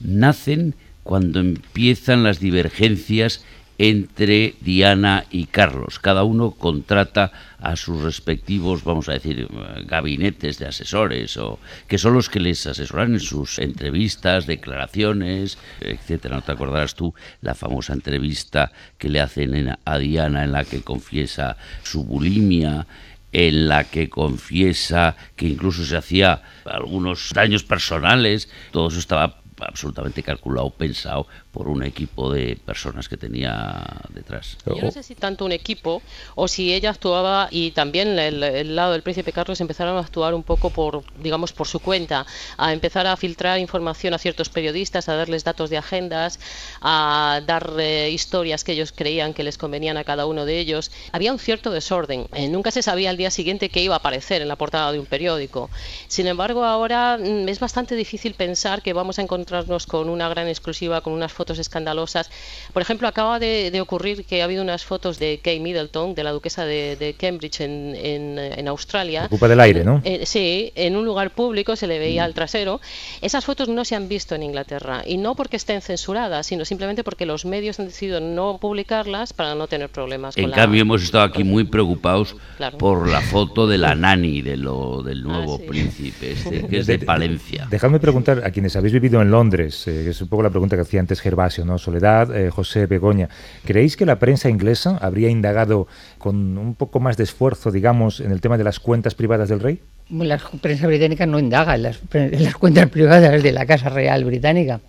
nacen 0.00 0.74
cuando 1.02 1.40
empiezan 1.40 2.22
las 2.22 2.40
divergencias 2.40 3.44
entre 3.76 4.54
Diana 4.60 5.24
y 5.30 5.46
Carlos. 5.46 5.98
Cada 5.98 6.22
uno 6.22 6.52
contrata 6.52 7.32
a 7.58 7.74
sus 7.74 8.02
respectivos, 8.02 8.84
vamos 8.84 9.08
a 9.08 9.14
decir, 9.14 9.48
gabinetes 9.86 10.58
de 10.58 10.66
asesores, 10.66 11.36
o 11.36 11.58
que 11.88 11.98
son 11.98 12.14
los 12.14 12.28
que 12.28 12.38
les 12.38 12.66
asesoran 12.66 13.14
en 13.14 13.20
sus 13.20 13.58
entrevistas, 13.58 14.46
declaraciones, 14.46 15.58
etcétera. 15.80 16.36
¿No 16.36 16.42
te 16.42 16.52
acordarás 16.52 16.94
tú 16.94 17.14
la 17.40 17.54
famosa 17.54 17.94
entrevista 17.94 18.70
que 18.96 19.08
le 19.08 19.20
hacen 19.20 19.76
a 19.84 19.98
Diana 19.98 20.44
en 20.44 20.52
la 20.52 20.64
que 20.64 20.82
confiesa 20.82 21.56
su 21.82 22.04
bulimia? 22.04 22.86
En 23.34 23.68
la 23.68 23.82
que 23.84 24.08
confiesa 24.08 25.16
que 25.34 25.46
incluso 25.46 25.84
se 25.84 25.96
hacía 25.96 26.40
algunos 26.64 27.30
daños 27.34 27.64
personales, 27.64 28.48
todo 28.70 28.88
eso 28.88 29.00
estaba 29.00 29.40
absolutamente 29.60 30.22
calculado, 30.22 30.70
pensado 30.70 31.26
por 31.54 31.68
un 31.68 31.84
equipo 31.84 32.32
de 32.32 32.56
personas 32.56 33.08
que 33.08 33.16
tenía 33.16 33.86
detrás. 34.08 34.58
Yo 34.66 34.82
no 34.82 34.90
sé 34.90 35.04
si 35.04 35.14
tanto 35.14 35.44
un 35.44 35.52
equipo 35.52 36.02
o 36.34 36.48
si 36.48 36.74
ella 36.74 36.90
actuaba 36.90 37.46
y 37.52 37.70
también 37.70 38.18
el, 38.18 38.42
el 38.42 38.74
lado 38.74 38.92
del 38.92 39.02
príncipe 39.02 39.32
Carlos 39.32 39.60
empezaron 39.60 39.96
a 39.96 40.00
actuar 40.00 40.34
un 40.34 40.42
poco 40.42 40.70
por, 40.70 41.04
digamos, 41.22 41.52
por 41.52 41.68
su 41.68 41.78
cuenta, 41.78 42.26
a 42.58 42.72
empezar 42.72 43.06
a 43.06 43.16
filtrar 43.16 43.60
información 43.60 44.14
a 44.14 44.18
ciertos 44.18 44.48
periodistas, 44.48 45.08
a 45.08 45.14
darles 45.14 45.44
datos 45.44 45.70
de 45.70 45.76
agendas, 45.76 46.40
a 46.80 47.40
dar 47.46 47.72
eh, 47.78 48.10
historias 48.10 48.64
que 48.64 48.72
ellos 48.72 48.90
creían 48.90 49.32
que 49.32 49.44
les 49.44 49.56
convenían 49.56 49.96
a 49.96 50.02
cada 50.02 50.26
uno 50.26 50.46
de 50.46 50.58
ellos. 50.58 50.90
Había 51.12 51.32
un 51.32 51.38
cierto 51.38 51.70
desorden. 51.70 52.26
Eh, 52.32 52.48
nunca 52.48 52.72
se 52.72 52.82
sabía 52.82 53.10
al 53.10 53.16
día 53.16 53.30
siguiente 53.30 53.68
qué 53.68 53.80
iba 53.80 53.94
a 53.94 53.98
aparecer 53.98 54.42
en 54.42 54.48
la 54.48 54.56
portada 54.56 54.90
de 54.90 54.98
un 54.98 55.06
periódico. 55.06 55.70
Sin 56.08 56.26
embargo, 56.26 56.64
ahora 56.64 57.16
mm, 57.16 57.48
es 57.48 57.60
bastante 57.60 57.94
difícil 57.94 58.34
pensar 58.34 58.82
que 58.82 58.92
vamos 58.92 59.20
a 59.20 59.22
encontrarnos 59.22 59.86
con 59.86 60.08
una 60.08 60.28
gran 60.28 60.48
exclusiva, 60.48 61.00
con 61.00 61.12
unas 61.12 61.32
fotos 61.32 61.43
escandalosas. 61.58 62.30
Por 62.72 62.82
ejemplo, 62.82 63.08
acaba 63.08 63.38
de, 63.38 63.70
de 63.70 63.80
ocurrir 63.80 64.24
que 64.24 64.40
ha 64.42 64.44
habido 64.44 64.62
unas 64.62 64.84
fotos 64.84 65.18
de 65.18 65.40
Kay 65.42 65.60
Middleton, 65.60 66.14
de 66.14 66.24
la 66.24 66.32
duquesa 66.32 66.64
de, 66.64 66.96
de 66.96 67.14
Cambridge 67.14 67.60
en, 67.60 67.94
en, 67.96 68.38
en 68.38 68.68
Australia. 68.68 69.24
Ocupa 69.26 69.48
del 69.48 69.60
aire, 69.60 69.84
¿no? 69.84 70.00
Eh, 70.04 70.24
sí, 70.26 70.72
en 70.74 70.96
un 70.96 71.04
lugar 71.04 71.30
público 71.30 71.76
se 71.76 71.86
le 71.86 71.98
veía 71.98 72.24
el 72.24 72.34
trasero. 72.34 72.80
Esas 73.20 73.44
fotos 73.44 73.68
no 73.68 73.84
se 73.84 73.94
han 73.94 74.08
visto 74.08 74.34
en 74.34 74.42
Inglaterra 74.42 75.02
y 75.06 75.16
no 75.16 75.34
porque 75.34 75.56
estén 75.56 75.80
censuradas, 75.80 76.46
sino 76.46 76.64
simplemente 76.64 77.04
porque 77.04 77.26
los 77.26 77.44
medios 77.44 77.78
han 77.80 77.86
decidido 77.86 78.20
no 78.20 78.58
publicarlas 78.58 79.32
para 79.32 79.54
no 79.54 79.66
tener 79.68 79.88
problemas. 79.90 80.36
En 80.36 80.44
con 80.44 80.50
la- 80.50 80.56
cambio, 80.56 80.82
hemos 80.82 81.02
estado 81.02 81.24
aquí 81.24 81.44
muy 81.44 81.64
preocupados 81.64 82.36
Claro. 82.56 82.78
por 82.78 83.08
la 83.08 83.20
foto 83.20 83.66
de 83.66 83.78
la 83.78 83.94
nani 83.94 84.42
de 84.42 84.56
lo, 84.56 85.02
del 85.02 85.22
nuevo 85.22 85.58
príncipe, 85.58 86.32
este, 86.32 86.66
que 86.68 86.78
es 86.78 86.86
de 86.86 86.98
Palencia. 86.98 87.66
Dejadme 87.70 88.00
preguntar 88.00 88.42
a 88.44 88.50
quienes 88.50 88.76
habéis 88.76 88.92
vivido 88.94 89.20
en 89.22 89.30
Londres, 89.30 89.86
eh, 89.88 90.02
que 90.04 90.10
es 90.10 90.20
un 90.20 90.28
poco 90.28 90.42
la 90.42 90.50
pregunta 90.50 90.76
que 90.76 90.82
hacía 90.82 91.00
antes 91.00 91.20
Gervasio, 91.34 91.64
¿no? 91.64 91.78
Soledad, 91.78 92.34
eh, 92.36 92.50
José, 92.50 92.86
Begoña. 92.86 93.28
¿Creéis 93.64 93.96
que 93.96 94.06
la 94.06 94.20
prensa 94.20 94.48
inglesa 94.48 94.98
habría 95.00 95.28
indagado 95.28 95.88
con 96.18 96.56
un 96.56 96.76
poco 96.76 97.00
más 97.00 97.16
de 97.16 97.24
esfuerzo, 97.24 97.72
digamos, 97.72 98.20
en 98.20 98.30
el 98.30 98.40
tema 98.40 98.56
de 98.56 98.62
las 98.62 98.78
cuentas 98.78 99.16
privadas 99.16 99.48
del 99.48 99.58
rey? 99.58 99.80
La 100.10 100.38
prensa 100.60 100.86
británica 100.86 101.26
no 101.26 101.40
indaga 101.40 101.74
en 101.74 101.82
las, 101.82 102.00
en 102.12 102.44
las 102.44 102.54
cuentas 102.54 102.88
privadas 102.88 103.42
de 103.42 103.52
la 103.52 103.66
Casa 103.66 103.88
Real 103.88 104.24
británica. 104.24 104.80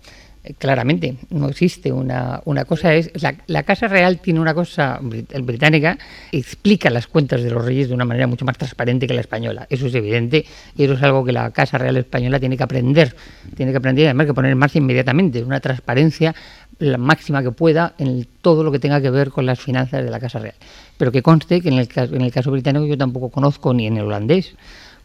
Eh, 0.46 0.54
Claramente, 0.58 1.16
no 1.30 1.48
existe 1.48 1.92
una, 1.92 2.40
una 2.44 2.64
cosa. 2.64 2.94
es 2.94 3.10
la, 3.20 3.34
la 3.46 3.64
Casa 3.64 3.88
Real 3.88 4.20
tiene 4.20 4.40
una 4.40 4.54
cosa 4.54 4.98
británica, 5.00 5.98
explica 6.32 6.88
las 6.90 7.06
cuentas 7.06 7.42
de 7.42 7.50
los 7.50 7.64
reyes 7.64 7.88
de 7.88 7.94
una 7.94 8.04
manera 8.04 8.26
mucho 8.26 8.44
más 8.44 8.56
transparente 8.56 9.06
que 9.06 9.14
la 9.14 9.20
española. 9.20 9.66
Eso 9.68 9.86
es 9.86 9.94
evidente 9.94 10.44
y 10.76 10.84
eso 10.84 10.94
es 10.94 11.02
algo 11.02 11.24
que 11.24 11.32
la 11.32 11.50
Casa 11.50 11.78
Real 11.78 11.96
española 11.96 12.38
tiene 12.38 12.56
que 12.56 12.62
aprender. 12.62 13.14
Tiene 13.56 13.72
que 13.72 13.78
aprender 13.78 14.04
y 14.04 14.06
además 14.06 14.26
que 14.26 14.34
poner 14.34 14.52
en 14.52 14.58
marcha 14.58 14.78
inmediatamente. 14.78 15.42
Una 15.42 15.60
transparencia 15.60 16.34
la 16.78 16.98
máxima 16.98 17.42
que 17.42 17.50
pueda 17.52 17.94
en 17.98 18.26
todo 18.42 18.62
lo 18.62 18.70
que 18.70 18.78
tenga 18.78 19.00
que 19.00 19.10
ver 19.10 19.30
con 19.30 19.46
las 19.46 19.58
finanzas 19.58 20.04
de 20.04 20.10
la 20.10 20.20
Casa 20.20 20.38
Real. 20.38 20.54
Pero 20.98 21.10
que 21.10 21.22
conste 21.22 21.60
que 21.60 21.68
en 21.68 21.78
el, 21.78 21.88
caso, 21.88 22.14
en 22.14 22.22
el 22.22 22.30
caso 22.30 22.50
británico 22.50 22.86
yo 22.86 22.98
tampoco 22.98 23.30
conozco 23.30 23.72
ni 23.72 23.86
en 23.86 23.96
el 23.96 24.04
holandés 24.04 24.54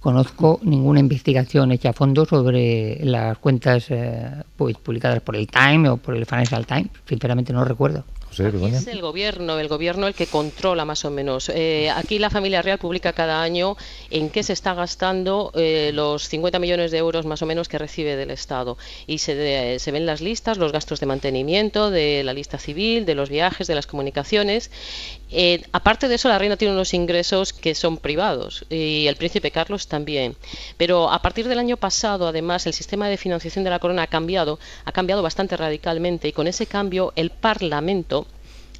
conozco 0.01 0.59
ninguna 0.63 0.99
investigación 0.99 1.71
hecha 1.71 1.91
a 1.91 1.93
fondo 1.93 2.25
sobre 2.25 2.99
las 3.05 3.37
cuentas 3.37 3.85
eh, 3.89 4.29
pu- 4.57 4.75
publicadas 4.77 5.21
por 5.21 5.35
el 5.37 5.47
Time 5.47 5.87
o 5.89 5.97
por 5.97 6.15
el 6.17 6.25
Financial 6.25 6.65
Times. 6.65 6.89
Sinceramente 7.07 7.53
no 7.53 7.63
recuerdo. 7.63 8.03
José, 8.31 8.49
Begoña. 8.49 8.77
Es 8.77 8.87
el 8.87 9.01
gobierno, 9.01 9.59
el 9.59 9.67
gobierno 9.67 10.07
el 10.07 10.13
que 10.15 10.25
controla 10.25 10.85
más 10.85 11.03
o 11.03 11.11
menos. 11.11 11.49
Eh, 11.49 11.89
aquí 11.93 12.17
la 12.17 12.29
familia 12.29 12.61
real 12.61 12.77
publica 12.79 13.11
cada 13.11 13.41
año 13.43 13.75
en 14.09 14.29
qué 14.29 14.41
se 14.41 14.53
está 14.53 14.73
gastando 14.73 15.51
eh, 15.53 15.91
los 15.93 16.29
50 16.29 16.57
millones 16.57 16.91
de 16.91 16.97
euros 16.97 17.25
más 17.25 17.41
o 17.41 17.45
menos 17.45 17.67
que 17.67 17.77
recibe 17.77 18.15
del 18.15 18.31
Estado. 18.31 18.77
Y 19.05 19.17
se, 19.17 19.35
de- 19.35 19.79
se 19.79 19.91
ven 19.91 20.05
las 20.05 20.21
listas, 20.21 20.57
los 20.57 20.71
gastos 20.71 21.01
de 21.01 21.07
mantenimiento, 21.07 21.91
de 21.91 22.23
la 22.23 22.33
lista 22.33 22.57
civil, 22.57 23.05
de 23.05 23.15
los 23.15 23.29
viajes, 23.29 23.67
de 23.67 23.75
las 23.75 23.85
comunicaciones. 23.85 24.71
Eh, 25.29 25.63
aparte 25.73 26.07
de 26.07 26.15
eso, 26.15 26.29
la 26.29 26.37
reina 26.39 26.55
tiene 26.57 26.73
unos 26.73 26.93
ingresos 26.93 27.51
que 27.53 27.75
son 27.75 27.97
privados 27.97 28.65
y 28.69 29.07
el 29.07 29.15
príncipe 29.17 29.51
Carlos 29.51 29.87
también. 29.87 30.35
Pero 30.77 31.11
a 31.11 31.21
partir 31.21 31.47
del 31.49 31.59
año 31.59 31.75
pasado, 31.77 32.27
además, 32.29 32.65
el 32.65 32.73
sistema 32.73 33.09
de 33.09 33.17
financiación 33.17 33.63
de 33.65 33.69
la 33.71 33.79
corona 33.79 34.03
ha 34.03 34.07
cambiado, 34.07 34.57
ha 34.85 34.91
cambiado 34.93 35.21
bastante 35.21 35.57
radicalmente 35.57 36.29
y 36.29 36.31
con 36.31 36.47
ese 36.47 36.65
cambio 36.65 37.11
el 37.17 37.29
Parlamento 37.29 38.20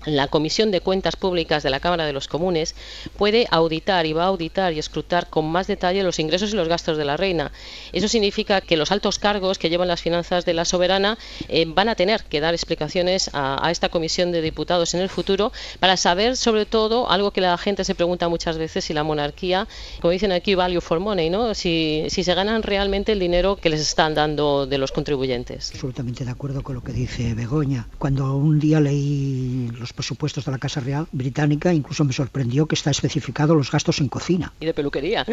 la 0.06 0.28
Comisión 0.28 0.72
de 0.72 0.82
Cuentas 0.82 1.16
Públicas 1.16 1.64
de 1.64 1.70
la 1.70 1.80
Cámara 1.80 2.06
de 2.06 2.14
los 2.14 2.28
Comunes 2.28 2.76
puede 3.18 3.48
auditar 3.52 4.06
y 4.06 4.14
va 4.14 4.24
a 4.24 4.28
auditar 4.28 4.74
y 4.74 4.80
escrutar 4.80 5.30
con 5.30 5.50
más 5.52 5.68
detalle 5.68 6.04
los 6.04 6.20
ingresos 6.20 6.54
y 6.54 6.56
los 6.56 6.68
gastos 6.68 6.98
de 6.98 7.06
la 7.06 7.18
reina. 7.18 7.52
Eso 7.94 8.08
significa 8.08 8.62
que 8.62 8.78
los 8.78 8.92
altos 8.92 9.20
cargos 9.20 9.58
que 9.58 9.70
llevan 9.70 9.88
las 9.88 10.02
finanzas 10.02 10.46
de 10.46 10.54
la 10.54 10.66
soberana 10.66 11.18
eh, 11.50 11.66
van 11.68 11.90
a 11.90 11.96
tener 11.96 12.24
que 12.24 12.40
dar 12.40 12.54
explicaciones 12.54 13.30
a, 13.34 13.70
esta 13.72 13.90
comisión 13.90 14.32
de 14.32 14.42
diputados 14.42 14.94
en 14.94 15.02
el 15.02 15.10
futuro 15.10 15.52
para 15.80 15.98
saber 15.98 16.36
sobre 16.36 16.66
todo 16.66 17.10
algo 17.10 17.32
que 17.32 17.42
la 17.42 17.58
gente 17.58 17.84
se 17.84 17.96
pregunta 17.96 18.28
muchas 18.28 18.58
veces 18.58 18.86
si 18.86 18.94
la 18.94 19.04
monarquía, 19.04 19.68
como 20.02 20.12
dicen 20.12 20.32
aquí, 20.32 20.56
value 20.56 20.82
for 20.82 21.00
money, 21.00 21.30
¿no? 21.30 21.54
Si, 21.54 22.06
si 22.10 22.24
se 22.24 22.34
ganan 22.34 22.64
realmente 22.64 23.12
el 23.12 23.20
dinero 23.20 23.56
que 23.56 23.70
les 23.70 23.82
están 23.82 24.16
dando 24.16 24.66
de 24.66 24.78
los 24.78 24.92
contribuyentes. 24.92 25.72
Absolutamente 25.72 26.26
de 26.26 26.32
acuerdo 26.32 26.64
con 26.64 26.76
lo 26.76 26.84
que 26.84 26.92
dice 26.92 27.34
Begoña. 27.34 27.88
Cuando 27.98 28.36
un 28.36 28.60
día 28.60 28.80
leí 28.80 29.70
los 29.80 29.91
presupuestos 29.94 30.46
de 30.46 30.52
la 30.52 30.58
Casa 30.58 30.80
Real 30.80 31.08
Británica, 31.12 31.74
incluso 31.74 32.04
me 32.04 32.14
sorprendió 32.14 32.66
que 32.66 32.76
está 32.76 32.92
especificado 32.92 33.56
los 33.56 33.72
gastos 33.72 34.00
en 34.00 34.08
cocina. 34.08 34.54
Y 34.60 34.66
de 34.66 34.74
peluquería. 34.74 35.26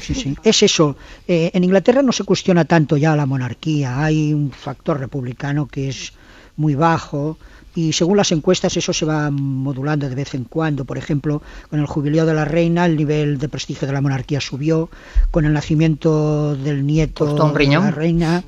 Sí, 0.00 0.14
sí. 0.14 0.36
Es 0.42 0.62
eso. 0.62 0.96
Eh, 1.28 1.50
en 1.54 1.64
Inglaterra 1.64 2.02
no 2.02 2.12
se 2.12 2.24
cuestiona 2.24 2.64
tanto 2.64 2.96
ya 2.96 3.14
la 3.16 3.26
monarquía. 3.26 4.02
Hay 4.02 4.32
un 4.32 4.50
factor 4.50 4.98
republicano 4.98 5.66
que 5.66 5.88
es 5.88 6.12
muy 6.56 6.74
bajo 6.74 7.38
y 7.74 7.92
según 7.92 8.18
las 8.18 8.32
encuestas 8.32 8.76
eso 8.76 8.92
se 8.92 9.06
va 9.06 9.30
modulando 9.30 10.08
de 10.08 10.14
vez 10.14 10.34
en 10.34 10.44
cuando. 10.44 10.84
Por 10.84 10.98
ejemplo, 10.98 11.42
con 11.70 11.80
el 11.80 11.86
jubileo 11.86 12.26
de 12.26 12.34
la 12.34 12.44
reina 12.44 12.84
el 12.84 12.96
nivel 12.96 13.38
de 13.38 13.48
prestigio 13.48 13.86
de 13.86 13.94
la 13.94 14.00
monarquía 14.00 14.40
subió, 14.40 14.90
con 15.30 15.46
el 15.46 15.52
nacimiento 15.52 16.54
del 16.56 16.86
nieto 16.86 17.34
de 17.34 17.66
la 17.66 17.90
reina 17.90 18.44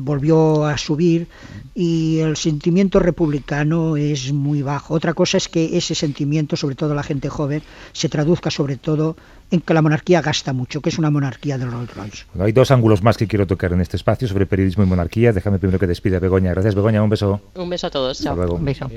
volvió 0.00 0.64
a 0.66 0.76
subir 0.78 1.28
y 1.74 2.18
el 2.20 2.36
sentimiento 2.36 2.98
republicano 2.98 3.96
es 3.96 4.32
muy 4.32 4.62
bajo. 4.62 4.94
Otra 4.94 5.14
cosa 5.14 5.36
es 5.36 5.48
que 5.48 5.76
ese 5.76 5.94
sentimiento, 5.94 6.56
sobre 6.56 6.74
todo 6.74 6.94
la 6.94 7.02
gente 7.02 7.28
joven, 7.28 7.62
se 7.92 8.08
traduzca 8.08 8.50
sobre 8.50 8.76
todo 8.76 9.16
en 9.50 9.60
que 9.60 9.74
la 9.74 9.82
monarquía 9.82 10.20
gasta 10.22 10.52
mucho, 10.52 10.80
que 10.80 10.90
es 10.90 10.98
una 10.98 11.10
monarquía 11.10 11.58
del 11.58 11.70
Rolls 11.70 11.94
Royce. 11.94 12.24
Bueno, 12.32 12.46
hay 12.46 12.52
dos 12.52 12.70
ángulos 12.70 13.02
más 13.02 13.16
que 13.16 13.26
quiero 13.26 13.46
tocar 13.46 13.72
en 13.72 13.80
este 13.80 13.96
espacio 13.96 14.26
sobre 14.28 14.46
periodismo 14.46 14.84
y 14.84 14.86
monarquía. 14.86 15.32
Déjame 15.32 15.58
primero 15.58 15.78
que 15.78 15.86
despida 15.86 16.16
a 16.16 16.20
Begoña. 16.20 16.50
Gracias, 16.50 16.74
Begoña. 16.74 17.02
Un 17.02 17.10
beso. 17.10 17.40
Un 17.54 17.70
beso 17.70 17.86
a 17.86 17.90
todos. 17.90 18.18
Hasta 18.18 18.30
Chao. 18.30 18.36
luego. 18.36 18.54
Un 18.56 18.64
beso. 18.64 18.88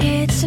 It's 0.00 0.44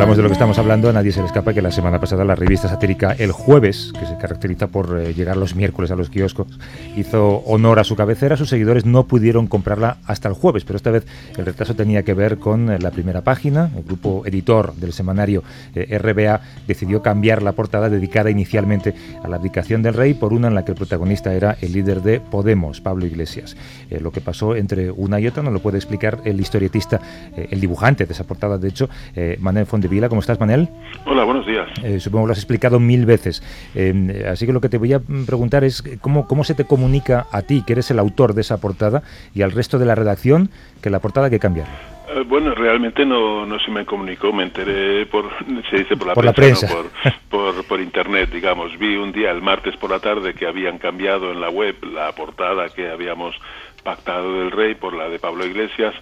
hablamos 0.00 0.16
de 0.16 0.22
lo 0.22 0.30
que 0.30 0.32
estamos 0.32 0.58
hablando, 0.58 0.88
a 0.88 0.94
nadie 0.94 1.12
se 1.12 1.20
le 1.20 1.26
escapa 1.26 1.52
que 1.52 1.60
la 1.60 1.70
semana 1.70 2.00
pasada 2.00 2.24
la 2.24 2.34
revista 2.34 2.70
satírica 2.70 3.14
El 3.18 3.32
Jueves, 3.32 3.92
que 4.00 4.06
se 4.06 4.16
caracteriza 4.16 4.68
por 4.68 4.98
eh, 4.98 5.12
llegar 5.12 5.36
los 5.36 5.54
miércoles 5.54 5.90
a 5.90 5.94
los 5.94 6.08
kioscos, 6.08 6.46
hizo 6.96 7.42
honor 7.44 7.78
a 7.80 7.84
su 7.84 7.96
cabecera. 7.96 8.38
Sus 8.38 8.48
seguidores 8.48 8.86
no 8.86 9.06
pudieron 9.06 9.46
comprarla 9.46 9.98
hasta 10.06 10.28
el 10.28 10.34
jueves, 10.34 10.64
pero 10.64 10.78
esta 10.78 10.90
vez 10.90 11.04
el 11.36 11.44
retraso 11.44 11.76
tenía 11.76 12.02
que 12.02 12.14
ver 12.14 12.38
con 12.38 12.70
eh, 12.70 12.78
la 12.78 12.92
primera 12.92 13.20
página. 13.20 13.70
El 13.76 13.82
grupo 13.82 14.22
editor 14.24 14.74
del 14.74 14.94
semanario 14.94 15.42
eh, 15.74 15.98
RBA 15.98 16.40
decidió 16.66 17.02
cambiar 17.02 17.42
la 17.42 17.52
portada 17.52 17.90
dedicada 17.90 18.30
inicialmente 18.30 18.94
a 19.22 19.28
la 19.28 19.36
abdicación 19.36 19.82
del 19.82 19.92
rey 19.92 20.14
por 20.14 20.32
una 20.32 20.48
en 20.48 20.54
la 20.54 20.64
que 20.64 20.72
el 20.72 20.78
protagonista 20.78 21.34
era 21.34 21.58
el 21.60 21.72
líder 21.72 22.00
de 22.00 22.20
Podemos, 22.20 22.80
Pablo 22.80 23.04
Iglesias. 23.04 23.54
Eh, 23.90 24.00
lo 24.00 24.12
que 24.12 24.20
pasó 24.20 24.54
entre 24.56 24.90
una 24.90 25.20
y 25.20 25.26
otra 25.26 25.42
nos 25.42 25.52
lo 25.52 25.60
puede 25.60 25.76
explicar 25.76 26.20
el 26.24 26.40
historietista, 26.40 27.00
eh, 27.36 27.48
el 27.50 27.60
dibujante 27.60 28.06
de 28.06 28.12
esa 28.12 28.24
portada, 28.24 28.56
de 28.56 28.68
hecho, 28.68 28.88
eh, 29.14 29.36
Manel 29.40 29.66
Fondevila. 29.90 30.08
¿Cómo 30.08 30.20
estás, 30.20 30.38
Manel? 30.38 30.68
Hola, 31.04 31.24
buenos 31.24 31.44
días. 31.46 31.68
Eh, 31.82 31.98
supongo 31.98 32.24
que 32.24 32.28
lo 32.28 32.32
has 32.32 32.38
explicado 32.38 32.78
mil 32.78 33.06
veces. 33.06 33.42
Eh, 33.74 34.24
así 34.30 34.46
que 34.46 34.52
lo 34.52 34.60
que 34.60 34.68
te 34.68 34.78
voy 34.78 34.92
a 34.92 35.00
preguntar 35.00 35.64
es 35.64 35.82
cómo, 36.00 36.28
cómo 36.28 36.44
se 36.44 36.54
te 36.54 36.64
comunica 36.64 37.26
a 37.32 37.42
ti, 37.42 37.64
que 37.66 37.72
eres 37.72 37.90
el 37.90 37.98
autor 37.98 38.34
de 38.34 38.42
esa 38.42 38.60
portada, 38.60 39.02
y 39.34 39.42
al 39.42 39.50
resto 39.50 39.78
de 39.78 39.86
la 39.86 39.96
redacción 39.96 40.50
que 40.80 40.90
la 40.90 41.00
portada 41.00 41.26
hay 41.26 41.32
que 41.32 41.40
cambiarla. 41.40 41.74
Eh, 42.14 42.22
bueno, 42.26 42.54
realmente 42.54 43.04
no, 43.04 43.44
no 43.46 43.58
se 43.58 43.70
me 43.72 43.84
comunicó, 43.84 44.32
me 44.32 44.44
enteré 44.44 45.06
por, 45.06 45.24
se 45.70 45.78
dice 45.78 45.96
por 45.96 46.06
la 46.08 46.14
Por 46.14 46.24
la 46.24 46.32
prensa, 46.32 46.68
prensa. 46.68 46.88
¿no? 47.04 47.12
por, 47.28 47.54
por, 47.54 47.64
por 47.64 47.80
internet, 47.80 48.30
digamos. 48.32 48.78
Vi 48.78 48.96
un 48.96 49.10
día, 49.10 49.32
el 49.32 49.42
martes 49.42 49.76
por 49.76 49.90
la 49.90 49.98
tarde, 49.98 50.34
que 50.34 50.46
habían 50.46 50.78
cambiado 50.78 51.32
en 51.32 51.40
la 51.40 51.50
web 51.50 51.74
la 51.92 52.12
portada 52.12 52.68
que 52.68 52.88
habíamos 52.88 53.34
pactado 53.82 54.38
del 54.40 54.50
rey 54.52 54.74
por 54.74 54.94
la 54.94 55.08
de 55.08 55.18
Pablo 55.18 55.44
Iglesias 55.46 55.94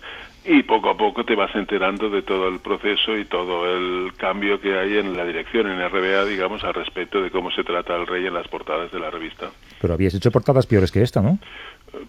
y 0.49 0.63
poco 0.63 0.91
a 0.91 0.97
poco 0.97 1.25
te 1.25 1.35
vas 1.35 1.55
enterando 1.55 2.09
de 2.09 2.23
todo 2.23 2.49
el 2.49 2.61
proceso 2.61 3.17
y 3.17 3.25
todo 3.27 3.67
el 3.77 4.13
cambio 4.17 4.61
que 4.61 4.79
hay 4.79 4.97
en 4.99 5.17
la 5.17 5.25
dirección, 5.25 5.67
en 5.69 5.79
RBA, 5.89 6.25
digamos, 6.25 6.65
al 6.65 6.75
respecto 6.75 7.21
de 7.21 7.31
cómo 7.31 7.51
se 7.51 7.63
trata 7.65 7.95
al 7.95 8.07
rey 8.07 8.27
en 8.27 8.35
las 8.35 8.49
portadas 8.49 8.91
de 8.91 8.99
la 8.99 9.11
revista. 9.11 9.51
Pero 9.81 9.95
habías 9.95 10.15
hecho 10.15 10.31
portadas 10.31 10.67
peores 10.67 10.91
que 10.91 11.03
esta, 11.03 11.21
¿no? 11.21 11.39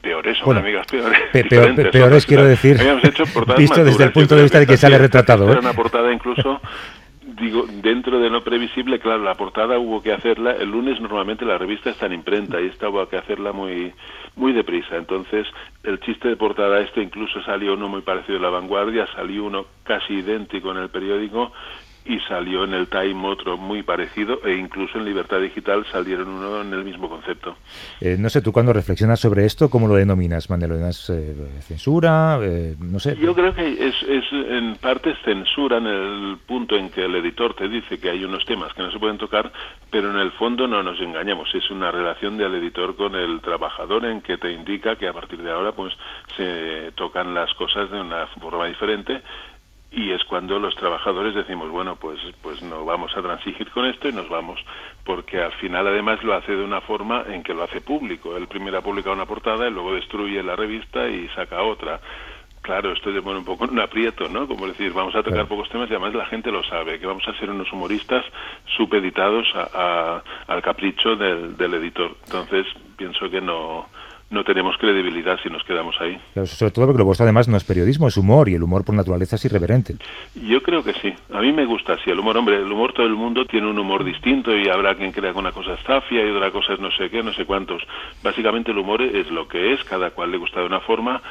Peores, 0.02 0.38
Bueno, 0.44 0.62
amigas, 0.62 0.88
peores. 0.88 1.20
pe- 1.32 1.44
peor- 1.44 1.50
diferentes, 1.50 1.86
pe- 1.86 1.92
peores, 1.92 2.26
quiero 2.26 2.46
decir, 2.46 2.78
hecho 3.04 3.24
portadas 3.34 3.60
visto 3.60 3.84
desde 3.84 4.04
el 4.06 4.12
punto 4.12 4.36
de 4.36 4.44
vista 4.44 4.60
de 4.60 4.68
que 4.68 4.78
sale 4.78 4.98
retratado, 4.98 5.46
Era 5.50 5.56
¿eh? 5.56 5.60
una 5.60 5.74
portada 5.74 6.12
incluso, 6.14 6.60
digo, 7.40 7.66
dentro 7.82 8.20
de 8.20 8.30
lo 8.30 8.44
previsible, 8.44 9.00
claro, 9.00 9.24
la 9.24 9.36
portada 9.36 9.78
hubo 9.80 10.02
que 10.02 10.12
hacerla, 10.12 10.52
el 10.52 10.70
lunes 10.70 11.00
normalmente 11.00 11.46
la 11.46 11.58
revista 11.58 11.90
está 11.92 12.06
en 12.08 12.14
imprenta 12.14 12.60
y 12.62 12.68
esta 12.68 12.90
hubo 12.90 13.08
que 13.08 13.18
hacerla 13.18 13.52
muy 13.54 13.94
muy 14.36 14.54
deprisa. 14.54 14.96
Entonces, 14.96 15.48
el 15.84 16.00
chiste 16.00 16.28
de 16.28 16.36
portada 16.36 16.80
este 16.82 17.02
incluso 17.02 17.42
salió 17.44 17.74
uno 17.74 17.88
muy 17.88 18.02
parecido 18.02 18.38
en 18.38 18.44
La 18.44 18.50
Vanguardia, 18.50 19.08
salió 19.16 19.46
uno 19.46 19.66
casi 19.84 20.14
idéntico 20.14 20.72
en 20.72 20.78
el 20.78 20.90
periódico 20.90 21.52
y 22.10 22.20
salió 22.22 22.64
en 22.64 22.74
el 22.74 22.88
Time 22.88 23.28
otro 23.28 23.56
muy 23.56 23.84
parecido 23.84 24.42
e 24.44 24.56
incluso 24.56 24.98
en 24.98 25.06
Libertad 25.06 25.40
Digital 25.40 25.86
salieron 25.92 26.28
uno 26.28 26.62
en 26.62 26.74
el 26.74 26.84
mismo 26.84 27.08
concepto. 27.08 27.56
Eh, 28.02 28.18
no 28.18 28.30
sé, 28.30 28.42
tú 28.42 28.52
cuando 28.52 28.74
reflexionas 28.74 29.20
sobre 29.20 29.46
esto, 29.46 29.70
¿cómo 29.70 29.88
lo 29.88 29.94
denominas, 29.94 30.50
Manuel? 30.50 30.70
¿Lo 30.72 30.76
denominas 30.78 31.08
eh, 31.12 31.36
censura? 31.62 32.40
Eh, 32.42 32.76
no 32.80 33.00
sé. 33.00 33.16
Yo 33.16 33.36
creo 33.36 33.54
que 33.54 33.88
es, 33.88 33.96
es 34.02 34.26
en 34.32 34.76
parte 34.78 35.16
censura 35.24 35.78
en 35.78 35.86
el 35.86 36.38
punto 36.48 36.76
en 36.76 36.90
que 36.90 37.06
el 37.06 37.16
editor 37.16 37.54
te 37.54 37.70
dice 37.70 38.00
que 38.00 38.10
hay 38.10 38.24
unos 38.24 38.44
temas 38.46 38.74
que 38.74 38.82
no 38.82 38.92
se 38.92 38.98
pueden 38.98 39.20
tocar, 39.20 39.52
pero 39.92 40.10
en 40.10 40.18
el 40.18 40.32
fondo 40.32 40.68
no 40.68 40.82
nos 40.82 41.00
engañemos, 41.00 41.54
es 41.54 41.70
una 41.70 41.92
relación 41.92 42.38
del 42.40 42.56
editor 42.56 42.96
con 42.96 43.14
el 43.14 43.40
trabajador 43.42 44.06
en 44.06 44.22
que 44.22 44.38
te 44.38 44.52
indica 44.52 44.96
que 44.96 45.08
a 45.08 45.14
partir 45.14 45.44
de 45.44 45.52
ahora 45.52 45.74
pues 45.74 45.94
se 46.36 46.92
tocan 46.96 47.36
las 47.36 47.54
cosas 47.54 47.92
de 47.92 48.02
una 48.02 48.26
forma 48.40 48.66
diferente 48.66 49.22
y 49.92 50.12
es 50.12 50.24
cuando 50.26 50.60
los 50.60 50.76
trabajadores 50.76 51.34
decimos 51.34 51.70
bueno 51.72 51.96
pues 51.96 52.20
pues 52.44 52.62
no 52.62 52.86
vamos 52.86 53.16
a 53.18 53.22
transigir 53.24 53.70
con 53.72 53.86
esto 53.86 54.08
y 54.08 54.14
nos 54.14 54.30
vamos 54.30 54.64
porque 55.04 55.42
al 55.42 55.52
final 55.54 55.88
además 55.88 56.24
lo 56.24 56.36
hace 56.36 56.56
de 56.56 56.64
una 56.64 56.80
forma 56.82 57.24
en 57.28 57.42
que 57.42 57.54
lo 57.56 57.64
hace 57.64 57.82
público. 57.82 58.38
Él 58.38 58.48
primero 58.48 58.78
ha 58.78 58.82
publicado 58.84 59.16
una 59.16 59.26
portada 59.26 59.68
y 59.68 59.72
luego 59.72 59.94
destruye 59.96 60.44
la 60.44 60.56
revista 60.56 61.08
y 61.10 61.28
saca 61.30 61.64
otra. 61.64 62.00
Claro 62.62 62.92
esto 62.92 63.12
te 63.12 63.22
pone 63.22 63.40
un 63.40 63.46
poco 63.46 63.64
en 63.66 63.72
un 63.72 63.80
aprieto 63.80 64.28
no 64.30 64.48
como 64.48 64.68
decir 64.68 64.94
vamos 64.94 65.16
a 65.16 65.24
tocar 65.24 65.48
pocos 65.48 65.70
temas 65.70 65.90
y 65.90 65.94
además 65.94 66.14
la 66.14 66.26
gente 66.28 66.52
lo 66.52 66.62
sabe 66.66 67.00
que 67.00 67.08
vamos 67.08 67.28
a 67.28 67.34
ser 67.40 67.50
unos 67.50 67.72
humoristas 67.74 68.24
supeditados 68.78 69.48
a, 69.56 69.70
a- 69.74 70.24
al 70.54 70.62
capricho 70.62 71.16
del, 71.16 71.58
del 71.58 71.74
editor. 71.76 72.16
Entonces 72.26 72.68
pienso 72.98 73.30
que 73.30 73.42
no 73.42 73.88
no 74.30 74.44
tenemos 74.44 74.78
credibilidad 74.78 75.40
si 75.42 75.50
nos 75.50 75.64
quedamos 75.64 75.96
ahí 76.00 76.20
Claro, 76.34 76.48
sobre 76.48 76.72
todo 76.72 76.86
porque 76.86 77.00
lo 77.00 77.06
vuestro 77.06 77.24
además 77.24 77.48
no 77.48 77.58
es 77.58 77.64
periodismo, 77.64 78.08
es 78.08 78.18
humor 78.18 78.50
y 78.50 78.56
el 78.56 78.64
humor 78.64 78.84
por 78.84 78.96
naturaleza 78.96 79.36
es 79.36 79.46
irreverente. 79.46 79.96
Yo 80.36 80.62
creo 80.62 80.84
que 80.84 80.94
sí. 80.94 81.14
A 81.34 81.42
mí 81.42 81.52
me 81.52 81.66
gusta 81.66 81.94
así 81.94 82.10
el 82.10 82.20
humor. 82.20 82.38
Hombre, 82.38 82.58
el 82.58 82.72
humor 82.72 82.94
todo 82.94 83.06
el 83.06 83.16
mundo 83.16 83.46
tiene 83.46 83.68
un 83.68 83.78
humor 83.78 84.04
distinto 84.04 84.56
y 84.56 84.70
habrá 84.70 84.96
quien 84.96 85.12
crea 85.12 85.34
que 85.34 85.40
una 85.40 85.52
cosa 85.52 85.74
es 85.74 85.84
zafia 85.84 86.26
y 86.26 86.30
otra 86.30 86.52
cosa 86.52 86.74
es 86.74 86.80
no 86.80 86.92
sé 86.92 87.10
qué, 87.10 87.24
no 87.24 87.34
sé 87.34 87.46
cuántos. 87.46 87.82
Básicamente 88.24 88.72
el 88.72 88.78
humor 88.78 89.02
es 89.02 89.30
lo 89.32 89.48
que 89.48 89.74
es, 89.74 89.84
cada 89.84 90.12
cual 90.12 90.32
le 90.32 90.38
gusta 90.38 90.60
de 90.60 90.66
una 90.66 90.80
forma 90.80 91.22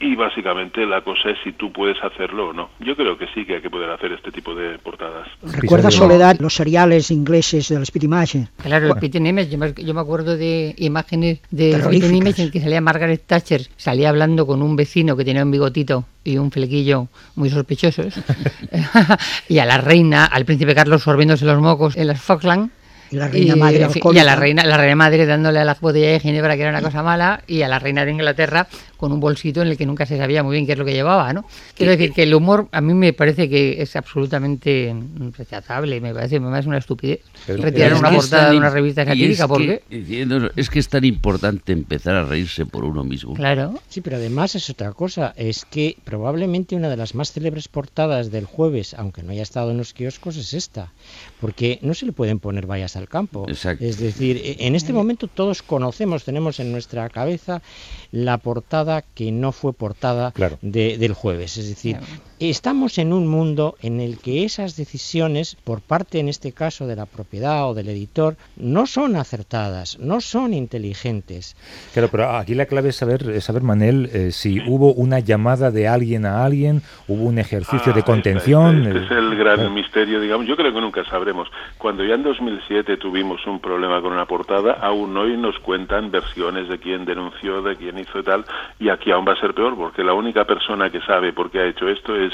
y 0.00 0.14
básicamente 0.14 0.86
la 0.86 1.02
cosa 1.02 1.30
es 1.30 1.38
si 1.42 1.52
tú 1.52 1.72
puedes 1.72 1.96
hacerlo 2.02 2.50
o 2.50 2.52
no. 2.52 2.70
Yo 2.80 2.94
creo 2.94 3.18
que 3.18 3.26
sí 3.34 3.44
que 3.44 3.56
hay 3.56 3.60
que 3.60 3.70
poder 3.70 3.90
hacer 3.90 4.12
este 4.12 4.30
tipo 4.30 4.54
de 4.54 4.78
portadas. 4.78 5.26
¿Recuerdas, 5.42 5.94
Soledad, 5.94 6.36
los 6.38 6.54
seriales 6.54 7.10
ingleses 7.10 7.68
del 7.68 7.82
Speed 7.82 8.04
Image? 8.04 8.48
Claro, 8.62 8.94
el 9.00 9.26
Image, 9.26 9.48
yo 9.48 9.58
me, 9.58 9.72
yo 9.74 9.94
me 9.94 10.00
acuerdo 10.00 10.36
de 10.36 10.74
imágenes 10.78 11.40
de. 11.50 11.82
Pitten 11.90 12.14
Image 12.14 12.42
en 12.42 12.50
que 12.50 12.60
salía 12.60 12.80
Margaret 12.80 13.22
Thatcher, 13.26 13.62
salía 13.76 14.10
hablando 14.10 14.46
con 14.46 14.62
un 14.62 14.76
vecino 14.76 15.16
que 15.16 15.24
tenía 15.24 15.42
un 15.42 15.50
bigotito 15.50 16.04
y 16.22 16.38
un 16.38 16.50
flequillo 16.50 17.08
muy 17.34 17.50
sospechosos, 17.50 18.14
y 19.48 19.58
a 19.58 19.64
la 19.64 19.78
reina, 19.78 20.26
al 20.26 20.44
príncipe 20.44 20.74
Carlos 20.74 21.02
sorbiéndose 21.02 21.44
los 21.44 21.60
mocos 21.60 21.96
en 21.96 22.06
las 22.06 22.20
Falkland. 22.20 22.70
Y 23.10 23.16
la 23.16 23.28
reina 23.28 23.56
madre 23.56 23.82
en 23.82 23.90
fin, 23.90 24.02
y 24.12 24.18
a 24.18 24.24
la 24.24 24.36
reina, 24.36 24.64
la 24.64 24.76
reina 24.76 24.94
madre 24.94 25.24
dándole 25.24 25.58
a 25.58 25.64
la 25.64 25.76
botella 25.80 26.12
de 26.12 26.20
ginebra 26.20 26.56
que 26.56 26.62
era 26.62 26.70
una 26.70 26.82
cosa 26.82 27.02
mala 27.02 27.42
y 27.46 27.62
a 27.62 27.68
la 27.68 27.78
reina 27.78 28.04
de 28.04 28.12
Inglaterra 28.12 28.68
con 28.98 29.12
un 29.12 29.20
bolsito 29.20 29.62
en 29.62 29.68
el 29.68 29.76
que 29.78 29.86
nunca 29.86 30.04
se 30.04 30.18
sabía 30.18 30.42
muy 30.42 30.54
bien 30.56 30.66
qué 30.66 30.72
es 30.72 30.78
lo 30.78 30.84
que 30.84 30.92
llevaba, 30.92 31.32
¿no? 31.32 31.44
Quiero 31.74 31.92
decir 31.92 32.12
que 32.12 32.24
el 32.24 32.34
humor 32.34 32.68
a 32.72 32.80
mí 32.82 32.92
me 32.92 33.12
parece 33.14 33.48
que 33.48 33.80
es 33.80 33.94
absolutamente 33.96 34.94
rechazable, 35.38 36.00
me 36.00 36.12
parece, 36.12 36.40
me 36.40 36.50
parece 36.50 36.68
una 36.68 36.78
estupidez. 36.78 37.20
Retirar 37.46 37.92
Es 37.92 37.98
una 38.00 38.10
portada 38.10 38.42
tan 38.44 38.50
de 38.52 38.58
una 38.58 38.70
revista 38.70 39.04
satírica, 39.04 39.44
es 39.44 39.48
¿por 39.48 39.58
que- 39.60 39.82
qué? 39.88 40.50
Es 40.56 40.68
que 40.68 40.78
es 40.80 40.88
tan 40.88 41.04
importante 41.04 41.72
empezar 41.72 42.16
a 42.16 42.24
reírse 42.24 42.66
por 42.66 42.84
uno 42.84 43.04
mismo. 43.04 43.34
Claro. 43.34 43.74
Sí, 43.88 44.00
pero 44.00 44.16
además 44.16 44.54
es 44.56 44.68
otra 44.68 44.92
cosa, 44.92 45.32
es 45.36 45.64
que 45.64 45.96
probablemente 46.04 46.74
una 46.76 46.88
de 46.88 46.96
las 46.96 47.14
más 47.14 47.32
célebres 47.32 47.68
portadas 47.68 48.30
del 48.32 48.44
jueves, 48.46 48.94
aunque 48.94 49.22
no 49.22 49.30
haya 49.32 49.42
estado 49.42 49.70
en 49.70 49.76
los 49.78 49.92
kioscos, 49.94 50.36
es 50.36 50.52
esta, 50.54 50.92
porque 51.40 51.78
no 51.82 51.94
se 51.94 52.06
le 52.06 52.12
pueden 52.12 52.40
poner 52.40 52.66
vallas 52.66 52.96
al 52.96 53.08
campo. 53.08 53.46
Exacto. 53.48 53.84
Es 53.84 53.98
decir, 53.98 54.36
e- 54.42 54.66
en 54.66 54.74
este 54.74 54.92
momento 54.92 55.28
todos 55.28 55.62
conocemos, 55.62 56.24
tenemos 56.24 56.58
en 56.58 56.72
nuestra 56.72 57.08
cabeza 57.10 57.62
la 58.10 58.38
portada 58.38 58.87
que 59.14 59.30
no 59.32 59.52
fue 59.52 59.72
portada 59.72 60.30
de- 60.62 60.96
del 60.98 61.12
jueves. 61.14 61.56
Es 61.56 61.68
decir, 61.68 61.96
estamos 62.40 62.98
en 62.98 63.12
un 63.12 63.26
mundo 63.26 63.76
en 63.82 64.00
el 64.00 64.18
que 64.18 64.44
esas 64.44 64.76
decisiones, 64.76 65.56
por 65.64 65.80
parte 65.80 66.18
en 66.20 66.28
este 66.28 66.52
caso 66.52 66.86
de 66.86 66.96
la 66.96 67.06
propiedad 67.06 67.68
o 67.68 67.74
del 67.74 67.88
editor, 67.88 68.36
no 68.56 68.86
son 68.86 69.16
acertadas, 69.16 69.98
no 69.98 70.20
son 70.20 70.54
inteligentes. 70.54 71.56
Claro, 71.92 72.08
pero 72.10 72.30
aquí 72.36 72.54
la 72.54 72.66
clave 72.66 72.90
es 72.90 72.96
saber, 72.96 73.28
es 73.30 73.44
saber 73.44 73.62
Manel, 73.62 74.10
eh, 74.12 74.30
si 74.32 74.60
hubo 74.68 74.92
una 74.92 75.18
llamada 75.20 75.70
de 75.70 75.88
alguien 75.88 76.26
a 76.26 76.44
alguien, 76.44 76.82
hubo 77.08 77.24
un 77.24 77.38
ejercicio 77.38 77.92
de 77.92 78.00
Ah, 78.00 78.04
contención. 78.04 78.86
Este, 78.86 78.98
este 79.00 79.14
eh, 79.14 79.18
es 79.18 79.24
el 79.24 79.36
gran 79.36 79.56
claro. 79.56 79.70
misterio, 79.70 80.20
digamos. 80.20 80.46
Yo 80.46 80.56
creo 80.56 80.72
que 80.72 80.80
nunca 80.80 81.04
sabremos. 81.04 81.48
Cuando 81.78 82.04
ya 82.04 82.14
en 82.14 82.22
2007 82.22 82.96
tuvimos 82.98 83.44
un 83.46 83.60
problema 83.60 84.00
con 84.00 84.12
una 84.12 84.26
portada, 84.26 84.72
aún 84.80 85.16
hoy 85.16 85.36
nos 85.36 85.58
cuentan 85.58 86.10
versiones 86.10 86.68
de 86.68 86.78
quién 86.78 87.04
denunció, 87.04 87.62
de 87.62 87.76
quién 87.76 87.98
hizo 87.98 88.20
y 88.20 88.22
tal, 88.22 88.44
y 88.78 88.88
aquí 88.88 89.10
aún 89.10 89.26
va 89.26 89.32
a 89.32 89.40
ser 89.40 89.54
peor, 89.54 89.76
porque 89.76 90.04
la 90.04 90.12
única 90.14 90.44
persona 90.44 90.90
que 90.90 91.00
sabe 91.00 91.32
por 91.32 91.50
qué 91.50 91.60
ha 91.60 91.66
hecho 91.66 91.88
esto 91.88 92.14
es, 92.16 92.27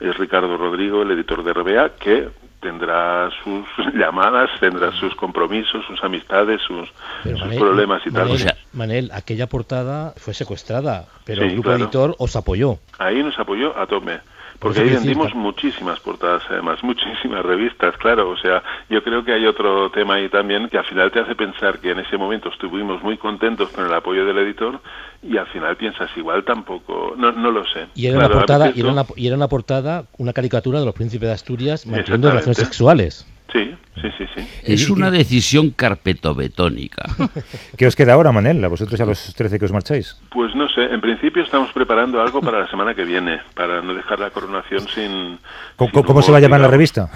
es 0.00 0.16
Ricardo 0.18 0.56
Rodrigo, 0.56 1.02
el 1.02 1.10
editor 1.12 1.42
de 1.44 1.52
RBA, 1.52 1.90
que 1.98 2.28
tendrá 2.60 3.30
sus 3.42 3.66
llamadas, 3.94 4.50
tendrá 4.60 4.92
sus 4.92 5.14
compromisos, 5.14 5.84
sus 5.86 6.02
amistades, 6.04 6.60
sus, 6.66 6.88
Manel, 7.24 7.58
problemas 7.58 8.02
y 8.06 8.10
tal. 8.10 8.28
Manel, 8.28 8.54
Manel, 8.72 9.10
aquella 9.12 9.46
portada 9.46 10.12
fue 10.16 10.34
secuestrada, 10.34 11.06
pero 11.24 11.42
Sí, 11.42 11.48
el 11.48 11.52
grupo 11.54 11.68
claro. 11.68 11.84
editor 11.84 12.16
os 12.18 12.36
apoyó. 12.36 12.78
Ahí 12.98 13.22
nos 13.22 13.38
apoyó 13.38 13.76
a 13.78 13.86
tope. 13.86 14.20
Por 14.60 14.74
Porque 14.74 14.80
ahí 14.80 14.94
vendimos 14.94 15.34
muchísimas 15.34 15.98
portadas, 16.00 16.42
además, 16.50 16.78
muchísimas 16.82 17.42
revistas, 17.42 17.96
claro. 17.96 18.28
O 18.28 18.36
sea, 18.36 18.62
yo 18.90 19.02
creo 19.02 19.24
que 19.24 19.32
hay 19.32 19.46
otro 19.46 19.90
tema 19.90 20.16
ahí 20.16 20.28
también 20.28 20.68
que 20.68 20.76
al 20.76 20.84
final 20.84 21.10
te 21.10 21.20
hace 21.20 21.34
pensar 21.34 21.78
que 21.78 21.92
en 21.92 22.00
ese 22.00 22.18
momento 22.18 22.50
estuvimos 22.50 23.02
muy 23.02 23.16
contentos 23.16 23.70
con 23.70 23.86
el 23.86 23.94
apoyo 23.94 24.26
del 24.26 24.36
editor 24.36 24.78
y 25.22 25.38
al 25.38 25.46
final 25.46 25.76
piensas 25.76 26.10
igual 26.14 26.44
tampoco, 26.44 27.14
no, 27.16 27.32
no 27.32 27.50
lo 27.50 27.64
sé. 27.68 27.86
Y 27.94 28.06
era, 28.06 28.18
Claro, 28.18 28.34
una 28.34 28.40
portada, 28.40 28.72
y, 28.74 28.80
era 28.80 28.92
una, 28.92 29.04
y 29.16 29.26
era 29.26 29.36
una 29.36 29.48
portada, 29.48 30.04
una 30.18 30.34
caricatura 30.34 30.78
de 30.78 30.84
los 30.84 30.94
príncipes 30.94 31.28
de 31.28 31.34
Asturias 31.34 31.86
manteniendo 31.86 32.28
relaciones 32.28 32.58
sexuales. 32.58 33.26
Sí, 33.52 33.74
sí, 34.00 34.08
sí, 34.16 34.24
sí. 34.34 34.48
Es 34.64 34.88
una 34.90 35.10
decisión 35.10 35.70
carpetobetónica. 35.70 37.04
¿Qué 37.76 37.86
os 37.86 37.96
queda 37.96 38.12
ahora, 38.14 38.30
Manel? 38.32 38.64
A 38.64 38.68
vosotros 38.68 39.00
a 39.00 39.04
los 39.04 39.34
13 39.34 39.58
que 39.58 39.64
os 39.64 39.72
marcháis. 39.72 40.16
Pues 40.30 40.54
no 40.54 40.68
sé, 40.68 40.82
en 40.84 41.00
principio 41.00 41.42
estamos 41.42 41.72
preparando 41.72 42.20
algo 42.22 42.40
para 42.40 42.60
la 42.60 42.68
semana 42.70 42.94
que 42.94 43.04
viene, 43.04 43.40
para 43.54 43.82
no 43.82 43.94
dejar 43.94 44.20
la 44.20 44.30
coronación 44.30 44.86
sin... 44.88 45.38
¿Cómo, 45.76 45.90
sin 45.92 46.02
cómo 46.04 46.22
se 46.22 46.30
va 46.32 46.38
a 46.38 46.40
llamar 46.40 46.60
la 46.60 46.68
revista? 46.68 47.08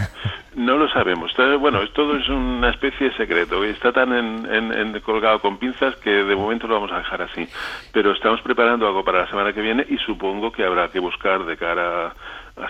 No 0.56 0.76
lo 0.76 0.88
sabemos. 0.88 1.32
Bueno, 1.60 1.80
todo 1.90 2.16
es 2.16 2.28
una 2.28 2.70
especie 2.70 3.10
de 3.10 3.16
secreto. 3.16 3.62
Está 3.64 3.92
tan 3.92 4.12
en, 4.12 4.46
en- 4.52 4.72
en- 4.72 5.00
colgado 5.00 5.40
con 5.40 5.58
pinzas 5.58 5.96
que 5.96 6.10
de 6.10 6.36
momento 6.36 6.66
lo 6.66 6.74
vamos 6.74 6.92
a 6.92 6.98
dejar 6.98 7.22
así. 7.22 7.46
Pero 7.92 8.12
estamos 8.12 8.40
preparando 8.42 8.86
algo 8.86 9.04
para 9.04 9.20
la 9.22 9.28
semana 9.28 9.52
que 9.52 9.60
viene 9.60 9.84
y 9.88 9.98
supongo 9.98 10.50
que 10.52 10.64
habrá 10.64 10.88
que 10.88 10.98
buscar 11.00 11.44
de 11.44 11.56
cara 11.56 12.06
a 12.08 12.14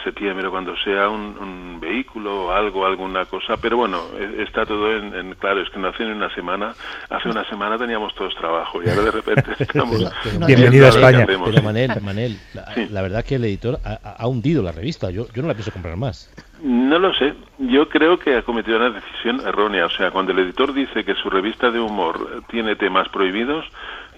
septiembre 0.02 0.48
cuando 0.48 0.74
sea 0.78 1.08
un, 1.08 1.36
un 1.38 1.78
vehículo 1.80 2.46
o 2.46 2.50
algo, 2.52 2.86
alguna 2.86 3.24
cosa. 3.26 3.56
Pero 3.58 3.76
bueno, 3.76 4.00
está 4.38 4.64
todo 4.64 4.90
en, 4.96 5.14
en- 5.14 5.34
claro. 5.34 5.60
Es 5.62 5.70
que 5.70 5.78
no 5.78 5.88
hace 5.88 6.04
ni 6.04 6.12
una 6.12 6.34
semana. 6.34 6.72
Hace 7.10 7.28
una 7.28 7.44
semana 7.44 7.76
teníamos 7.78 8.14
todos 8.14 8.34
trabajo 8.34 8.82
y 8.82 8.88
ahora 8.88 9.02
de 9.02 9.10
repente 9.10 9.50
estamos. 9.58 9.98
Bienvenido 10.46 10.86
a 10.86 10.90
¿qué 10.90 10.96
España. 10.96 11.26
Pero 11.26 11.62
Manel, 11.62 11.90
Manel 12.02 12.38
la, 12.54 12.64
la 12.90 13.02
verdad 13.02 13.24
que 13.24 13.34
el 13.36 13.44
editor 13.44 13.78
ha, 13.84 14.16
ha- 14.18 14.26
hundido 14.26 14.62
la 14.62 14.72
revista. 14.72 15.10
Yo, 15.10 15.26
yo 15.34 15.42
no 15.42 15.48
la 15.48 15.54
pienso 15.54 15.70
comprar 15.72 15.96
más. 15.96 16.30
No 16.62 16.98
lo 16.98 17.12
sé. 17.14 17.34
Yo 17.58 17.88
creo 17.90 18.18
que 18.18 18.36
ha 18.36 18.42
cometido 18.42 18.78
una 18.78 18.88
decisión 18.90 19.40
errónea. 19.46 19.84
O 19.86 19.90
sea, 19.90 20.10
cuando 20.10 20.32
el 20.32 20.38
editor 20.38 20.72
dice 20.72 21.04
que 21.04 21.14
su 21.14 21.28
revista 21.28 21.70
de 21.70 21.78
humor 21.80 22.42
tiene 22.48 22.74
temas 22.74 23.08
prohibidos, 23.10 23.66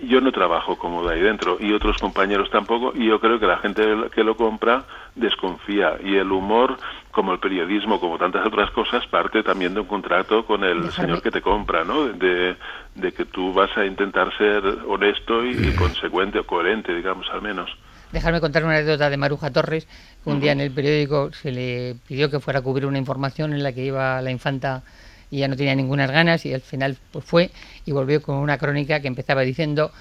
yo 0.02 0.20
no 0.20 0.32
trabajo 0.32 0.76
cómodo 0.76 1.08
ahí 1.08 1.20
dentro 1.20 1.56
y 1.60 1.72
otros 1.72 1.98
compañeros 1.98 2.50
tampoco. 2.50 2.92
Y 2.94 3.06
yo 3.06 3.20
creo 3.20 3.38
que 3.40 3.46
la 3.46 3.58
gente 3.58 3.82
que 4.14 4.24
lo 4.24 4.36
compra 4.36 4.84
desconfía. 5.14 5.96
Y 6.04 6.16
el 6.16 6.30
humor, 6.30 6.76
como 7.10 7.32
el 7.32 7.38
periodismo, 7.38 7.98
como 8.00 8.18
tantas 8.18 8.46
otras 8.46 8.70
cosas, 8.72 9.06
parte 9.06 9.42
también 9.42 9.74
de 9.74 9.80
un 9.80 9.86
contrato 9.86 10.44
con 10.44 10.64
el 10.64 10.90
señor 10.92 11.22
que 11.22 11.30
te 11.30 11.40
compra, 11.40 11.84
¿no? 11.84 12.06
De, 12.08 12.56
de 12.94 13.12
que 13.12 13.24
tú 13.24 13.52
vas 13.52 13.70
a 13.76 13.84
intentar 13.84 14.36
ser 14.36 14.62
honesto 14.86 15.44
y, 15.44 15.50
y 15.50 15.74
consecuente 15.74 16.38
o 16.38 16.46
coherente, 16.46 16.94
digamos, 16.94 17.26
al 17.32 17.42
menos. 17.42 17.70
dejarme 18.12 18.40
contar 18.40 18.64
una 18.64 18.74
anécdota 18.74 19.10
de 19.10 19.16
Maruja 19.16 19.50
Torres. 19.50 19.88
Un 20.24 20.40
día 20.40 20.52
en 20.52 20.60
el 20.60 20.70
periódico 20.70 21.32
se 21.32 21.50
le 21.52 21.96
pidió 22.06 22.30
que 22.30 22.40
fuera 22.40 22.60
a 22.60 22.62
cubrir 22.62 22.86
una 22.86 22.98
información 22.98 23.52
en 23.52 23.62
la 23.62 23.72
que 23.72 23.84
iba 23.84 24.20
la 24.22 24.30
infanta 24.30 24.82
y 25.30 25.38
ya 25.38 25.48
no 25.48 25.56
tenía 25.56 25.74
ninguna 25.74 26.06
ganas 26.06 26.46
y 26.46 26.54
al 26.54 26.60
final 26.60 26.96
pues 27.12 27.24
fue 27.24 27.50
y 27.84 27.92
volvió 27.92 28.22
con 28.22 28.36
una 28.36 28.58
crónica 28.58 29.00
que 29.00 29.08
empezaba 29.08 29.42
diciendo 29.42 29.92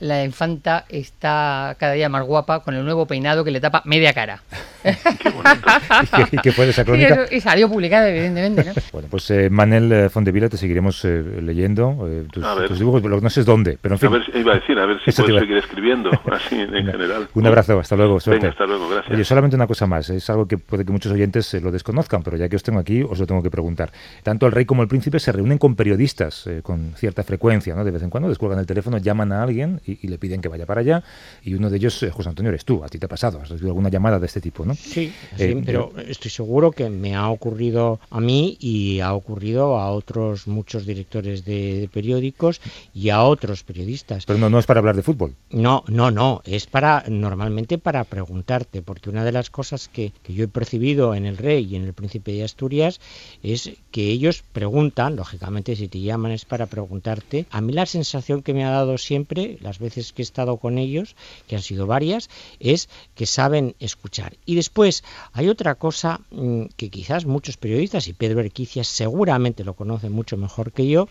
la 0.00 0.24
infanta 0.24 0.84
está 0.88 1.76
cada 1.78 1.92
día 1.92 2.08
más 2.08 2.24
guapa 2.26 2.60
con 2.60 2.74
el 2.74 2.84
nuevo 2.84 3.06
peinado 3.06 3.44
que 3.44 3.50
le 3.50 3.60
tapa 3.60 3.82
media 3.84 4.12
cara. 4.12 4.42
¿Y 4.84 6.06
qué, 6.30 6.36
y 6.36 6.38
qué 6.38 6.52
fue 6.52 6.64
de 6.66 6.72
esa 6.72 6.82
Y, 6.82 6.84
crónica? 6.84 7.14
eso- 7.24 7.34
y 7.34 7.40
salió 7.40 7.68
publicada, 7.68 8.08
evidentemente, 8.08 8.64
¿no? 8.64 8.72
Bueno, 8.92 9.08
pues 9.10 9.30
eh, 9.30 9.48
Manel 9.50 9.90
eh, 9.92 10.08
Fondevila, 10.10 10.48
te 10.48 10.56
seguiremos 10.56 11.04
eh, 11.04 11.22
leyendo 11.42 12.06
eh, 12.08 12.26
tus, 12.30 12.44
tus 12.68 12.78
dibujos, 12.78 13.00
pero 13.02 13.20
no 13.20 13.30
sé 13.30 13.44
dónde, 13.44 13.78
pero 13.80 13.94
en 13.94 13.98
fin. 13.98 14.08
A 14.08 14.12
ver, 14.12 14.22
iba 14.36 14.52
a 14.52 14.54
decir, 14.56 14.78
a 14.78 14.86
ver 14.86 14.98
si 15.04 15.10
iba- 15.22 15.40
seguir 15.40 15.56
escribiendo, 15.56 16.10
así 16.32 16.56
en 16.60 16.70
general. 16.86 17.28
Un 17.34 17.46
abrazo, 17.46 17.78
hasta 17.80 17.96
luego, 17.96 18.20
suerte. 18.20 18.40
Venga, 18.46 18.52
hasta 18.52 18.66
luego, 18.66 18.88
gracias. 18.88 19.14
Oye, 19.14 19.24
solamente 19.24 19.56
una 19.56 19.66
cosa 19.66 19.86
más, 19.86 20.10
es 20.10 20.28
algo 20.30 20.46
que 20.46 20.58
puede 20.58 20.84
que 20.84 20.92
muchos 20.92 21.12
oyentes 21.12 21.52
eh, 21.54 21.60
lo 21.60 21.70
desconozcan, 21.70 22.22
pero 22.22 22.36
ya 22.36 22.48
que 22.48 22.56
os 22.56 22.62
tengo 22.62 22.78
aquí, 22.78 23.02
os 23.02 23.18
lo 23.18 23.26
tengo 23.26 23.42
que 23.42 23.50
preguntar. 23.50 23.90
Tanto 24.22 24.46
el 24.46 24.52
rey 24.52 24.64
como 24.64 24.82
el 24.82 24.88
príncipe 24.88 25.18
se 25.18 25.32
reúnen 25.32 25.58
con 25.58 25.76
periodistas 25.76 26.46
eh, 26.46 26.60
con 26.62 26.92
cierta 26.96 27.22
frecuencia, 27.22 27.74
¿no? 27.74 27.84
De 27.84 27.90
vez 27.90 28.02
en 28.02 28.10
cuando 28.10 28.28
descuelgan 28.28 28.58
el 28.58 28.66
teléfono, 28.66 28.98
llaman 28.98 29.32
a 29.32 29.42
alguien 29.42 29.80
y, 29.86 29.98
y 30.02 30.08
le 30.08 30.18
piden 30.18 30.40
que 30.40 30.48
vaya 30.48 30.66
para 30.66 30.80
allá, 30.80 31.02
y 31.42 31.54
uno 31.54 31.70
de 31.70 31.76
ellos, 31.76 32.02
eh, 32.02 32.10
José 32.10 32.28
Antonio, 32.28 32.50
eres 32.50 32.64
tú, 32.64 32.82
a 32.84 32.88
ti 32.88 32.98
te 32.98 33.06
ha 33.06 33.08
pasado, 33.08 33.40
has 33.40 33.48
recibido 33.48 33.70
alguna 33.70 33.88
llamada 33.88 34.18
de 34.18 34.26
este 34.26 34.40
tipo, 34.40 34.64
¿no? 34.64 34.74
Sí, 34.74 35.12
Eh, 35.38 35.54
sí, 35.54 35.62
pero 35.64 35.92
estoy 36.08 36.30
seguro 36.30 36.70
que 36.70 36.90
me 36.90 37.14
ha 37.14 37.28
ocurrido 37.28 38.00
a 38.10 38.20
mí 38.20 38.56
y 38.60 39.00
ha 39.00 39.12
ocurrido 39.14 39.78
a 39.78 39.90
otros 39.90 40.46
muchos 40.46 40.86
directores 40.86 41.44
de, 41.44 41.80
de 41.80 41.88
periódicos 41.88 42.60
y 42.94 43.10
a 43.10 43.22
otros 43.22 43.62
periodistas. 43.62 44.26
Pero 44.26 44.38
no, 44.38 44.50
no 44.50 44.58
es 44.58 44.66
para 44.66 44.80
hablar 44.80 44.96
de 44.96 45.02
fútbol. 45.02 45.34
No, 45.50 45.84
no, 45.88 46.10
no, 46.10 46.42
es 46.44 46.66
para 46.66 47.04
normalmente 47.08 47.78
para 47.78 48.04
preguntarte, 48.04 48.82
porque 48.82 49.10
una 49.10 49.24
de 49.24 49.32
las 49.32 49.50
cosas 49.50 49.88
que, 49.88 50.12
que 50.22 50.34
yo 50.34 50.44
he 50.44 50.48
percibido 50.48 51.14
en 51.14 51.26
el 51.26 51.36
rey 51.36 51.66
y 51.70 51.76
en 51.76 51.84
el 51.84 51.92
príncipe 51.92 52.32
de 52.32 52.44
Asturias 52.44 53.00
es 53.42 53.72
que 53.90 54.08
ellos 54.08 54.42
preguntan, 54.52 55.16
lógicamente 55.16 55.76
si 55.76 55.88
te 55.88 56.00
llaman 56.00 56.32
es 56.32 56.44
para 56.44 56.66
preguntarte. 56.66 57.46
A 57.50 57.60
mí 57.60 57.72
la 57.72 57.86
sensación 57.86 58.42
que 58.42 58.54
me 58.54 58.64
ha 58.64 58.70
dado 58.70 58.98
siempre, 58.98 59.58
las 59.74 59.80
veces 59.80 60.12
que 60.12 60.22
he 60.22 60.24
estado 60.24 60.58
con 60.58 60.78
ellos, 60.78 61.16
que 61.48 61.56
han 61.56 61.62
sido 61.62 61.86
varias, 61.86 62.30
es 62.60 62.88
que 63.16 63.26
saben 63.26 63.74
escuchar. 63.80 64.36
Y 64.46 64.54
después 64.54 65.02
hay 65.32 65.48
otra 65.48 65.74
cosa 65.74 66.20
mm, 66.30 66.66
que 66.76 66.90
quizás 66.90 67.26
muchos 67.26 67.56
periodistas, 67.56 68.06
y 68.06 68.12
Pedro 68.12 68.40
Erquicias 68.40 68.86
seguramente 68.86 69.64
lo 69.64 69.74
conoce 69.74 70.10
mucho 70.10 70.36
mejor 70.36 70.70
que 70.70 70.86
yo, 70.86 71.08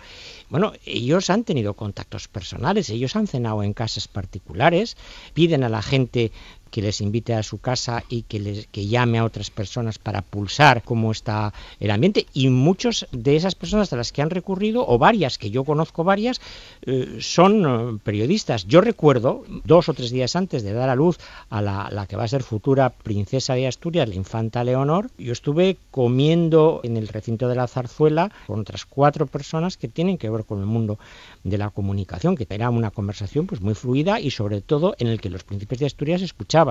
bueno, 0.50 0.72
ellos 0.86 1.30
han 1.30 1.44
tenido 1.44 1.74
contactos 1.74 2.30
personales, 2.30 2.90
ellos 2.90 3.16
han 3.18 3.28
cenado 3.28 3.64
en 3.64 3.74
casas 3.74 4.08
particulares, 4.08 4.96
piden 5.34 5.64
a 5.64 5.70
la 5.70 5.82
gente 5.82 6.32
que 6.74 6.82
les 6.82 7.02
invite 7.02 7.36
a 7.36 7.44
su 7.44 7.60
casa 7.60 8.04
y 8.10 8.24
que 8.24 8.40
les 8.40 8.66
que 8.66 8.88
llame 8.88 9.20
a 9.20 9.26
otras 9.26 9.52
personas 9.52 10.00
para 10.00 10.24
pulsar 10.24 10.82
cómo 10.82 11.12
está 11.12 11.54
el 11.80 11.92
ambiente. 11.92 12.26
Y 12.34 12.50
muchos 12.50 13.06
de 13.12 13.36
esas 13.36 13.54
personas 13.54 13.94
a 13.94 13.96
las 13.96 14.12
que 14.12 14.24
han 14.24 14.32
recurrido 14.32 14.84
o 14.88 14.98
varias 14.98 15.38
que 15.38 15.52
yo 15.52 15.64
conozco 15.66 16.04
varias 16.04 16.42
eh, 16.82 17.18
son 17.20 17.52
eh, 17.64 18.00
periodistas. 18.04 18.66
Yo 18.66 18.82
recuerdo 18.82 19.44
dos 19.66 19.88
o 19.88 19.94
tres 19.94 20.10
días 20.10 20.36
antes 20.36 20.64
de 20.64 20.74
dar 20.74 20.90
a 20.90 20.96
luz 20.96 21.20
a 21.52 21.62
la, 21.62 21.90
la 21.92 22.08
que 22.08 22.16
va 22.16 22.24
a 22.24 22.28
ser 22.28 22.42
futura 22.42 22.90
princesa 22.90 23.54
de 23.54 23.68
Asturias 23.68 24.10
la 24.10 24.16
infanta 24.16 24.64
Leonor 24.64 25.12
yo 25.18 25.32
estuve 25.32 25.78
comiendo 25.92 26.82
en 26.84 26.98
el 26.98 27.08
recinto 27.08 27.48
de 27.48 27.56
la 27.56 27.68
zarzuela 27.68 28.32
con 28.48 28.62
otras 28.62 28.86
cuatro 28.86 29.28
personas 29.28 29.78
que 29.78 29.88
tienen 29.88 30.18
que 30.18 30.30
ver 30.30 30.46
con 30.46 30.60
el 30.60 30.66
mundo 30.66 30.98
de 31.44 31.58
la 31.58 31.70
comunicación 31.70 32.36
que 32.36 32.48
era 32.50 32.70
una 32.70 32.92
conversación 32.92 33.46
pues 33.46 33.62
muy 33.62 33.76
fluida 33.76 34.20
y 34.20 34.32
sobre 34.32 34.62
todo 34.62 34.96
en 34.98 35.08
el 35.08 35.20
que 35.22 35.30
los 35.30 35.44
príncipes 35.44 35.80
de 35.80 35.86
Asturias 35.86 36.22
escuchaban 36.22 36.63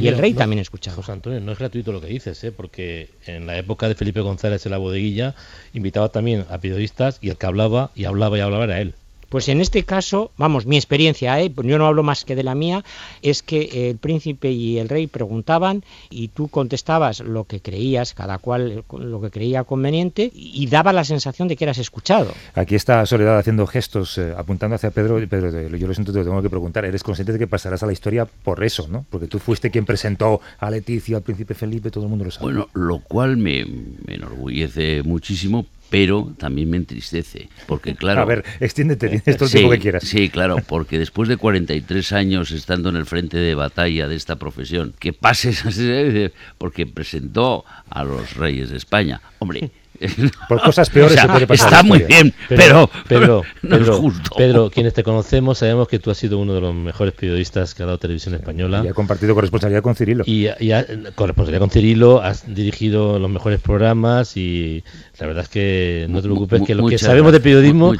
Y 0.00 0.08
el 0.08 0.16
rey 0.18 0.32
no- 0.32 0.38
también 0.38 0.60
escuchaba. 0.60 0.96
José 0.96 1.12
Antonio, 1.12 1.40
no 1.40 1.52
es 1.52 1.58
gratuito 1.58 1.92
lo 1.92 2.00
que 2.00 2.06
dices, 2.06 2.42
¿eh? 2.44 2.52
porque 2.52 3.10
en 3.26 3.46
la 3.46 3.58
época 3.58 3.88
de 3.88 3.94
Felipe 3.94 4.20
González 4.20 4.64
en 4.66 4.72
la 4.72 4.78
bodeguilla 4.78 5.34
invitaba 5.72 6.08
también 6.10 6.46
a 6.50 6.58
periodistas 6.58 7.18
y 7.20 7.28
el 7.30 7.36
que 7.36 7.46
hablaba 7.46 7.90
y 7.94 8.04
hablaba 8.04 8.38
y 8.38 8.40
hablaba 8.40 8.64
era 8.64 8.80
él. 8.80 8.94
Pues 9.28 9.48
en 9.48 9.60
este 9.60 9.82
caso, 9.82 10.30
vamos, 10.36 10.66
mi 10.66 10.76
experiencia, 10.76 11.40
¿eh? 11.40 11.52
yo 11.54 11.78
no 11.78 11.86
hablo 11.86 12.02
más 12.02 12.24
que 12.24 12.36
de 12.36 12.44
la 12.44 12.54
mía, 12.54 12.84
es 13.22 13.42
que 13.42 13.90
el 13.90 13.98
príncipe 13.98 14.50
y 14.50 14.78
el 14.78 14.88
rey 14.88 15.06
preguntaban 15.06 15.84
y 16.10 16.28
tú 16.28 16.48
contestabas 16.48 17.20
lo 17.20 17.44
que 17.44 17.60
creías, 17.60 18.14
cada 18.14 18.38
cual 18.38 18.84
lo 18.90 19.20
que 19.20 19.30
creía 19.30 19.64
conveniente, 19.64 20.30
y 20.32 20.66
daba 20.66 20.92
la 20.92 21.04
sensación 21.04 21.48
de 21.48 21.56
que 21.56 21.64
eras 21.64 21.78
escuchado. 21.78 22.32
Aquí 22.54 22.74
está 22.74 23.04
Soledad 23.06 23.38
haciendo 23.38 23.66
gestos, 23.66 24.18
eh, 24.18 24.32
apuntando 24.36 24.76
hacia 24.76 24.90
Pedro, 24.90 25.20
y 25.20 25.26
Pedro, 25.26 25.76
yo 25.76 25.86
lo 25.86 25.94
siento, 25.94 26.12
te 26.12 26.18
lo 26.18 26.24
tengo 26.24 26.42
que 26.42 26.50
preguntar, 26.50 26.84
¿eres 26.84 27.02
consciente 27.02 27.32
de 27.32 27.38
que 27.38 27.46
pasarás 27.46 27.82
a 27.82 27.86
la 27.86 27.92
historia 27.92 28.26
por 28.26 28.62
eso, 28.62 28.86
no? 28.88 29.04
Porque 29.10 29.26
tú 29.26 29.38
fuiste 29.38 29.70
quien 29.70 29.84
presentó 29.84 30.40
a 30.58 30.70
Leticia, 30.70 31.16
al 31.16 31.22
príncipe 31.22 31.54
Felipe, 31.54 31.90
todo 31.90 32.04
el 32.04 32.10
mundo 32.10 32.24
lo 32.24 32.30
sabe. 32.30 32.44
Bueno, 32.44 32.68
lo 32.74 33.00
cual 33.00 33.36
me, 33.36 33.64
me 33.64 34.14
enorgullece 34.14 35.02
muchísimo, 35.02 35.66
pero 35.90 36.32
también 36.38 36.70
me 36.70 36.76
entristece, 36.76 37.48
porque 37.66 37.94
claro... 37.94 38.20
A 38.22 38.24
ver, 38.24 38.44
extiéndete, 38.60 39.08
tienes 39.08 39.24
todo 39.36 39.44
el 39.44 39.50
Sí, 39.50 39.56
tiempo 39.58 39.70
que 39.72 39.78
quieras. 39.78 40.04
Sí, 40.04 40.28
claro, 40.28 40.56
porque 40.66 40.98
después 40.98 41.28
de 41.28 41.36
43 41.36 42.12
años 42.12 42.50
estando 42.50 42.88
en 42.88 42.96
el 42.96 43.06
frente 43.06 43.36
de 43.38 43.54
batalla 43.54 44.08
de 44.08 44.16
esta 44.16 44.36
profesión, 44.36 44.94
que 44.98 45.12
pases 45.12 45.64
así, 45.66 46.30
porque 46.58 46.86
presentó 46.86 47.64
a 47.88 48.04
los 48.04 48.34
reyes 48.36 48.70
de 48.70 48.76
España. 48.76 49.20
Hombre, 49.38 49.70
Por 50.50 50.60
cosas 50.60 50.90
peores 50.90 51.12
o 51.12 51.14
sea, 51.14 51.22
se 51.22 51.28
puede 51.30 51.46
pasar 51.46 51.68
Está 51.72 51.82
muy 51.82 52.00
bien, 52.00 52.34
pero, 52.50 52.90
Pedro, 53.08 53.44
no 53.62 53.78
Pedro, 53.78 53.94
es 53.94 53.98
justo. 53.98 54.30
Pedro, 54.36 54.70
quienes 54.70 54.92
te 54.92 55.02
conocemos 55.02 55.56
sabemos 55.56 55.88
que 55.88 55.98
tú 55.98 56.10
has 56.10 56.18
sido 56.18 56.38
uno 56.38 56.52
de 56.52 56.60
los 56.60 56.74
mejores 56.74 57.14
periodistas 57.14 57.74
que 57.74 57.82
ha 57.82 57.86
dado 57.86 57.96
Televisión 57.96 58.34
Española. 58.34 58.82
Y 58.84 58.88
ha 58.88 58.92
compartido 58.92 59.34
corresponsabilidad 59.34 59.82
con 59.82 59.94
Cirilo. 59.96 60.24
Y, 60.26 60.48
y 60.60 60.72
ha- 60.72 60.84
con 61.14 61.28
responsabilidad 61.28 61.60
con 61.60 61.70
Cirilo, 61.70 62.20
has 62.20 62.54
dirigido 62.54 63.18
los 63.18 63.30
mejores 63.30 63.58
programas 63.62 64.36
y 64.36 64.84
la 65.18 65.26
verdad 65.26 65.44
es 65.44 65.48
que 65.48 66.06
no 66.10 66.20
te 66.20 66.28
preocupes, 66.28 66.62
que 66.62 66.74
lo 66.74 66.86
que 66.86 66.98
sabemos 66.98 67.32
de 67.32 67.40
periodismo 67.40 67.94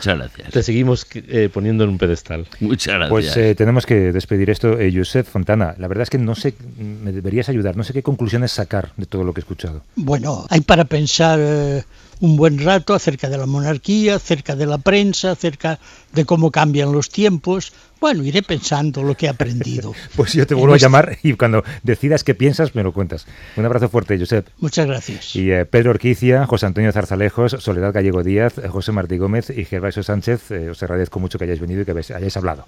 te 0.50 0.62
seguimos 0.62 1.06
eh, 1.14 1.48
poniendo 1.52 1.84
en 1.84 1.90
un 1.90 1.98
pedestal. 1.98 2.46
Muchas 2.60 2.94
gracias. 2.94 3.10
Pues 3.10 3.36
eh, 3.36 3.54
tenemos 3.54 3.86
que 3.86 4.12
despedir 4.12 4.50
esto. 4.50 4.78
Eh, 4.78 4.92
Josep 4.94 5.26
Fontana, 5.26 5.74
la 5.78 5.88
verdad 5.88 6.02
es 6.02 6.10
que 6.10 6.18
no 6.18 6.34
sé, 6.34 6.54
me 6.78 7.12
deberías 7.12 7.48
ayudar, 7.48 7.76
no 7.76 7.84
sé 7.84 7.92
qué 7.92 8.02
conclusiones 8.02 8.52
sacar 8.52 8.92
de 8.96 9.06
todo 9.06 9.24
lo 9.24 9.32
que 9.32 9.40
he 9.40 9.42
escuchado. 9.42 9.82
Bueno, 9.94 10.46
hay 10.50 10.60
para 10.60 10.84
pensar 10.84 11.38
eh, 11.40 11.84
un 12.20 12.36
buen 12.36 12.58
rato 12.58 12.94
acerca 12.94 13.28
de 13.28 13.38
la 13.38 13.46
monarquía, 13.46 14.14
acerca 14.16 14.56
de 14.56 14.66
la 14.66 14.78
prensa, 14.78 15.32
acerca 15.32 15.78
de 16.12 16.24
cómo 16.24 16.50
cambian 16.50 16.92
los 16.92 17.10
tiempos. 17.10 17.72
Bueno, 18.00 18.22
iré 18.24 18.42
pensando 18.42 19.02
lo 19.02 19.14
que 19.16 19.26
he 19.26 19.28
aprendido. 19.28 19.92
Pues 20.16 20.32
yo 20.34 20.46
te 20.46 20.54
En 20.54 20.60
vuelvo 20.60 20.74
a 20.74 20.76
este- 20.76 20.84
llamar 20.86 21.18
y 21.22 21.32
cuando 21.34 21.62
decidas 21.82 22.24
qué 22.24 22.34
piensas 22.34 22.74
me 22.74 22.82
lo 22.82 22.92
cuentas. 22.92 23.26
Un 23.56 23.64
abrazo 23.64 23.88
fuerte, 23.88 24.18
Josep. 24.18 24.46
Muchas 24.58 24.86
gracias. 24.86 25.34
Y 25.36 25.50
eh, 25.50 25.64
Pedro 25.66 25.90
Orquicia, 25.90 26.46
José 26.46 26.66
Antonio 26.66 26.92
Zarzalejos, 26.92 27.56
Soledad 27.58 27.92
Gallego 27.92 28.22
Díaz, 28.22 28.58
eh, 28.58 28.68
José 28.68 28.92
Martí 28.92 29.16
Gómez 29.18 29.50
y 29.50 29.64
Gervasio 29.64 30.02
Sánchez, 30.02 30.50
eh, 30.50 30.70
os 30.70 30.82
agradezco 30.82 31.20
mucho 31.20 31.38
que 31.38 31.44
hayáis 31.44 31.60
venido 31.60 31.82
y 31.82 31.84
que 31.84 31.92
habéis- 31.92 32.10
hayáis 32.14 32.36
hablado. 32.36 32.66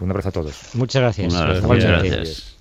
Un 0.00 0.10
abrazo 0.10 0.30
a 0.30 0.32
todos. 0.32 0.54
Muchas 0.74 1.02
gracias. 1.02 1.32
Muchas 1.62 1.84
gracias. 1.84 2.56